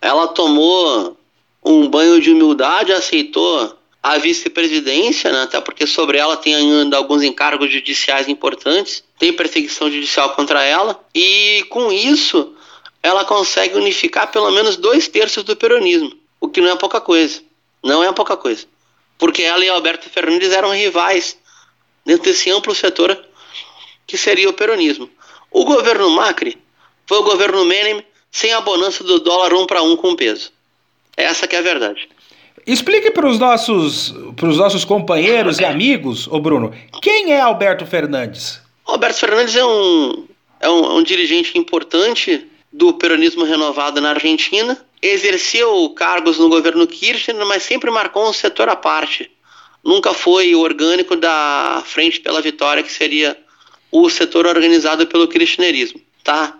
Ela 0.00 0.28
tomou 0.28 1.16
um 1.64 1.88
banho 1.88 2.20
de 2.20 2.30
humildade, 2.30 2.92
aceitou 2.92 3.76
a 4.02 4.18
vice-presidência, 4.18 5.32
né? 5.32 5.42
até 5.42 5.60
porque 5.60 5.84
sobre 5.84 6.16
ela 6.16 6.36
tem 6.36 6.54
ainda 6.54 6.96
alguns 6.96 7.24
encargos 7.24 7.72
judiciais 7.72 8.28
importantes, 8.28 9.02
tem 9.18 9.32
perseguição 9.32 9.90
judicial 9.90 10.30
contra 10.30 10.62
ela, 10.62 11.00
e 11.12 11.66
com 11.70 11.90
isso 11.90 12.54
ela 13.02 13.24
consegue 13.24 13.76
unificar 13.76 14.30
pelo 14.30 14.50
menos 14.52 14.76
dois 14.76 15.08
terços 15.08 15.42
do 15.42 15.56
peronismo, 15.56 16.12
o 16.40 16.48
que 16.48 16.60
não 16.60 16.70
é 16.70 16.76
pouca 16.76 17.00
coisa. 17.00 17.40
Não 17.82 18.02
é 18.02 18.12
pouca 18.12 18.36
coisa. 18.36 18.66
Porque 19.18 19.42
ela 19.42 19.64
e 19.64 19.68
Alberto 19.68 20.08
Fernandes 20.10 20.52
eram 20.52 20.70
rivais 20.70 21.38
dentro 22.04 22.24
desse 22.24 22.50
amplo 22.50 22.74
setor 22.74 23.18
que 24.06 24.16
seria 24.16 24.48
o 24.48 24.52
peronismo. 24.52 25.10
O 25.50 25.64
governo 25.64 26.10
Macri 26.10 26.58
foi 27.06 27.18
o 27.18 27.22
governo 27.22 27.64
Menem 27.64 28.04
sem 28.30 28.52
a 28.52 28.60
bonança 28.60 29.02
do 29.02 29.18
dólar 29.20 29.54
um 29.54 29.66
para 29.66 29.82
um 29.82 29.96
com 29.96 30.14
peso. 30.14 30.52
Essa 31.16 31.46
que 31.46 31.56
é 31.56 31.58
a 31.58 31.62
verdade. 31.62 32.08
Explique 32.66 33.10
para 33.10 33.28
os 33.28 33.38
nossos, 33.38 34.12
nossos 34.42 34.84
companheiros 34.84 35.58
e 35.58 35.64
amigos, 35.64 36.26
ô 36.26 36.40
Bruno, 36.40 36.74
quem 37.00 37.32
é 37.32 37.40
Alberto 37.40 37.86
Fernandes? 37.86 38.60
Alberto 38.84 39.20
Fernandes 39.20 39.56
é 39.56 39.64
um, 39.64 40.26
é 40.60 40.68
um, 40.68 40.96
um 40.96 41.02
dirigente 41.02 41.56
importante 41.56 42.46
do 42.72 42.92
peronismo 42.94 43.44
renovado 43.44 44.00
na 44.00 44.10
Argentina. 44.10 44.76
Exerceu 45.00 45.90
cargos 45.90 46.38
no 46.38 46.48
governo 46.48 46.86
Kirchner, 46.86 47.44
mas 47.46 47.62
sempre 47.62 47.90
marcou 47.90 48.28
um 48.28 48.32
setor 48.32 48.68
à 48.68 48.76
parte. 48.76 49.30
Nunca 49.84 50.12
foi 50.12 50.54
orgânico 50.54 51.14
da 51.14 51.82
Frente 51.86 52.20
pela 52.20 52.40
Vitória, 52.40 52.82
que 52.82 52.92
seria 52.92 53.38
o 53.90 54.10
setor 54.10 54.46
organizado 54.46 55.06
pelo 55.06 55.28
kirchnerismo, 55.28 56.00
tá? 56.24 56.58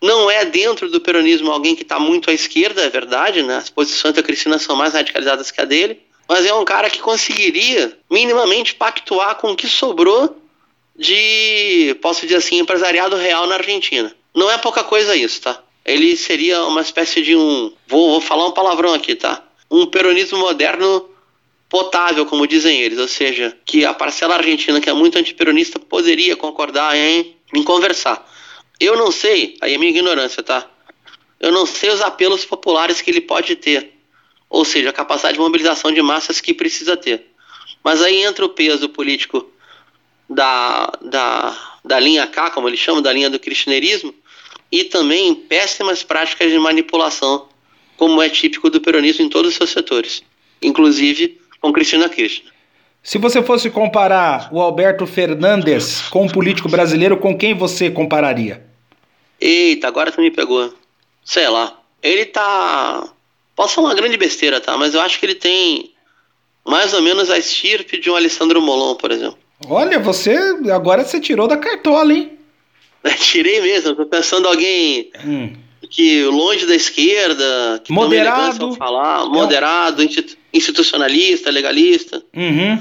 Não 0.00 0.30
é 0.30 0.44
dentro 0.44 0.88
do 0.88 1.00
peronismo 1.00 1.50
alguém 1.50 1.74
que 1.74 1.82
está 1.82 1.98
muito 1.98 2.30
à 2.30 2.32
esquerda, 2.32 2.82
é 2.82 2.88
verdade, 2.88 3.42
né? 3.42 3.56
As 3.56 3.68
posições 3.68 4.14
da 4.14 4.22
Cristina 4.22 4.58
são 4.58 4.76
mais 4.76 4.94
radicalizadas 4.94 5.50
que 5.50 5.60
a 5.60 5.64
dele, 5.64 6.00
mas 6.28 6.46
é 6.46 6.54
um 6.54 6.64
cara 6.64 6.88
que 6.88 7.00
conseguiria 7.00 7.98
minimamente 8.08 8.74
pactuar 8.74 9.34
com 9.36 9.52
o 9.52 9.56
que 9.56 9.66
sobrou 9.66 10.40
de, 10.96 11.96
posso 12.00 12.22
dizer 12.22 12.36
assim, 12.36 12.58
empresariado 12.58 13.16
real 13.16 13.46
na 13.46 13.56
Argentina. 13.56 14.14
Não 14.34 14.50
é 14.50 14.56
pouca 14.58 14.84
coisa 14.84 15.16
isso, 15.16 15.40
tá? 15.40 15.62
Ele 15.88 16.14
seria 16.18 16.64
uma 16.64 16.82
espécie 16.82 17.22
de 17.22 17.34
um. 17.34 17.72
Vou, 17.86 18.10
vou 18.10 18.20
falar 18.20 18.46
um 18.46 18.52
palavrão 18.52 18.92
aqui, 18.92 19.14
tá? 19.14 19.42
Um 19.70 19.86
peronismo 19.86 20.38
moderno 20.38 21.08
potável, 21.66 22.26
como 22.26 22.46
dizem 22.46 22.80
eles, 22.80 22.98
ou 22.98 23.08
seja, 23.08 23.56
que 23.64 23.86
a 23.86 23.94
parcela 23.94 24.34
argentina, 24.34 24.80
que 24.82 24.90
é 24.90 24.92
muito 24.92 25.18
antiperonista, 25.18 25.78
poderia 25.78 26.36
concordar 26.36 26.94
em, 26.94 27.34
em 27.54 27.62
conversar. 27.62 28.30
Eu 28.78 28.98
não 28.98 29.10
sei, 29.10 29.56
aí 29.62 29.74
é 29.74 29.78
minha 29.78 29.90
ignorância, 29.90 30.42
tá? 30.42 30.68
Eu 31.40 31.52
não 31.52 31.64
sei 31.64 31.88
os 31.88 32.02
apelos 32.02 32.44
populares 32.44 33.00
que 33.00 33.10
ele 33.10 33.22
pode 33.22 33.56
ter, 33.56 33.94
ou 34.50 34.66
seja, 34.66 34.90
a 34.90 34.92
capacidade 34.92 35.34
de 35.34 35.40
mobilização 35.40 35.90
de 35.90 36.02
massas 36.02 36.38
que 36.38 36.52
precisa 36.52 36.98
ter. 36.98 37.26
Mas 37.82 38.02
aí 38.02 38.22
entra 38.22 38.44
o 38.44 38.50
peso 38.50 38.90
político 38.90 39.50
da, 40.28 40.92
da, 41.00 41.78
da 41.82 41.98
linha 41.98 42.26
K, 42.26 42.50
como 42.50 42.68
eles 42.68 42.78
chamam, 42.78 43.00
da 43.00 43.12
linha 43.12 43.30
do 43.30 43.38
kirchnerismo, 43.38 44.14
e 44.70 44.84
também 44.84 45.34
péssimas 45.34 46.02
práticas 46.02 46.50
de 46.50 46.58
manipulação, 46.58 47.46
como 47.96 48.22
é 48.22 48.28
típico 48.28 48.70
do 48.70 48.80
peronismo 48.80 49.24
em 49.24 49.28
todos 49.28 49.50
os 49.52 49.56
seus 49.56 49.70
setores, 49.70 50.22
inclusive 50.62 51.40
com 51.60 51.72
Cristina 51.72 52.08
Kirchner. 52.08 52.52
Se 53.02 53.16
você 53.16 53.42
fosse 53.42 53.70
comparar 53.70 54.50
o 54.52 54.60
Alberto 54.60 55.06
Fernandes 55.06 56.02
com 56.10 56.24
um 56.24 56.28
político 56.28 56.68
brasileiro, 56.68 57.16
com 57.16 57.36
quem 57.36 57.54
você 57.54 57.90
compararia? 57.90 58.66
Eita, 59.40 59.88
agora 59.88 60.12
tu 60.12 60.20
me 60.20 60.30
pegou. 60.30 60.72
Sei 61.24 61.48
lá. 61.48 61.80
Ele 62.02 62.24
tá. 62.26 63.08
Posso 63.56 63.76
falar 63.76 63.88
uma 63.88 63.94
grande 63.94 64.16
besteira, 64.16 64.60
tá? 64.60 64.76
Mas 64.76 64.94
eu 64.94 65.00
acho 65.00 65.18
que 65.18 65.26
ele 65.26 65.34
tem 65.34 65.92
mais 66.66 66.92
ou 66.92 67.00
menos 67.00 67.30
a 67.30 67.38
estirpe 67.38 67.98
de 67.98 68.10
um 68.10 68.16
Alessandro 68.16 68.60
Molon, 68.60 68.94
por 68.94 69.10
exemplo. 69.10 69.38
Olha, 69.66 69.98
você. 69.98 70.36
Agora 70.72 71.04
você 71.04 71.20
tirou 71.20 71.48
da 71.48 71.56
cartola, 71.56 72.12
hein? 72.12 72.37
tirei 73.20 73.60
mesmo. 73.60 73.94
Tô 73.94 74.06
pensando 74.06 74.48
alguém. 74.48 75.10
Hum. 75.24 75.52
Que 75.90 76.24
longe 76.24 76.66
da 76.66 76.74
esquerda, 76.74 77.80
que 77.82 77.92
moderado, 77.92 78.74
falar, 78.74 79.24
moderado, 79.26 80.02
institucionalista, 80.52 81.50
legalista. 81.50 82.22
Uhum. 82.34 82.78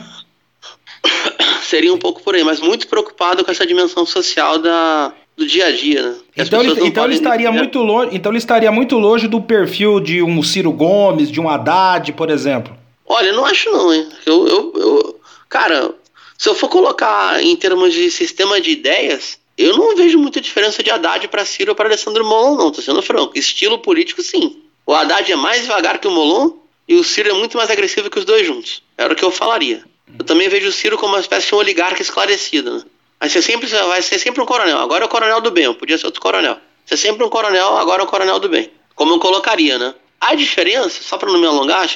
Seria 1.63 1.93
um 1.93 1.97
pouco 1.97 2.21
por 2.21 2.35
aí, 2.35 2.43
mas 2.43 2.59
muito 2.59 2.87
preocupado 2.87 3.45
com 3.45 3.51
essa 3.51 3.65
dimensão 3.65 4.05
social 4.05 4.57
da, 4.57 5.13
do 5.37 5.45
dia 5.45 5.67
a 5.67 5.71
dia, 5.71 6.01
né? 6.01 6.15
Então 6.35 6.61
ele, 6.61 6.85
então 6.85 7.05
ele 7.05 7.13
estaria 7.13 7.51
muito 7.51 7.79
longe, 7.79 8.09
então 8.13 8.31
ele 8.31 8.39
estaria 8.39 8.71
muito 8.71 8.97
longe 8.97 9.27
do 9.27 9.39
perfil 9.39 9.99
de 9.99 10.21
um 10.21 10.41
Ciro 10.41 10.71
Gomes, 10.71 11.31
de 11.31 11.39
um 11.39 11.47
Haddad, 11.47 12.11
por 12.13 12.29
exemplo. 12.29 12.75
Olha, 13.05 13.31
não 13.31 13.45
acho 13.45 13.71
não, 13.71 13.93
hein? 13.93 14.09
Eu, 14.25 14.47
eu, 14.47 14.73
eu, 14.75 15.19
cara, 15.47 15.91
se 16.37 16.49
eu 16.49 16.55
for 16.55 16.67
colocar 16.67 17.41
em 17.41 17.55
termos 17.55 17.93
de 17.93 18.11
sistema 18.11 18.59
de 18.59 18.71
ideias, 18.71 19.39
eu 19.57 19.75
não 19.75 19.95
vejo 19.95 20.19
muita 20.19 20.39
diferença 20.39 20.83
de 20.83 20.91
Haddad 20.91 21.27
para 21.29 21.43
Ciro 21.43 21.71
ou 21.71 21.75
para 21.75 21.89
Alessandro 21.89 22.23
Molon, 22.23 22.55
não, 22.55 22.71
tô 22.71 22.81
sendo 22.81 23.01
franco. 23.01 23.37
Estilo 23.37 23.79
político, 23.79 24.21
sim. 24.21 24.61
O 24.85 24.93
Haddad 24.93 25.31
é 25.31 25.35
mais 25.35 25.63
devagar 25.63 25.97
que 25.99 26.07
o 26.07 26.11
Molon 26.11 26.51
e 26.87 26.95
o 26.95 27.03
Ciro 27.03 27.29
é 27.29 27.33
muito 27.33 27.57
mais 27.57 27.69
agressivo 27.69 28.09
que 28.09 28.19
os 28.19 28.25
dois 28.25 28.45
juntos. 28.45 28.83
Era 28.97 29.13
o 29.13 29.15
que 29.15 29.23
eu 29.23 29.31
falaria. 29.31 29.83
Eu 30.17 30.23
também 30.23 30.47
vejo 30.47 30.69
o 30.69 30.71
Ciro 30.71 30.97
como 30.97 31.13
uma 31.13 31.19
espécie 31.19 31.47
de 31.47 31.55
um 31.55 31.57
oligarca 31.57 32.01
esclarecido, 32.01 32.77
né? 32.77 32.83
Vai 33.19 33.29
ser 33.29 33.41
sempre, 33.41 33.67
vai 33.67 34.01
ser 34.01 34.19
sempre 34.19 34.41
um 34.41 34.45
coronel. 34.45 34.77
Agora 34.77 35.03
é 35.03 35.07
o 35.07 35.09
coronel 35.09 35.41
do 35.41 35.49
bem, 35.49 35.73
podia 35.73 35.97
ser 35.97 36.05
outro 36.05 36.21
coronel. 36.21 36.57
Ser 36.85 36.97
sempre 36.97 37.25
um 37.25 37.29
coronel, 37.29 37.77
agora 37.77 38.03
é 38.03 38.05
o 38.05 38.07
coronel 38.07 38.39
do 38.39 38.47
bem. 38.47 38.71
Como 38.95 39.15
eu 39.15 39.19
colocaria, 39.19 39.77
né? 39.77 39.93
A 40.21 40.35
diferença, 40.35 41.01
só 41.01 41.17
para 41.17 41.31
não 41.31 41.39
me 41.39 41.47
alongar, 41.47 41.89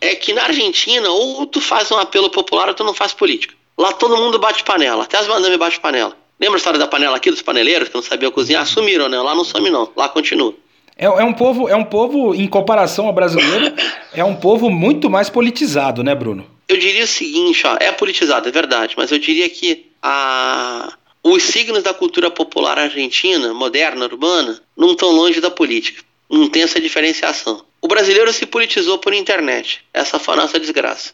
é 0.00 0.14
que 0.14 0.32
na 0.32 0.44
Argentina, 0.44 1.08
ou 1.10 1.46
tu 1.46 1.60
faz 1.60 1.90
um 1.90 1.98
apelo 1.98 2.30
popular 2.30 2.68
ou 2.68 2.74
tu 2.74 2.84
não 2.84 2.94
faz 2.94 3.12
política. 3.12 3.54
Lá 3.76 3.92
todo 3.92 4.16
mundo 4.16 4.38
bate 4.38 4.64
panela, 4.64 5.04
até 5.04 5.18
as 5.18 5.26
madames 5.26 5.58
bate 5.58 5.80
panela. 5.80 6.16
Lembra 6.38 6.56
a 6.56 6.58
história 6.58 6.78
da 6.78 6.86
panela 6.86 7.16
aqui, 7.16 7.30
dos 7.30 7.42
paneleiros 7.42 7.88
que 7.88 7.94
não 7.94 8.02
sabiam 8.02 8.30
cozinhar? 8.30 8.66
Sumiram, 8.66 9.08
né? 9.08 9.18
Lá 9.18 9.34
não 9.34 9.44
some 9.44 9.70
não, 9.70 9.90
lá 9.96 10.08
continua. 10.08 10.54
É, 10.96 11.06
é, 11.06 11.24
um 11.24 11.32
povo, 11.32 11.68
é 11.68 11.76
um 11.76 11.84
povo, 11.84 12.34
em 12.34 12.46
comparação 12.46 13.06
ao 13.06 13.12
brasileiro, 13.12 13.74
é 14.14 14.24
um 14.24 14.34
povo 14.34 14.70
muito 14.70 15.10
mais 15.10 15.28
politizado, 15.28 16.02
né, 16.02 16.14
Bruno? 16.14 16.46
Eu 16.68 16.78
diria 16.78 17.04
o 17.04 17.06
seguinte, 17.06 17.66
ó, 17.66 17.76
é 17.78 17.92
politizado, 17.92 18.48
é 18.48 18.52
verdade, 18.52 18.94
mas 18.96 19.12
eu 19.12 19.18
diria 19.18 19.48
que 19.48 19.86
a, 20.02 20.94
os 21.22 21.42
signos 21.42 21.82
da 21.82 21.92
cultura 21.92 22.30
popular 22.30 22.78
argentina, 22.78 23.52
moderna, 23.52 24.04
urbana, 24.06 24.60
não 24.76 24.92
estão 24.92 25.10
longe 25.10 25.40
da 25.40 25.50
política. 25.50 26.02
Não 26.30 26.48
tem 26.48 26.62
essa 26.62 26.80
diferenciação. 26.80 27.64
O 27.80 27.86
brasileiro 27.88 28.32
se 28.32 28.46
politizou 28.46 28.98
por 28.98 29.14
internet. 29.14 29.84
Essa 29.92 30.18
foi 30.18 30.34
a 30.34 30.38
nossa 30.38 30.58
desgraça. 30.58 31.12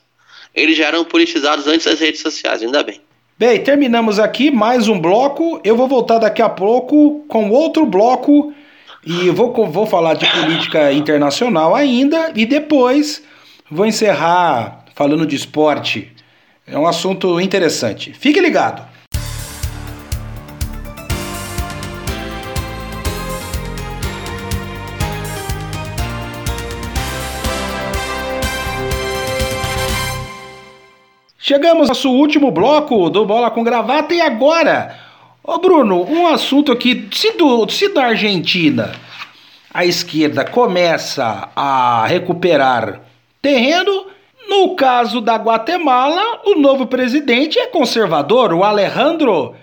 Eles 0.55 0.77
já 0.77 0.87
eram 0.87 1.05
politizados 1.05 1.67
antes 1.67 1.87
das 1.87 2.01
redes 2.01 2.21
sociais, 2.21 2.63
ainda 2.63 2.83
bem. 2.83 3.01
Bem, 3.39 3.61
terminamos 3.63 4.19
aqui 4.21 4.51
mais 4.51 4.89
um 4.89 5.01
bloco. 5.01 5.61
Eu 5.65 5.75
vou 5.75 5.89
voltar 5.89 6.19
daqui 6.19 6.43
a 6.43 6.49
pouco 6.49 7.25
com 7.27 7.51
outro 7.51 7.87
bloco 7.87 8.53
e 9.05 9.31
vou, 9.31 9.53
vou 9.67 9.87
falar 9.87 10.15
de 10.15 10.27
política 10.31 10.93
internacional 10.93 11.75
ainda 11.75 12.31
e 12.37 12.45
depois 12.45 13.23
vou 13.71 13.87
encerrar 13.87 14.85
falando 14.95 15.27
de 15.27 15.35
esporte. 15.35 16.13
É 16.67 16.79
um 16.79 16.87
assunto 16.87 17.41
interessante. 17.41 18.13
Fique 18.13 18.39
ligado. 18.39 18.87
Chegamos 31.45 31.83
ao 31.83 31.89
nosso 31.89 32.09
último 32.09 32.53
bloco 32.53 33.11
do 33.11 33.27
Bola 33.27 33.51
com 33.51 33.65
Gravata 33.65 34.15
e 34.15 34.21
agora, 34.21 34.97
ô 35.43 35.59
Bruno, 35.59 36.05
um 36.09 36.29
assunto 36.29 36.71
aqui, 36.71 37.09
se, 37.13 37.33
do, 37.33 37.69
se 37.69 37.89
da 37.89 38.05
Argentina 38.05 38.95
a 39.75 39.85
esquerda 39.85 40.45
começa 40.45 41.51
a 41.57 42.07
recuperar 42.07 43.01
terreno, 43.43 44.07
no 44.49 44.77
caso 44.77 45.21
da 45.21 45.35
Guatemala, 45.35 46.43
o 46.45 46.55
novo 46.55 46.87
presidente 46.87 47.59
é 47.59 47.67
conservador, 47.67 48.53
o 48.53 48.63
Alejandro 48.63 49.57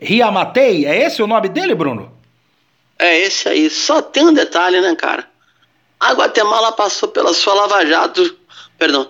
Riamatei, 0.00 0.86
é 0.86 1.04
esse 1.04 1.20
o 1.20 1.26
nome 1.26 1.48
dele, 1.48 1.74
Bruno? 1.74 2.16
É 2.96 3.22
esse 3.22 3.48
aí. 3.48 3.68
Só 3.68 4.00
tem 4.00 4.24
um 4.24 4.32
detalhe, 4.32 4.80
né, 4.80 4.94
cara? 4.94 5.28
A 5.98 6.12
Guatemala 6.12 6.70
passou 6.70 7.08
pela 7.08 7.34
sua 7.34 7.54
Lava 7.54 7.84
Jato, 7.84 8.36
perdão, 8.78 9.08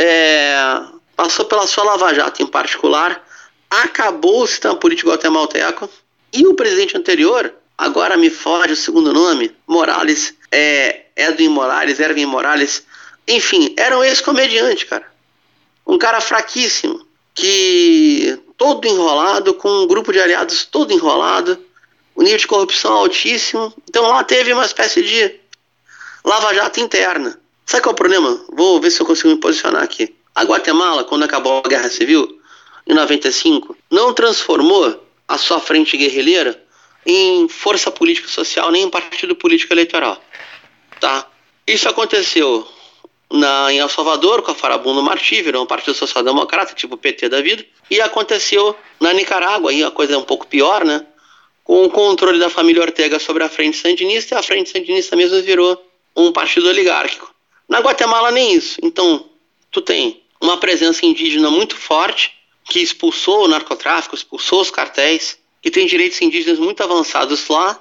é, 0.00 0.82
passou 1.14 1.44
pela 1.44 1.66
sua 1.66 1.84
Lava 1.84 2.14
Jato 2.14 2.42
em 2.42 2.46
particular, 2.46 3.22
acabou 3.68 4.42
o 4.42 4.46
sistema 4.46 4.74
político 4.74 5.10
guatemalteco 5.10 5.88
e 6.32 6.46
o 6.46 6.54
presidente 6.54 6.96
anterior, 6.96 7.52
agora 7.76 8.16
me 8.16 8.30
foge 8.30 8.72
o 8.72 8.76
segundo 8.76 9.12
nome, 9.12 9.54
Morales, 9.66 10.34
é, 10.50 11.02
Edwin 11.14 11.48
Morales, 11.48 12.00
Erwin 12.00 12.24
Morales, 12.24 12.82
enfim, 13.28 13.74
era 13.76 13.96
um 13.98 14.02
ex-comediante, 14.02 14.86
cara. 14.86 15.06
Um 15.86 15.98
cara 15.98 16.20
fraquíssimo, 16.20 17.06
que 17.34 18.38
todo 18.56 18.86
enrolado, 18.86 19.54
com 19.54 19.68
um 19.68 19.86
grupo 19.86 20.12
de 20.12 20.20
aliados 20.20 20.64
todo 20.64 20.92
enrolado, 20.92 21.58
o 22.14 22.22
nível 22.22 22.38
de 22.38 22.46
corrupção 22.46 22.92
altíssimo. 22.92 23.72
Então 23.88 24.06
lá 24.08 24.24
teve 24.24 24.52
uma 24.52 24.64
espécie 24.64 25.02
de 25.02 25.40
lava-jato 26.24 26.80
interna. 26.80 27.39
Sabe 27.70 27.84
qual 27.84 27.92
é 27.92 27.94
o 27.94 27.96
problema? 27.96 28.44
Vou 28.48 28.80
ver 28.80 28.90
se 28.90 29.00
eu 29.00 29.06
consigo 29.06 29.28
me 29.28 29.36
posicionar 29.36 29.84
aqui. 29.84 30.12
A 30.34 30.42
Guatemala, 30.42 31.04
quando 31.04 31.22
acabou 31.22 31.62
a 31.64 31.68
Guerra 31.68 31.88
Civil, 31.88 32.40
em 32.84 32.92
95, 32.92 33.76
não 33.88 34.12
transformou 34.12 35.06
a 35.28 35.38
sua 35.38 35.60
frente 35.60 35.96
guerrilheira 35.96 36.60
em 37.06 37.48
força 37.48 37.88
política 37.92 38.26
social 38.26 38.72
nem 38.72 38.82
em 38.82 38.90
partido 38.90 39.36
político 39.36 39.72
eleitoral. 39.72 40.20
Tá? 40.98 41.24
Isso 41.64 41.88
aconteceu 41.88 42.66
na, 43.30 43.72
em 43.72 43.78
El 43.78 43.88
Salvador 43.88 44.42
com 44.42 44.50
a 44.50 44.54
Farabundo 44.56 45.00
Martí, 45.00 45.40
virou 45.40 45.62
um 45.62 45.66
partido 45.66 45.94
social-democrata, 45.94 46.74
tipo 46.74 46.96
PT 46.96 47.28
da 47.28 47.40
vida, 47.40 47.64
e 47.88 48.00
aconteceu 48.00 48.74
na 48.98 49.12
Nicarágua, 49.12 49.70
aí 49.70 49.84
a 49.84 49.92
coisa 49.92 50.14
é 50.14 50.18
um 50.18 50.24
pouco 50.24 50.44
pior, 50.44 50.84
né? 50.84 51.06
Com 51.62 51.84
o 51.84 51.88
controle 51.88 52.40
da 52.40 52.50
família 52.50 52.82
Ortega 52.82 53.20
sobre 53.20 53.44
a 53.44 53.48
Frente 53.48 53.76
Sandinista, 53.76 54.34
e 54.34 54.38
a 54.38 54.42
Frente 54.42 54.70
Sandinista 54.70 55.14
mesmo 55.14 55.40
virou 55.40 55.80
um 56.16 56.32
partido 56.32 56.68
oligárquico. 56.68 57.30
Na 57.70 57.78
Guatemala 57.78 58.32
nem 58.32 58.52
isso. 58.52 58.80
Então, 58.82 59.30
tu 59.70 59.80
tem 59.80 60.20
uma 60.40 60.56
presença 60.56 61.06
indígena 61.06 61.48
muito 61.50 61.76
forte 61.76 62.34
que 62.64 62.80
expulsou 62.80 63.44
o 63.44 63.48
narcotráfico, 63.48 64.16
expulsou 64.16 64.60
os 64.60 64.72
cartéis, 64.72 65.38
que 65.62 65.70
tem 65.70 65.86
direitos 65.86 66.20
indígenas 66.20 66.58
muito 66.58 66.82
avançados 66.82 67.46
lá, 67.46 67.80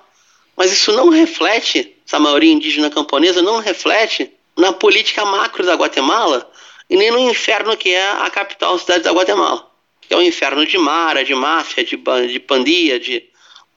mas 0.56 0.72
isso 0.72 0.92
não 0.92 1.10
reflete, 1.10 1.96
essa 2.06 2.20
maioria 2.20 2.54
indígena 2.54 2.92
camponesa 2.92 3.42
não 3.42 3.58
reflete 3.58 4.32
na 4.56 4.72
política 4.72 5.26
macro 5.26 5.66
da 5.66 5.74
Guatemala 5.74 6.52
e 6.88 6.96
nem 6.96 7.10
no 7.10 7.20
inferno 7.20 7.76
que 7.76 7.90
é 7.90 8.12
a 8.12 8.30
capital 8.30 8.76
a 8.76 8.80
cidade 8.80 9.04
da 9.04 9.12
Guatemala. 9.12 9.68
Que 10.02 10.14
é 10.14 10.18
um 10.18 10.22
inferno 10.22 10.68
de 10.68 10.78
mara, 10.78 11.26
de 11.26 11.34
máfia, 11.34 11.84
de, 11.84 11.98
de 12.28 12.40
pandia, 12.40 13.00
de... 13.00 13.24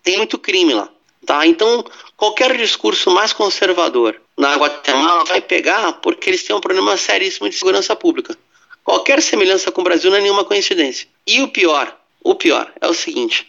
tem 0.03 0.19
muito 0.19 0.39
crime 0.39 0.75
lá. 0.75 0.91
Tá? 1.25 1.47
Então, 1.47 1.83
qualquer 2.17 2.55
discurso 2.57 3.11
mais 3.11 3.33
conservador 3.33 4.22
na 4.37 4.55
Guatemala 4.57 5.25
vai 5.25 5.41
pegar 5.41 5.93
porque 5.95 6.31
eles 6.31 6.43
têm 6.43 6.55
um 6.55 6.61
problema 6.61 6.97
seríssimo 6.97 7.49
de 7.49 7.57
segurança 7.57 7.95
pública. 7.95 8.37
Qualquer 8.85 9.23
semelhança 9.23 9.71
com 9.71 9.81
o 9.81 9.85
Brasil 9.85 10.11
não 10.11 10.19
é 10.19 10.21
nenhuma 10.21 10.45
coincidência. 10.45 11.07
E 11.27 11.41
o 11.43 11.49
pior, 11.49 11.97
o 12.23 12.35
pior 12.35 12.73
é 12.81 12.89
o 12.89 12.95
seguinte: 12.95 13.47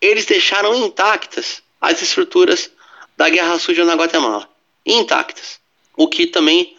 eles 0.00 0.24
deixaram 0.24 0.74
intactas 0.74 1.62
as 1.80 2.00
estruturas 2.00 2.70
da 3.16 3.28
guerra 3.28 3.58
suja 3.58 3.84
na 3.84 3.94
Guatemala. 3.94 4.48
Intactas. 4.86 5.60
O 5.96 6.08
que 6.08 6.26
também 6.26 6.76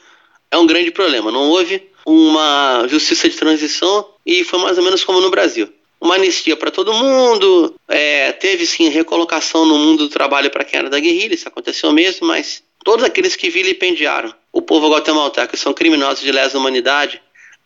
é 0.49 0.57
um 0.57 0.65
grande 0.65 0.91
problema. 0.91 1.31
Não 1.31 1.49
houve 1.49 1.89
uma 2.05 2.85
justiça 2.87 3.29
de 3.29 3.35
transição 3.35 4.07
e 4.25 4.43
foi 4.43 4.59
mais 4.59 4.77
ou 4.77 4.83
menos 4.83 5.03
como 5.03 5.21
no 5.21 5.29
Brasil 5.29 5.71
uma 5.99 6.15
anistia 6.15 6.55
para 6.55 6.71
todo 6.71 6.93
mundo, 6.93 7.75
é, 7.87 8.31
teve 8.33 8.65
sim 8.65 8.89
recolocação 8.89 9.65
no 9.65 9.77
mundo 9.77 10.07
do 10.07 10.09
trabalho 10.09 10.51
para 10.51 10.63
quem 10.63 10.79
era 10.79 10.89
da 10.89 10.99
guerrilha, 10.99 11.33
isso 11.33 11.47
aconteceu 11.47 11.91
mesmo, 11.91 12.27
mas 12.27 12.63
todos 12.85 13.03
aqueles 13.03 13.35
que 13.35 13.49
vilipendiaram 13.49 14.33
o 14.53 14.61
povo 14.61 14.89
guatemalteco 14.89 15.57
são 15.57 15.73
criminosos 15.73 16.23
de 16.23 16.31
lesa 16.31 16.57
humanidade, 16.57 17.19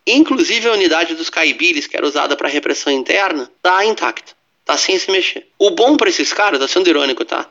inclusive 0.07 0.67
a 0.67 0.71
unidade 0.71 1.13
dos 1.13 1.29
caibiles, 1.29 1.85
que 1.85 1.95
era 1.95 2.07
usada 2.07 2.35
para 2.35 2.47
repressão 2.47 2.91
interna, 2.91 3.51
está 3.57 3.85
intacta, 3.85 4.31
está 4.61 4.75
sem 4.77 4.97
se 4.97 5.11
mexer. 5.11 5.45
O 5.59 5.71
bom 5.71 5.97
para 5.97 6.09
esses 6.09 6.33
caras, 6.33 6.59
tá 6.59 6.67
sendo 6.67 6.89
irônico, 6.89 7.23
tá? 7.25 7.47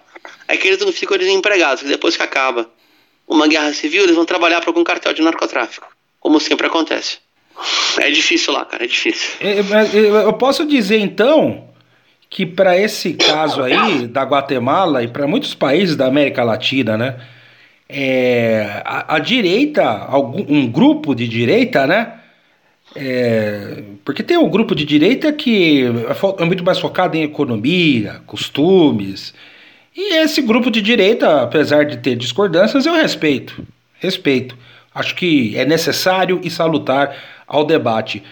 É 0.49 0.57
que 0.57 0.67
eles 0.67 0.81
não 0.81 0.91
ficam 0.91 1.17
desempregados, 1.19 1.83
que 1.83 1.89
depois 1.89 2.17
que 2.17 2.23
acaba 2.23 2.69
uma 3.29 3.47
guerra 3.47 3.73
civil, 3.75 4.03
eles 4.03 4.17
vão 4.17 4.25
trabalhar 4.25 4.61
para 4.61 4.71
algum 4.71 4.83
cartel 4.83 5.13
de 5.13 5.21
narcotráfico, 5.21 5.87
como 6.19 6.41
sempre 6.41 6.67
acontece. 6.67 7.19
É 7.99 8.11
difícil 8.11 8.55
lá, 8.55 8.65
cara, 8.65 8.85
é 8.85 8.87
difícil. 8.87 9.31
É, 9.41 9.61
eu 10.25 10.33
posso 10.33 10.65
dizer 10.65 10.99
então 10.99 11.69
que 12.31 12.47
para 12.47 12.79
esse 12.79 13.13
caso 13.13 13.63
aí 13.63 14.07
da 14.07 14.23
Guatemala 14.23 15.03
e 15.03 15.09
para 15.09 15.27
muitos 15.27 15.55
países 15.55 15.97
da 15.97 16.07
América 16.07 16.43
Latina, 16.43 16.97
né, 16.97 17.21
é, 17.89 18.83
a, 18.85 19.17
a, 19.17 19.19
direita, 19.19 19.85
algum, 19.85 20.45
um 20.49 20.67
grupo 20.71 21.15
de 21.15 21.27
direita, 21.27 21.87
né, 21.87 22.15
é, 22.95 23.83
porque 24.05 24.23
tem 24.23 24.37
um 24.37 24.49
grupo 24.49 24.75
de 24.75 24.85
direita 24.85 25.33
que 25.33 25.85
é, 25.85 26.43
é 26.43 26.45
muito 26.45 26.65
mais 26.65 26.79
focado 26.79 27.17
em 27.17 27.23
economia, 27.23 28.21
costumes, 28.27 29.35
e 29.97 30.15
esse 30.17 30.43
grupo 30.43 30.71
de 30.71 30.81
direita, 30.81 31.43
apesar 31.43 31.85
de 31.85 31.97
ter 31.99 32.15
discordâncias, 32.15 32.87
eu 32.87 32.95
respeito, 32.95 33.67
respeito. 33.99 34.57
Acho 34.95 35.15
que 35.15 35.57
é 35.57 35.65
necessário 35.65 36.41
e 36.45 36.51
salutar 36.51 37.17
ao 37.47 37.65
debate. 37.65 38.23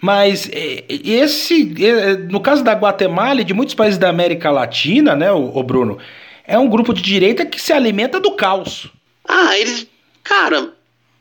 Mas 0.00 0.48
é, 0.50 0.84
esse, 0.88 1.74
é, 1.84 2.16
no 2.16 2.40
caso 2.40 2.64
da 2.64 2.72
Guatemala 2.72 3.42
e 3.42 3.44
de 3.44 3.52
muitos 3.52 3.74
países 3.74 3.98
da 3.98 4.08
América 4.08 4.50
Latina, 4.50 5.14
né, 5.14 5.30
o, 5.30 5.62
Bruno, 5.62 5.98
é 6.46 6.58
um 6.58 6.68
grupo 6.68 6.94
de 6.94 7.02
direita 7.02 7.44
que 7.44 7.60
se 7.60 7.72
alimenta 7.72 8.18
do 8.18 8.32
caos. 8.32 8.90
Ah, 9.32 9.56
eles, 9.56 9.86
cara, 10.24 10.74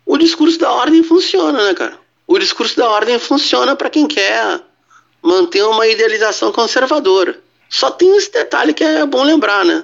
o 0.04 0.18
discurso 0.18 0.58
da 0.58 0.72
ordem 0.72 1.04
funciona, 1.04 1.64
né, 1.64 1.76
cara? 1.76 2.00
O 2.26 2.40
discurso 2.40 2.76
da 2.76 2.90
ordem 2.90 3.20
funciona 3.20 3.76
para 3.76 3.88
quem 3.88 4.08
quer 4.08 4.60
manter 5.22 5.62
uma 5.64 5.86
idealização 5.86 6.52
conservadora. 6.52 7.40
Só 7.70 7.92
tem 7.92 8.18
esse 8.18 8.32
detalhe 8.32 8.74
que 8.74 8.84
é 8.84 9.06
bom 9.06 9.22
lembrar, 9.22 9.64
né? 9.64 9.84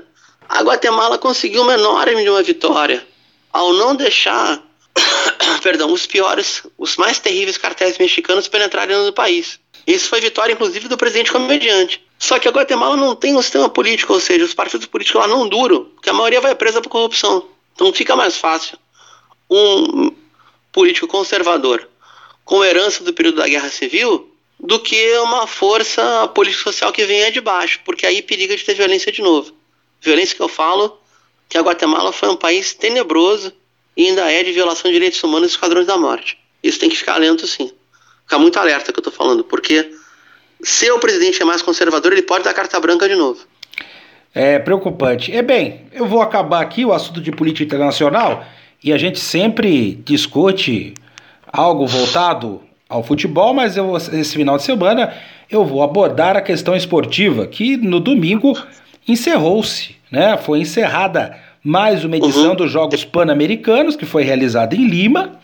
A 0.50 0.64
Guatemala 0.64 1.20
conseguiu 1.20 1.62
uma 1.62 1.76
enorme 1.76 2.28
uma 2.28 2.42
vitória 2.42 3.06
ao 3.54 3.74
não 3.74 3.96
deixar 3.96 4.60
perdão, 5.62 5.94
os 5.94 6.08
piores, 6.08 6.64
os 6.80 6.98
mais 6.98 7.20
terríveis 7.20 7.60
cartéis 7.60 8.00
mexicanos 8.00 8.48
penetrarem 8.48 9.06
no 9.06 9.14
país. 9.14 9.60
Isso 9.86 10.10
foi 10.10 10.20
vitória, 10.20 10.54
inclusive, 10.54 10.88
do 10.88 10.98
presidente 10.98 11.32
comediante. 11.32 12.04
Só 12.18 12.40
que 12.40 12.48
a 12.48 12.52
Guatemala 12.52 12.98
não 12.98 13.16
tem 13.16 13.36
um 13.36 13.42
sistema 13.42 13.70
político, 13.70 14.14
ou 14.14 14.20
seja, 14.20 14.46
os 14.46 14.54
partidos 14.56 14.88
políticos 14.88 15.22
lá 15.22 15.28
não 15.28 15.48
duram, 15.48 15.86
porque 15.94 16.10
a 16.10 16.14
maioria 16.14 16.42
vai 16.42 16.56
presa 16.56 16.82
por 16.82 16.90
corrupção. 16.90 17.54
Então 17.76 17.94
fica 17.94 18.16
mais 18.16 18.38
fácil 18.38 18.78
um 19.50 20.12
político 20.72 21.08
conservador 21.08 21.88
com 22.44 22.64
herança 22.64 23.04
do 23.04 23.14
período 23.14 23.38
da 23.38 23.48
Guerra 23.48 23.70
Civil 23.70 24.32
do 24.60 24.80
que 24.80 25.18
uma 25.20 25.46
força 25.46 26.28
político-social 26.30 26.92
que 26.92 27.06
venha 27.06 27.32
de 27.32 27.42
baixo, 27.42 27.82
porque 27.86 28.06
aí 28.06 28.22
periga 28.22 28.56
de 28.56 28.64
ter 28.64 28.74
violência 28.74 29.12
de 29.12 29.22
novo. 29.22 29.54
Violência 30.02 30.36
que 30.36 30.42
eu 30.42 30.48
falo 30.48 30.98
que 31.50 31.58
a 31.58 31.62
Guatemala 31.62 32.12
foi 32.12 32.30
um 32.30 32.36
país 32.36 32.74
tenebroso, 32.74 33.54
e 33.96 34.08
ainda 34.08 34.32
é 34.32 34.44
de 34.44 34.52
violação 34.52 34.90
de 34.90 34.96
direitos 34.96 35.22
humanos 35.24 35.50
e 35.50 35.52
esquadrões 35.52 35.86
da 35.86 35.98
morte. 35.98 36.38
Isso 36.64 36.80
tem 36.80 36.90
que 36.90 36.98
ficar 36.98 37.18
lento 37.18 37.46
sim. 37.46 37.72
Ficar 38.24 38.40
muito 38.40 38.58
alerta 38.58 38.92
que 38.92 38.98
eu 38.98 39.02
estou 39.02 39.14
falando, 39.14 39.44
porque 39.44 39.94
se 40.62 40.90
o 40.92 41.00
presidente 41.00 41.42
é 41.42 41.46
mais 41.46 41.62
conservador, 41.62 42.12
ele 42.12 42.24
pode 42.24 42.44
dar 42.44 42.54
carta 42.54 42.80
branca 42.80 43.08
de 43.08 43.16
novo. 43.16 43.46
É 44.36 44.60
preocupante. 44.60 45.34
É 45.34 45.42
bem, 45.42 45.84
eu 45.94 46.06
vou 46.06 46.22
acabar 46.22 46.62
aqui 46.62 46.84
o 46.84 46.92
assunto 46.92 47.22
de 47.22 47.32
política 47.32 47.64
internacional 47.64 48.44
e 48.84 48.92
a 48.92 48.98
gente 48.98 49.18
sempre 49.18 49.98
discute 50.04 50.94
algo 51.48 51.88
voltado 51.88 52.62
ao 52.90 53.02
futebol, 53.02 53.54
mas 53.54 53.78
eu, 53.78 53.96
esse 53.96 54.36
final 54.36 54.58
de 54.58 54.64
semana 54.64 55.14
eu 55.50 55.64
vou 55.64 55.82
abordar 55.82 56.36
a 56.36 56.42
questão 56.42 56.76
esportiva, 56.76 57.48
que 57.48 57.78
no 57.78 58.02
domingo 58.02 58.54
encerrou-se, 59.08 59.96
né? 60.12 60.36
Foi 60.36 60.60
encerrada 60.60 61.38
mais 61.64 62.04
uma 62.04 62.18
edição 62.18 62.50
uhum. 62.50 62.56
dos 62.56 62.70
Jogos 62.70 63.06
Pan-Americanos, 63.06 63.96
que 63.96 64.06
foi 64.06 64.24
realizada 64.24 64.76
em 64.76 64.86
Lima. 64.86 65.40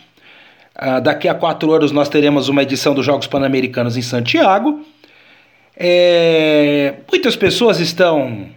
Uh, 0.75 0.99
daqui 1.01 1.29
a 1.29 1.33
quatro 1.33 1.71
anos 1.73 1.91
nós 1.91 2.09
teremos 2.09 2.49
uma 2.49 2.61
edição 2.61 2.93
dos 2.93 3.05
Jogos 3.05 3.25
Pan-Americanos 3.25 3.95
em 3.95 4.01
Santiago. 4.01 4.81
É, 5.77 6.95
muitas 7.09 7.35
pessoas 7.35 7.79
estão 7.79 8.49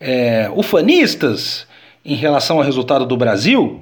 é, 0.00 0.50
ufanistas 0.54 1.66
em 2.04 2.14
relação 2.14 2.58
ao 2.58 2.64
resultado 2.64 3.04
do 3.04 3.16
Brasil, 3.16 3.80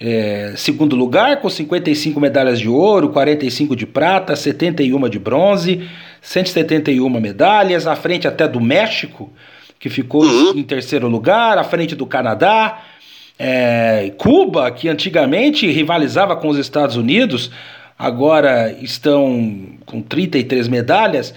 é, 0.00 0.52
segundo 0.56 0.96
lugar, 0.96 1.40
com 1.40 1.48
55 1.48 2.20
medalhas 2.20 2.58
de 2.58 2.68
ouro, 2.68 3.10
45 3.10 3.76
de 3.76 3.86
prata, 3.86 4.34
71 4.34 5.08
de 5.08 5.18
bronze, 5.18 5.88
171 6.20 7.08
medalhas, 7.20 7.86
à 7.86 7.94
frente 7.94 8.26
até 8.26 8.48
do 8.48 8.60
México, 8.60 9.32
que 9.78 9.88
ficou 9.88 10.24
uhum. 10.24 10.52
em 10.56 10.62
terceiro 10.62 11.08
lugar, 11.08 11.58
à 11.58 11.64
frente 11.64 11.94
do 11.94 12.06
Canadá, 12.06 12.82
é, 13.38 14.12
Cuba, 14.18 14.70
que 14.70 14.88
antigamente 14.88 15.70
rivalizava 15.70 16.36
com 16.36 16.48
os 16.48 16.58
Estados 16.58 16.96
Unidos, 16.96 17.50
agora 17.98 18.76
estão 18.82 19.78
com 19.86 20.02
33 20.02 20.66
medalhas. 20.68 21.34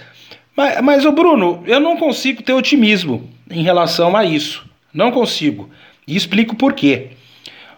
Mas, 0.56 0.80
mas 0.82 1.04
o 1.04 1.12
Bruno, 1.12 1.62
eu 1.64 1.78
não 1.78 1.96
consigo 1.96 2.42
ter 2.42 2.52
otimismo 2.52 3.28
em 3.50 3.62
relação 3.62 4.16
a 4.16 4.24
isso. 4.24 4.64
Não 4.92 5.10
consigo. 5.10 5.68
E 6.06 6.16
explico 6.16 6.56
por 6.56 6.72
quê. 6.72 7.10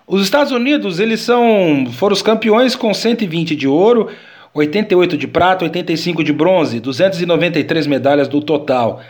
Os 0.07 0.23
Estados 0.23 0.53
Unidos, 0.53 0.99
eles 0.99 1.21
são 1.21 1.87
foram 1.93 2.14
os 2.14 2.23
campeões 2.23 2.75
com 2.75 2.93
120 2.93 3.55
de 3.55 3.68
ouro, 3.68 4.09
88 4.53 5.16
de 5.16 5.29
prata, 5.29 5.64
85 5.64 6.25
de 6.25 6.33
bronze, 6.33 6.81
293 6.81 7.87
medalhas 7.87 8.27
do 8.27 8.41
total. 8.41 9.01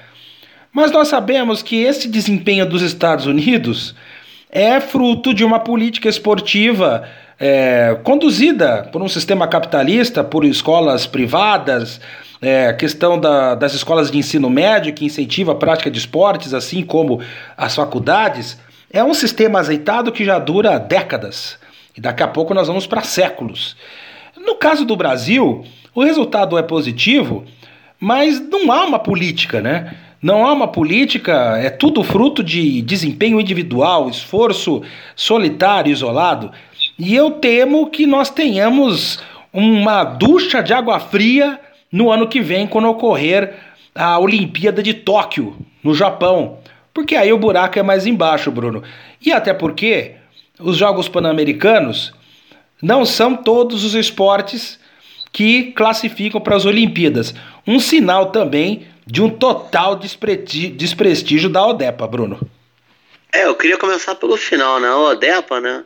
Mas 0.72 0.92
nós 0.92 1.08
sabemos 1.08 1.62
que 1.62 1.76
esse 1.76 2.08
desempenho 2.08 2.66
dos 2.66 2.82
Estados 2.82 3.26
Unidos 3.26 3.94
é 4.50 4.80
fruto 4.80 5.32
de 5.32 5.44
uma 5.44 5.60
política 5.60 6.08
esportiva 6.08 7.04
é, 7.38 7.98
conduzida 8.02 8.88
por 8.92 9.02
um 9.02 9.08
sistema 9.08 9.46
capitalista, 9.48 10.22
por 10.22 10.44
escolas 10.44 11.06
privadas, 11.06 12.00
é, 12.42 12.72
questão 12.72 13.18
da, 13.18 13.54
das 13.54 13.74
escolas 13.74 14.10
de 14.10 14.18
ensino 14.18 14.50
médio 14.50 14.92
que 14.92 15.04
incentiva 15.04 15.52
a 15.52 15.54
prática 15.54 15.90
de 15.90 15.98
esportes, 15.98 16.52
assim 16.52 16.82
como 16.82 17.20
as 17.56 17.74
faculdades. 17.74 18.58
É 18.92 19.04
um 19.04 19.14
sistema 19.14 19.60
azeitado 19.60 20.10
que 20.10 20.24
já 20.24 20.38
dura 20.38 20.78
décadas 20.78 21.58
e 21.96 22.00
daqui 22.00 22.22
a 22.22 22.28
pouco 22.28 22.54
nós 22.54 22.66
vamos 22.66 22.86
para 22.86 23.02
séculos. 23.02 23.76
No 24.36 24.56
caso 24.56 24.84
do 24.84 24.96
Brasil, 24.96 25.64
o 25.94 26.02
resultado 26.02 26.58
é 26.58 26.62
positivo, 26.62 27.44
mas 27.98 28.40
não 28.40 28.72
há 28.72 28.84
uma 28.84 28.98
política, 28.98 29.60
né? 29.60 29.94
Não 30.22 30.46
há 30.46 30.52
uma 30.52 30.68
política, 30.68 31.56
é 31.56 31.70
tudo 31.70 32.02
fruto 32.04 32.42
de 32.42 32.82
desempenho 32.82 33.40
individual, 33.40 34.10
esforço 34.10 34.82
solitário, 35.16 35.90
isolado. 35.90 36.52
E 36.98 37.14
eu 37.14 37.30
temo 37.30 37.88
que 37.88 38.06
nós 38.06 38.28
tenhamos 38.28 39.18
uma 39.50 40.04
ducha 40.04 40.62
de 40.62 40.74
água 40.74 41.00
fria 41.00 41.58
no 41.90 42.10
ano 42.10 42.28
que 42.28 42.40
vem, 42.40 42.66
quando 42.66 42.88
ocorrer 42.88 43.54
a 43.94 44.18
Olimpíada 44.18 44.82
de 44.82 44.92
Tóquio, 44.92 45.56
no 45.82 45.94
Japão. 45.94 46.58
Porque 46.92 47.16
aí 47.16 47.32
o 47.32 47.38
buraco 47.38 47.78
é 47.78 47.82
mais 47.82 48.06
embaixo, 48.06 48.50
Bruno. 48.50 48.82
E 49.24 49.32
até 49.32 49.54
porque 49.54 50.16
os 50.58 50.76
Jogos 50.76 51.08
Pan-Americanos 51.08 52.12
não 52.82 53.06
são 53.06 53.34
todos 53.34 53.84
os 53.84 53.94
esportes 53.94 54.78
que 55.32 55.72
classificam 55.72 56.40
para 56.40 56.56
as 56.56 56.66
Olimpíadas. 56.66 57.34
Um 57.66 57.80
sinal 57.80 58.26
também 58.26 58.82
de 59.10 59.20
um 59.20 59.28
total 59.28 59.96
desprestígio 59.96 61.48
da 61.48 61.66
ODEPA, 61.66 62.06
Bruno. 62.06 62.38
É, 63.32 63.44
eu 63.44 63.54
queria 63.54 63.76
começar 63.76 64.14
pelo 64.14 64.36
final, 64.36 64.78
né? 64.78 64.88
A 64.88 64.96
ODEPA, 64.96 65.60
né? 65.60 65.84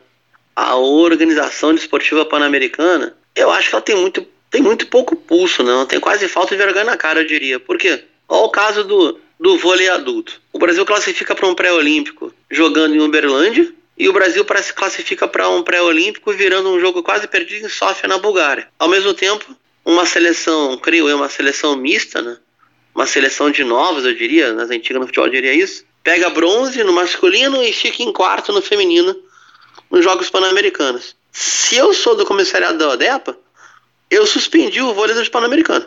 A 0.55 0.75
Organização 0.75 1.73
Desportiva 1.73 2.25
Pan-Americana, 2.25 3.15
eu 3.35 3.51
acho 3.51 3.69
que 3.69 3.75
ela 3.75 3.81
tem 3.81 3.95
muito, 3.95 4.25
tem 4.49 4.61
muito 4.61 4.87
pouco 4.87 5.15
pulso, 5.15 5.63
não. 5.63 5.81
Né? 5.81 5.85
Tem 5.87 5.99
quase 5.99 6.27
falta 6.27 6.55
de 6.55 6.63
vergonha 6.63 6.85
na 6.85 6.97
cara, 6.97 7.21
eu 7.21 7.27
diria. 7.27 7.59
Por 7.59 7.77
quê? 7.77 8.03
Olha 8.27 8.45
o 8.45 8.49
caso 8.49 8.83
do, 8.83 9.19
do 9.39 9.57
vôlei 9.57 9.89
adulto. 9.89 10.39
O 10.53 10.59
Brasil 10.59 10.85
classifica 10.85 11.35
para 11.35 11.47
um 11.47 11.55
pré-olímpico 11.55 12.31
jogando 12.49 12.95
em 12.95 13.01
Uberlândia 13.01 13.73
e 13.97 14.07
o 14.07 14.13
Brasil 14.13 14.45
se 14.61 14.73
classifica 14.73 15.27
para 15.27 15.49
um 15.49 15.63
pré-olímpico 15.63 16.31
virando 16.31 16.69
um 16.69 16.79
jogo 16.79 17.01
quase 17.01 17.27
perdido 17.27 17.65
em 17.65 17.69
Sofia, 17.69 18.07
na 18.07 18.17
Bulgária. 18.17 18.67
Ao 18.77 18.87
mesmo 18.87 19.13
tempo, 19.13 19.55
uma 19.83 20.05
seleção, 20.05 20.77
creio 20.77 21.09
eu, 21.09 21.17
uma 21.17 21.29
seleção 21.29 21.75
mista, 21.75 22.21
né? 22.21 22.37
Uma 22.95 23.05
seleção 23.05 23.51
de 23.51 23.63
novos, 23.63 24.05
eu 24.05 24.15
diria, 24.15 24.53
nas 24.53 24.69
antigas 24.69 25.01
no 25.01 25.05
futebol 25.05 25.27
eu 25.27 25.33
diria 25.33 25.53
isso, 25.53 25.83
pega 26.01 26.29
bronze 26.29 26.81
no 26.83 26.93
masculino 26.93 27.61
e 27.61 27.73
fica 27.73 28.01
em 28.01 28.13
quarto 28.13 28.53
no 28.53 28.61
feminino 28.61 29.15
nos 29.91 30.03
Jogos 30.03 30.29
Pan-Americanos. 30.29 31.15
Se 31.31 31.75
eu 31.75 31.93
sou 31.93 32.15
do 32.15 32.25
comissariado 32.25 32.77
da 32.77 32.89
ODEPA, 32.89 33.37
eu 34.09 34.25
suspendi 34.25 34.81
o 34.81 34.93
vôlei 34.93 35.13
do 35.13 35.29
Pan-Americano. 35.29 35.85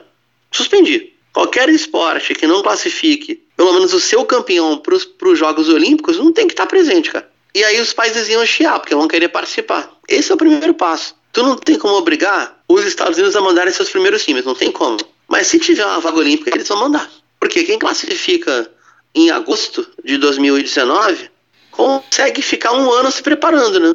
Suspendi. 0.53 1.15
Qualquer 1.33 1.69
esporte 1.71 2.35
que 2.35 2.47
não 2.47 2.63
classifique 2.63 3.43
pelo 3.57 3.73
menos 3.73 3.93
o 3.93 4.01
seu 4.01 4.25
campeão 4.25 4.79
para 4.79 4.95
os 4.95 5.39
Jogos 5.39 5.69
Olímpicos 5.69 6.19
não 6.19 6.33
tem 6.33 6.47
que 6.47 6.53
estar 6.53 6.67
presente, 6.67 7.11
cara. 7.11 7.29
E 7.55 7.65
aí 7.65 7.81
os 7.81 7.93
países 7.93 8.29
iam 8.29 8.45
chiar, 8.47 8.79
porque 8.79 8.95
vão 8.95 9.09
querer 9.09 9.29
participar. 9.29 9.91
Esse 10.07 10.31
é 10.31 10.35
o 10.35 10.39
primeiro 10.39 10.75
passo. 10.75 11.17
Tu 11.33 11.43
não 11.43 11.57
tem 11.57 11.77
como 11.77 11.95
obrigar 11.95 12.61
os 12.69 12.85
Estados 12.85 13.19
Unidos 13.19 13.35
a 13.35 13.41
mandarem 13.41 13.73
seus 13.73 13.91
primeiros 13.91 14.25
times, 14.25 14.45
não 14.45 14.55
tem 14.55 14.71
como. 14.71 14.99
Mas 15.29 15.47
se 15.47 15.59
tiver 15.59 15.85
uma 15.85 16.01
vaga 16.01 16.17
olímpica, 16.17 16.51
eles 16.55 16.67
vão 16.67 16.81
mandar. 16.81 17.09
Porque 17.39 17.63
quem 17.65 17.79
classifica 17.79 18.71
em 19.15 19.31
agosto 19.31 19.87
de 20.05 20.17
2019 20.17 21.31
consegue 21.71 22.43
ficar 22.43 22.73
um 22.73 22.91
ano 22.91 23.11
se 23.11 23.23
preparando, 23.23 23.79
né? 23.79 23.95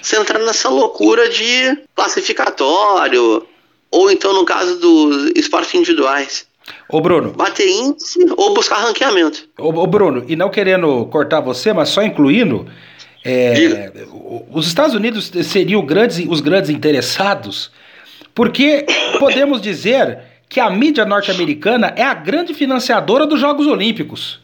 Você 0.00 0.16
entrar 0.16 0.38
nessa 0.38 0.68
loucura 0.68 1.28
de 1.28 1.78
classificatório, 1.94 3.46
ou 3.90 4.10
então 4.10 4.32
no 4.32 4.44
caso 4.44 4.78
dos 4.78 5.32
esportes 5.34 5.74
individuais. 5.74 6.46
Ô 6.88 7.00
Bruno. 7.00 7.32
Bater 7.32 7.68
índice 7.68 8.18
ou 8.36 8.54
buscar 8.54 8.76
ranqueamento. 8.76 9.48
Ô, 9.58 9.68
ô 9.68 9.86
Bruno, 9.86 10.24
e 10.28 10.36
não 10.36 10.50
querendo 10.50 11.04
cortar 11.06 11.40
você, 11.40 11.72
mas 11.72 11.88
só 11.90 12.02
incluindo, 12.02 12.66
é, 13.24 13.92
os 14.50 14.66
Estados 14.66 14.94
Unidos 14.94 15.30
seriam 15.44 15.84
grandes, 15.84 16.24
os 16.28 16.40
grandes 16.40 16.70
interessados, 16.70 17.70
porque 18.34 18.86
podemos 19.18 19.60
dizer 19.60 20.29
que 20.50 20.58
a 20.58 20.68
mídia 20.68 21.04
norte-americana 21.04 21.94
é 21.96 22.02
a 22.02 22.12
grande 22.12 22.52
financiadora 22.52 23.24
dos 23.24 23.38
Jogos 23.38 23.68
Olímpicos. 23.68 24.40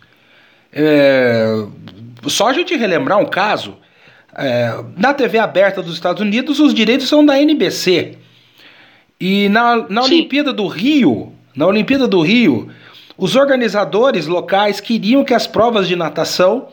É, 0.72 1.66
só 2.28 2.48
a 2.48 2.52
gente 2.52 2.76
relembrar 2.76 3.18
um 3.18 3.26
caso, 3.26 3.76
é, 4.36 4.72
na 4.96 5.12
TV 5.12 5.36
aberta 5.36 5.82
dos 5.82 5.94
Estados 5.94 6.22
Unidos, 6.22 6.60
os 6.60 6.72
direitos 6.72 7.08
são 7.08 7.26
da 7.26 7.42
NBC. 7.42 8.18
E 9.20 9.48
na, 9.48 9.88
na 9.88 10.04
Olimpíada 10.04 10.52
do 10.52 10.68
Rio, 10.68 11.32
na 11.56 11.66
Olimpíada 11.66 12.06
do 12.06 12.20
Rio, 12.20 12.70
os 13.18 13.34
organizadores 13.34 14.28
locais 14.28 14.78
queriam 14.78 15.24
que 15.24 15.34
as 15.34 15.48
provas 15.48 15.88
de 15.88 15.96
natação 15.96 16.68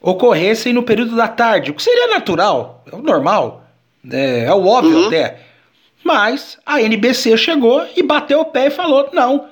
ocorressem 0.00 0.72
no 0.72 0.84
período 0.84 1.16
da 1.16 1.26
tarde, 1.26 1.72
o 1.72 1.74
que 1.74 1.82
seria 1.82 2.06
natural, 2.06 2.84
é 2.92 2.94
o 2.94 3.02
normal, 3.02 3.64
é, 4.08 4.44
é 4.44 4.54
o 4.54 4.64
óbvio 4.64 4.98
uhum. 4.98 5.06
até. 5.08 5.47
Mas 6.08 6.56
a 6.64 6.80
NBC 6.80 7.36
chegou 7.36 7.86
e 7.94 8.02
bateu 8.02 8.40
o 8.40 8.46
pé 8.46 8.68
e 8.68 8.70
falou: 8.70 9.10
não, 9.12 9.46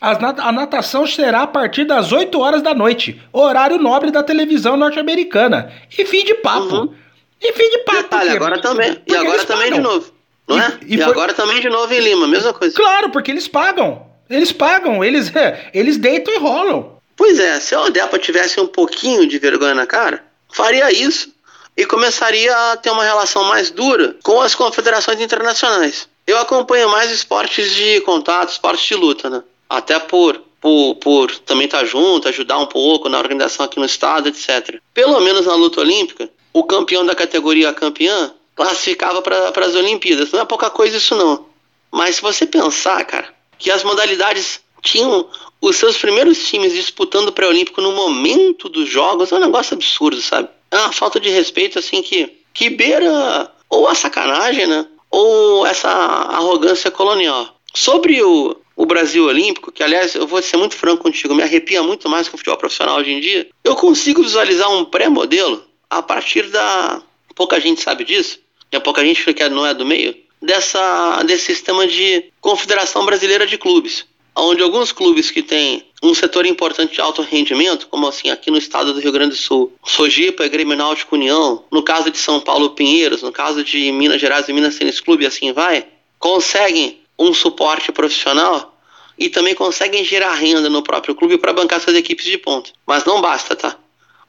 a 0.00 0.50
natação 0.50 1.06
será 1.06 1.42
a 1.42 1.46
partir 1.46 1.84
das 1.84 2.10
8 2.10 2.36
horas 2.36 2.62
da 2.62 2.74
noite, 2.74 3.22
horário 3.32 3.78
nobre 3.78 4.10
da 4.10 4.20
televisão 4.20 4.76
norte-americana. 4.76 5.72
E 5.96 6.04
fim 6.04 6.24
de 6.24 6.34
papo. 6.34 6.74
Uhum. 6.74 6.94
E 7.40 7.52
fim 7.52 7.70
de 7.70 7.78
papo. 7.84 8.02
Detalhe, 8.02 8.30
agora 8.30 8.60
também. 8.60 9.00
e 9.06 9.14
agora 9.14 9.44
também 9.44 9.72
de 9.72 9.78
novo. 9.78 10.12
Não 10.48 10.58
e, 10.58 10.60
é? 10.60 10.78
E, 10.82 10.94
e, 10.94 10.94
e 10.96 11.00
foi... 11.00 11.12
agora 11.12 11.32
também 11.32 11.60
de 11.60 11.68
novo 11.68 11.94
em 11.94 12.00
Lima, 12.00 12.26
mesma 12.26 12.52
coisa. 12.52 12.74
Claro, 12.74 13.10
porque 13.10 13.30
eles 13.30 13.46
pagam. 13.46 14.04
Eles 14.28 14.50
pagam, 14.50 15.04
eles, 15.04 15.30
eles 15.72 15.96
deitam 15.96 16.34
e 16.34 16.38
rolam. 16.38 16.98
Pois 17.16 17.38
é, 17.38 17.60
se 17.60 17.72
a 17.72 17.82
Odepa 17.82 18.18
tivesse 18.18 18.58
um 18.58 18.66
pouquinho 18.66 19.28
de 19.28 19.38
vergonha 19.38 19.74
na 19.74 19.86
cara, 19.86 20.24
faria 20.52 20.90
isso 20.90 21.32
e 21.80 21.86
começaria 21.86 22.54
a 22.54 22.76
ter 22.76 22.90
uma 22.90 23.04
relação 23.04 23.42
mais 23.44 23.70
dura 23.70 24.14
com 24.22 24.38
as 24.42 24.54
confederações 24.54 25.18
internacionais. 25.18 26.06
Eu 26.26 26.36
acompanho 26.36 26.90
mais 26.90 27.10
esportes 27.10 27.74
de 27.74 28.02
contato, 28.02 28.50
esportes 28.50 28.86
de 28.86 28.94
luta, 28.94 29.30
né? 29.30 29.42
Até 29.66 29.98
por, 29.98 30.42
por, 30.60 30.96
por 30.96 31.34
também 31.38 31.64
estar 31.64 31.82
junto, 31.86 32.28
ajudar 32.28 32.58
um 32.58 32.66
pouco 32.66 33.08
na 33.08 33.16
organização 33.16 33.64
aqui 33.64 33.78
no 33.78 33.86
estado, 33.86 34.28
etc. 34.28 34.78
Pelo 34.92 35.18
menos 35.20 35.46
na 35.46 35.54
luta 35.54 35.80
olímpica, 35.80 36.28
o 36.52 36.64
campeão 36.64 37.06
da 37.06 37.14
categoria 37.14 37.72
campeã 37.72 38.30
classificava 38.54 39.22
para 39.22 39.64
as 39.64 39.74
Olimpíadas. 39.74 40.30
Não 40.32 40.40
é 40.40 40.44
pouca 40.44 40.68
coisa 40.68 40.98
isso 40.98 41.14
não. 41.14 41.46
Mas 41.90 42.16
se 42.16 42.22
você 42.22 42.44
pensar, 42.44 43.02
cara, 43.06 43.34
que 43.56 43.70
as 43.70 43.82
modalidades 43.82 44.60
tinham 44.82 45.26
os 45.62 45.76
seus 45.76 45.96
primeiros 45.96 46.46
times 46.46 46.74
disputando 46.74 47.28
o 47.28 47.32
pré-olímpico 47.32 47.80
no 47.80 47.92
momento 47.92 48.68
dos 48.68 48.86
jogos, 48.86 49.32
é 49.32 49.36
um 49.36 49.40
negócio 49.40 49.72
absurdo, 49.72 50.20
sabe? 50.20 50.50
É 50.70 50.76
uma 50.78 50.92
falta 50.92 51.18
de 51.18 51.28
respeito, 51.28 51.78
assim, 51.78 52.02
que, 52.02 52.32
que 52.52 52.70
beira 52.70 53.50
ou 53.68 53.88
a 53.88 53.94
sacanagem, 53.94 54.66
né? 54.66 54.86
Ou 55.10 55.66
essa 55.66 55.88
arrogância 55.88 56.90
colonial. 56.90 57.56
Sobre 57.74 58.22
o, 58.22 58.56
o 58.76 58.86
Brasil 58.86 59.24
Olímpico, 59.24 59.70
que 59.70 59.82
aliás, 59.82 60.14
eu 60.14 60.26
vou 60.26 60.40
ser 60.42 60.56
muito 60.56 60.74
franco 60.74 61.02
contigo, 61.02 61.34
me 61.34 61.42
arrepia 61.42 61.82
muito 61.82 62.08
mais 62.08 62.28
que 62.28 62.34
o 62.34 62.38
futebol 62.38 62.58
profissional 62.58 62.98
hoje 62.98 63.12
em 63.12 63.20
dia, 63.20 63.48
eu 63.62 63.76
consigo 63.76 64.22
visualizar 64.22 64.70
um 64.70 64.84
pré-modelo 64.84 65.64
a 65.88 66.02
partir 66.02 66.48
da. 66.48 67.02
Pouca 67.34 67.60
gente 67.60 67.80
sabe 67.80 68.04
disso, 68.04 68.38
e 68.70 68.80
pouca 68.80 69.04
gente 69.04 69.22
que 69.32 69.48
não 69.48 69.66
é 69.66 69.74
do 69.74 69.84
meio, 69.84 70.14
dessa, 70.40 71.22
desse 71.24 71.46
sistema 71.46 71.86
de 71.86 72.24
Confederação 72.40 73.04
Brasileira 73.04 73.46
de 73.46 73.58
Clubes. 73.58 74.06
Onde 74.34 74.62
alguns 74.62 74.92
clubes 74.92 75.30
que 75.30 75.42
têm 75.42 75.84
um 76.02 76.14
setor 76.14 76.46
importante 76.46 76.94
de 76.94 77.00
alto 77.00 77.22
rendimento, 77.22 77.86
como 77.88 78.06
assim 78.06 78.30
aqui 78.30 78.50
no 78.50 78.56
estado 78.56 78.92
do 78.92 79.00
Rio 79.00 79.12
Grande 79.12 79.30
do 79.30 79.36
Sul, 79.36 79.72
Sojipa, 79.84 80.46
Grêmio 80.48 80.76
Náutico 80.76 81.14
União, 81.14 81.64
no 81.70 81.82
caso 81.82 82.10
de 82.10 82.18
São 82.18 82.40
Paulo 82.40 82.70
Pinheiros, 82.70 83.22
no 83.22 83.32
caso 83.32 83.62
de 83.62 83.92
Minas 83.92 84.20
Gerais 84.20 84.48
e 84.48 84.52
Minas 84.52 84.76
Tênis 84.76 85.00
Clube, 85.00 85.26
assim 85.26 85.52
vai, 85.52 85.86
conseguem 86.18 87.00
um 87.18 87.34
suporte 87.34 87.92
profissional 87.92 88.78
e 89.18 89.28
também 89.28 89.54
conseguem 89.54 90.02
gerar 90.02 90.32
renda 90.34 90.70
no 90.70 90.82
próprio 90.82 91.14
clube 91.14 91.36
para 91.36 91.52
bancar 91.52 91.80
suas 91.80 91.96
equipes 91.96 92.24
de 92.24 92.38
ponta. 92.38 92.70
Mas 92.86 93.04
não 93.04 93.20
basta, 93.20 93.54
tá? 93.54 93.76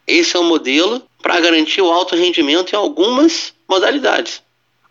Esse 0.05 0.35
é 0.35 0.39
o 0.39 0.43
um 0.43 0.47
modelo 0.47 1.01
para 1.21 1.39
garantir 1.39 1.81
o 1.81 1.89
alto 1.89 2.15
rendimento 2.15 2.73
em 2.73 2.75
algumas 2.75 3.53
modalidades. 3.69 4.41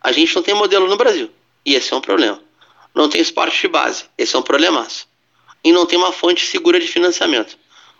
A 0.01 0.13
gente 0.13 0.35
não 0.35 0.43
tem 0.43 0.55
modelo 0.55 0.89
no 0.89 0.97
Brasil 0.97 1.29
e 1.67 1.75
esse 1.75 1.93
é 1.93 1.97
um 1.97 2.01
problema. 2.01 2.41
Não 2.95 3.09
tem 3.09 3.21
esporte 3.21 3.61
de 3.61 3.69
base, 3.69 4.05
esse 4.19 4.35
é 4.35 4.39
um 4.39 4.43
problemaço 4.43 5.11
e 5.65 5.73
não 5.73 5.87
tem 5.87 5.99
uma 5.99 6.13
fonte 6.13 6.47
segura 6.47 6.81
de 6.81 6.87
financiamento. 6.87 7.57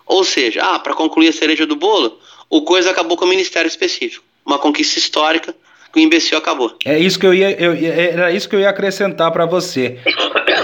Ou 0.07 0.25
seja, 0.25 0.63
ah, 0.63 0.79
para 0.79 0.95
concluir 0.95 1.29
a 1.29 1.33
cereja 1.33 1.67
do 1.67 1.77
bolo, 1.77 2.19
o 2.49 2.63
coisa 2.63 2.91
acabou 2.91 3.17
com 3.17 3.25
o 3.25 3.29
ministério 3.29 3.69
específico. 3.69 4.25
Uma 4.45 4.59
conquista 4.59 4.99
histórica 4.99 5.55
que 5.93 5.99
o 5.99 6.03
imbecil 6.03 6.39
acabou. 6.39 6.77
É 6.85 6.99
isso 6.99 7.19
que 7.19 7.27
eu 7.27 7.35
ia, 7.35 7.51
eu, 7.61 7.73
era 7.73 8.33
isso 8.33 8.49
que 8.49 8.57
eu 8.57 8.61
ia 8.61 8.71
acrescentar 8.71 9.31
para 9.33 9.47
você. 9.47 10.01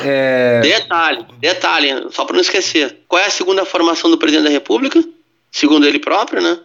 É... 0.05 0.61
Detalhe, 0.61 1.27
detalhe, 1.39 1.89
só 2.11 2.25
para 2.25 2.35
não 2.35 2.41
esquecer. 2.41 2.99
Qual 3.09 3.21
é 3.21 3.27
a 3.27 3.31
segunda 3.31 3.65
formação 3.65 4.11
do 4.11 4.19
presidente 4.19 4.45
da 4.45 4.51
República? 4.51 5.03
Segundo 5.51 5.87
ele 5.87 5.99
próprio, 5.99 6.43
né? 6.43 6.59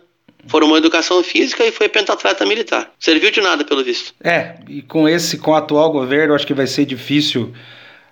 Formou 0.48 0.78
educação 0.78 1.24
física 1.24 1.66
e 1.66 1.72
foi 1.72 1.88
pentatleta 1.88 2.46
militar. 2.46 2.92
Serviu 3.00 3.32
de 3.32 3.42
nada, 3.42 3.64
pelo 3.64 3.84
visto. 3.84 4.14
É, 4.24 4.56
e 4.68 4.82
com 4.82 5.08
esse, 5.08 5.38
com 5.38 5.52
o 5.52 5.56
atual 5.56 5.92
governo, 5.92 6.34
acho 6.34 6.48
que 6.48 6.54
vai 6.54 6.68
ser 6.68 6.86
difícil 6.86 7.54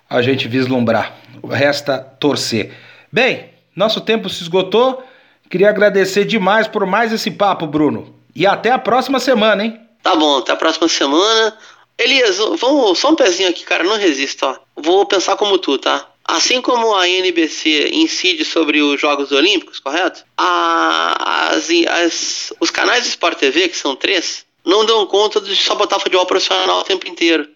a 0.08 0.22
gente 0.22 0.48
vislumbrar. 0.48 1.16
Resta 1.48 1.98
torcer. 1.98 2.72
Bem, 3.12 3.50
nosso 3.74 4.00
tempo 4.00 4.28
se 4.28 4.42
esgotou. 4.42 5.02
Queria 5.48 5.68
agradecer 5.68 6.24
demais 6.24 6.68
por 6.68 6.86
mais 6.86 7.12
esse 7.12 7.30
papo, 7.30 7.66
Bruno. 7.66 8.14
E 8.34 8.46
até 8.46 8.70
a 8.70 8.78
próxima 8.78 9.18
semana, 9.18 9.64
hein? 9.64 9.80
Tá 10.02 10.14
bom, 10.14 10.38
até 10.38 10.52
a 10.52 10.56
próxima 10.56 10.88
semana. 10.88 11.56
Elias, 11.98 12.38
vamos 12.38 12.98
só 12.98 13.10
um 13.10 13.14
pezinho 13.14 13.50
aqui, 13.50 13.64
cara, 13.64 13.84
não 13.84 13.98
resista, 13.98 14.46
ó. 14.46 14.56
Vou 14.74 15.04
pensar 15.06 15.36
como 15.36 15.58
tu, 15.58 15.76
tá? 15.76 16.06
Assim 16.36 16.60
como 16.60 16.94
a 16.94 17.08
NBC 17.08 17.90
incide 17.92 18.44
sobre 18.44 18.80
os 18.80 19.00
Jogos 19.00 19.32
Olímpicos, 19.32 19.78
correto? 19.78 20.24
As, 20.36 21.68
as, 21.88 22.52
os 22.60 22.70
canais 22.70 23.04
de 23.04 23.10
Sport 23.10 23.38
TV, 23.38 23.68
que 23.68 23.76
são 23.76 23.96
três, 23.96 24.44
não 24.64 24.84
dão 24.84 25.06
conta 25.06 25.40
de 25.40 25.54
só 25.56 25.74
botar 25.74 25.98
futebol 25.98 26.26
profissional 26.26 26.80
o 26.80 26.84
tempo 26.84 27.08
inteiro. 27.08 27.48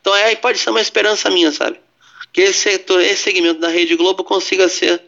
Então 0.00 0.14
é, 0.14 0.34
pode 0.36 0.58
ser 0.58 0.70
uma 0.70 0.80
esperança 0.80 1.28
minha, 1.30 1.52
sabe? 1.52 1.78
que 2.32 2.40
esse, 2.42 2.70
setor, 2.70 3.00
esse 3.00 3.22
segmento 3.22 3.60
da 3.60 3.68
Rede 3.68 3.96
Globo 3.96 4.22
consiga 4.22 4.68
ser 4.68 5.02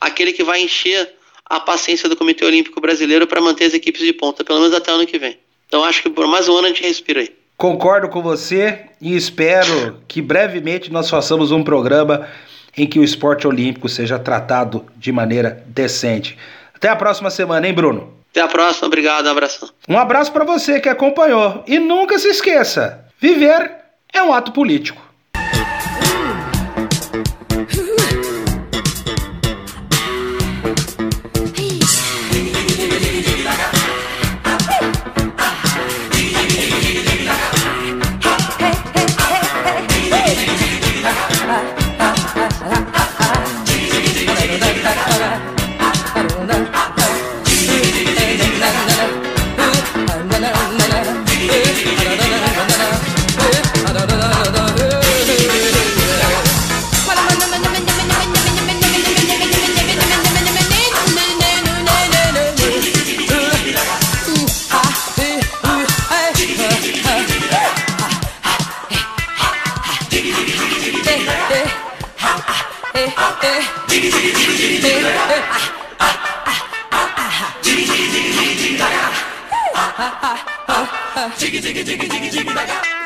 aquele 0.00 0.32
que 0.32 0.42
vai 0.42 0.62
encher 0.62 1.14
a 1.44 1.60
paciência 1.60 2.08
do 2.08 2.16
Comitê 2.16 2.44
Olímpico 2.44 2.80
Brasileiro 2.80 3.26
para 3.26 3.40
manter 3.40 3.64
as 3.64 3.74
equipes 3.74 4.00
de 4.00 4.12
ponta, 4.12 4.42
pelo 4.42 4.60
menos 4.60 4.74
até 4.74 4.90
o 4.90 4.94
ano 4.94 5.06
que 5.06 5.18
vem. 5.18 5.38
Então 5.66 5.84
acho 5.84 6.02
que 6.02 6.10
por 6.10 6.26
mais 6.26 6.48
um 6.48 6.56
ano 6.56 6.66
a 6.66 6.68
gente 6.68 6.82
respira 6.82 7.20
aí. 7.20 7.30
Concordo 7.56 8.08
com 8.08 8.22
você 8.22 8.86
e 9.00 9.14
espero 9.14 10.00
que 10.08 10.20
brevemente 10.22 10.90
nós 10.90 11.08
façamos 11.08 11.52
um 11.52 11.62
programa 11.62 12.28
em 12.76 12.86
que 12.86 12.98
o 12.98 13.04
esporte 13.04 13.46
olímpico 13.46 13.88
seja 13.88 14.18
tratado 14.18 14.86
de 14.96 15.12
maneira 15.12 15.62
decente. 15.66 16.38
Até 16.74 16.88
a 16.88 16.96
próxima 16.96 17.30
semana, 17.30 17.66
hein, 17.66 17.74
Bruno? 17.74 18.12
Até 18.30 18.40
a 18.40 18.48
próxima, 18.48 18.86
obrigado, 18.86 19.26
um 19.26 19.30
abraço. 19.30 19.74
Um 19.88 19.98
abraço 19.98 20.32
para 20.32 20.44
você 20.44 20.80
que 20.80 20.88
acompanhou 20.88 21.62
e 21.66 21.78
nunca 21.78 22.18
se 22.18 22.28
esqueça: 22.28 23.04
viver 23.20 23.72
é 24.12 24.22
um 24.22 24.32
ato 24.32 24.52
político. 24.52 25.11
지기 81.36 81.60
지기 81.60 81.84
지기 81.84 82.08
지기 82.08 82.30
지기 82.30 82.44
나가. 82.52 83.01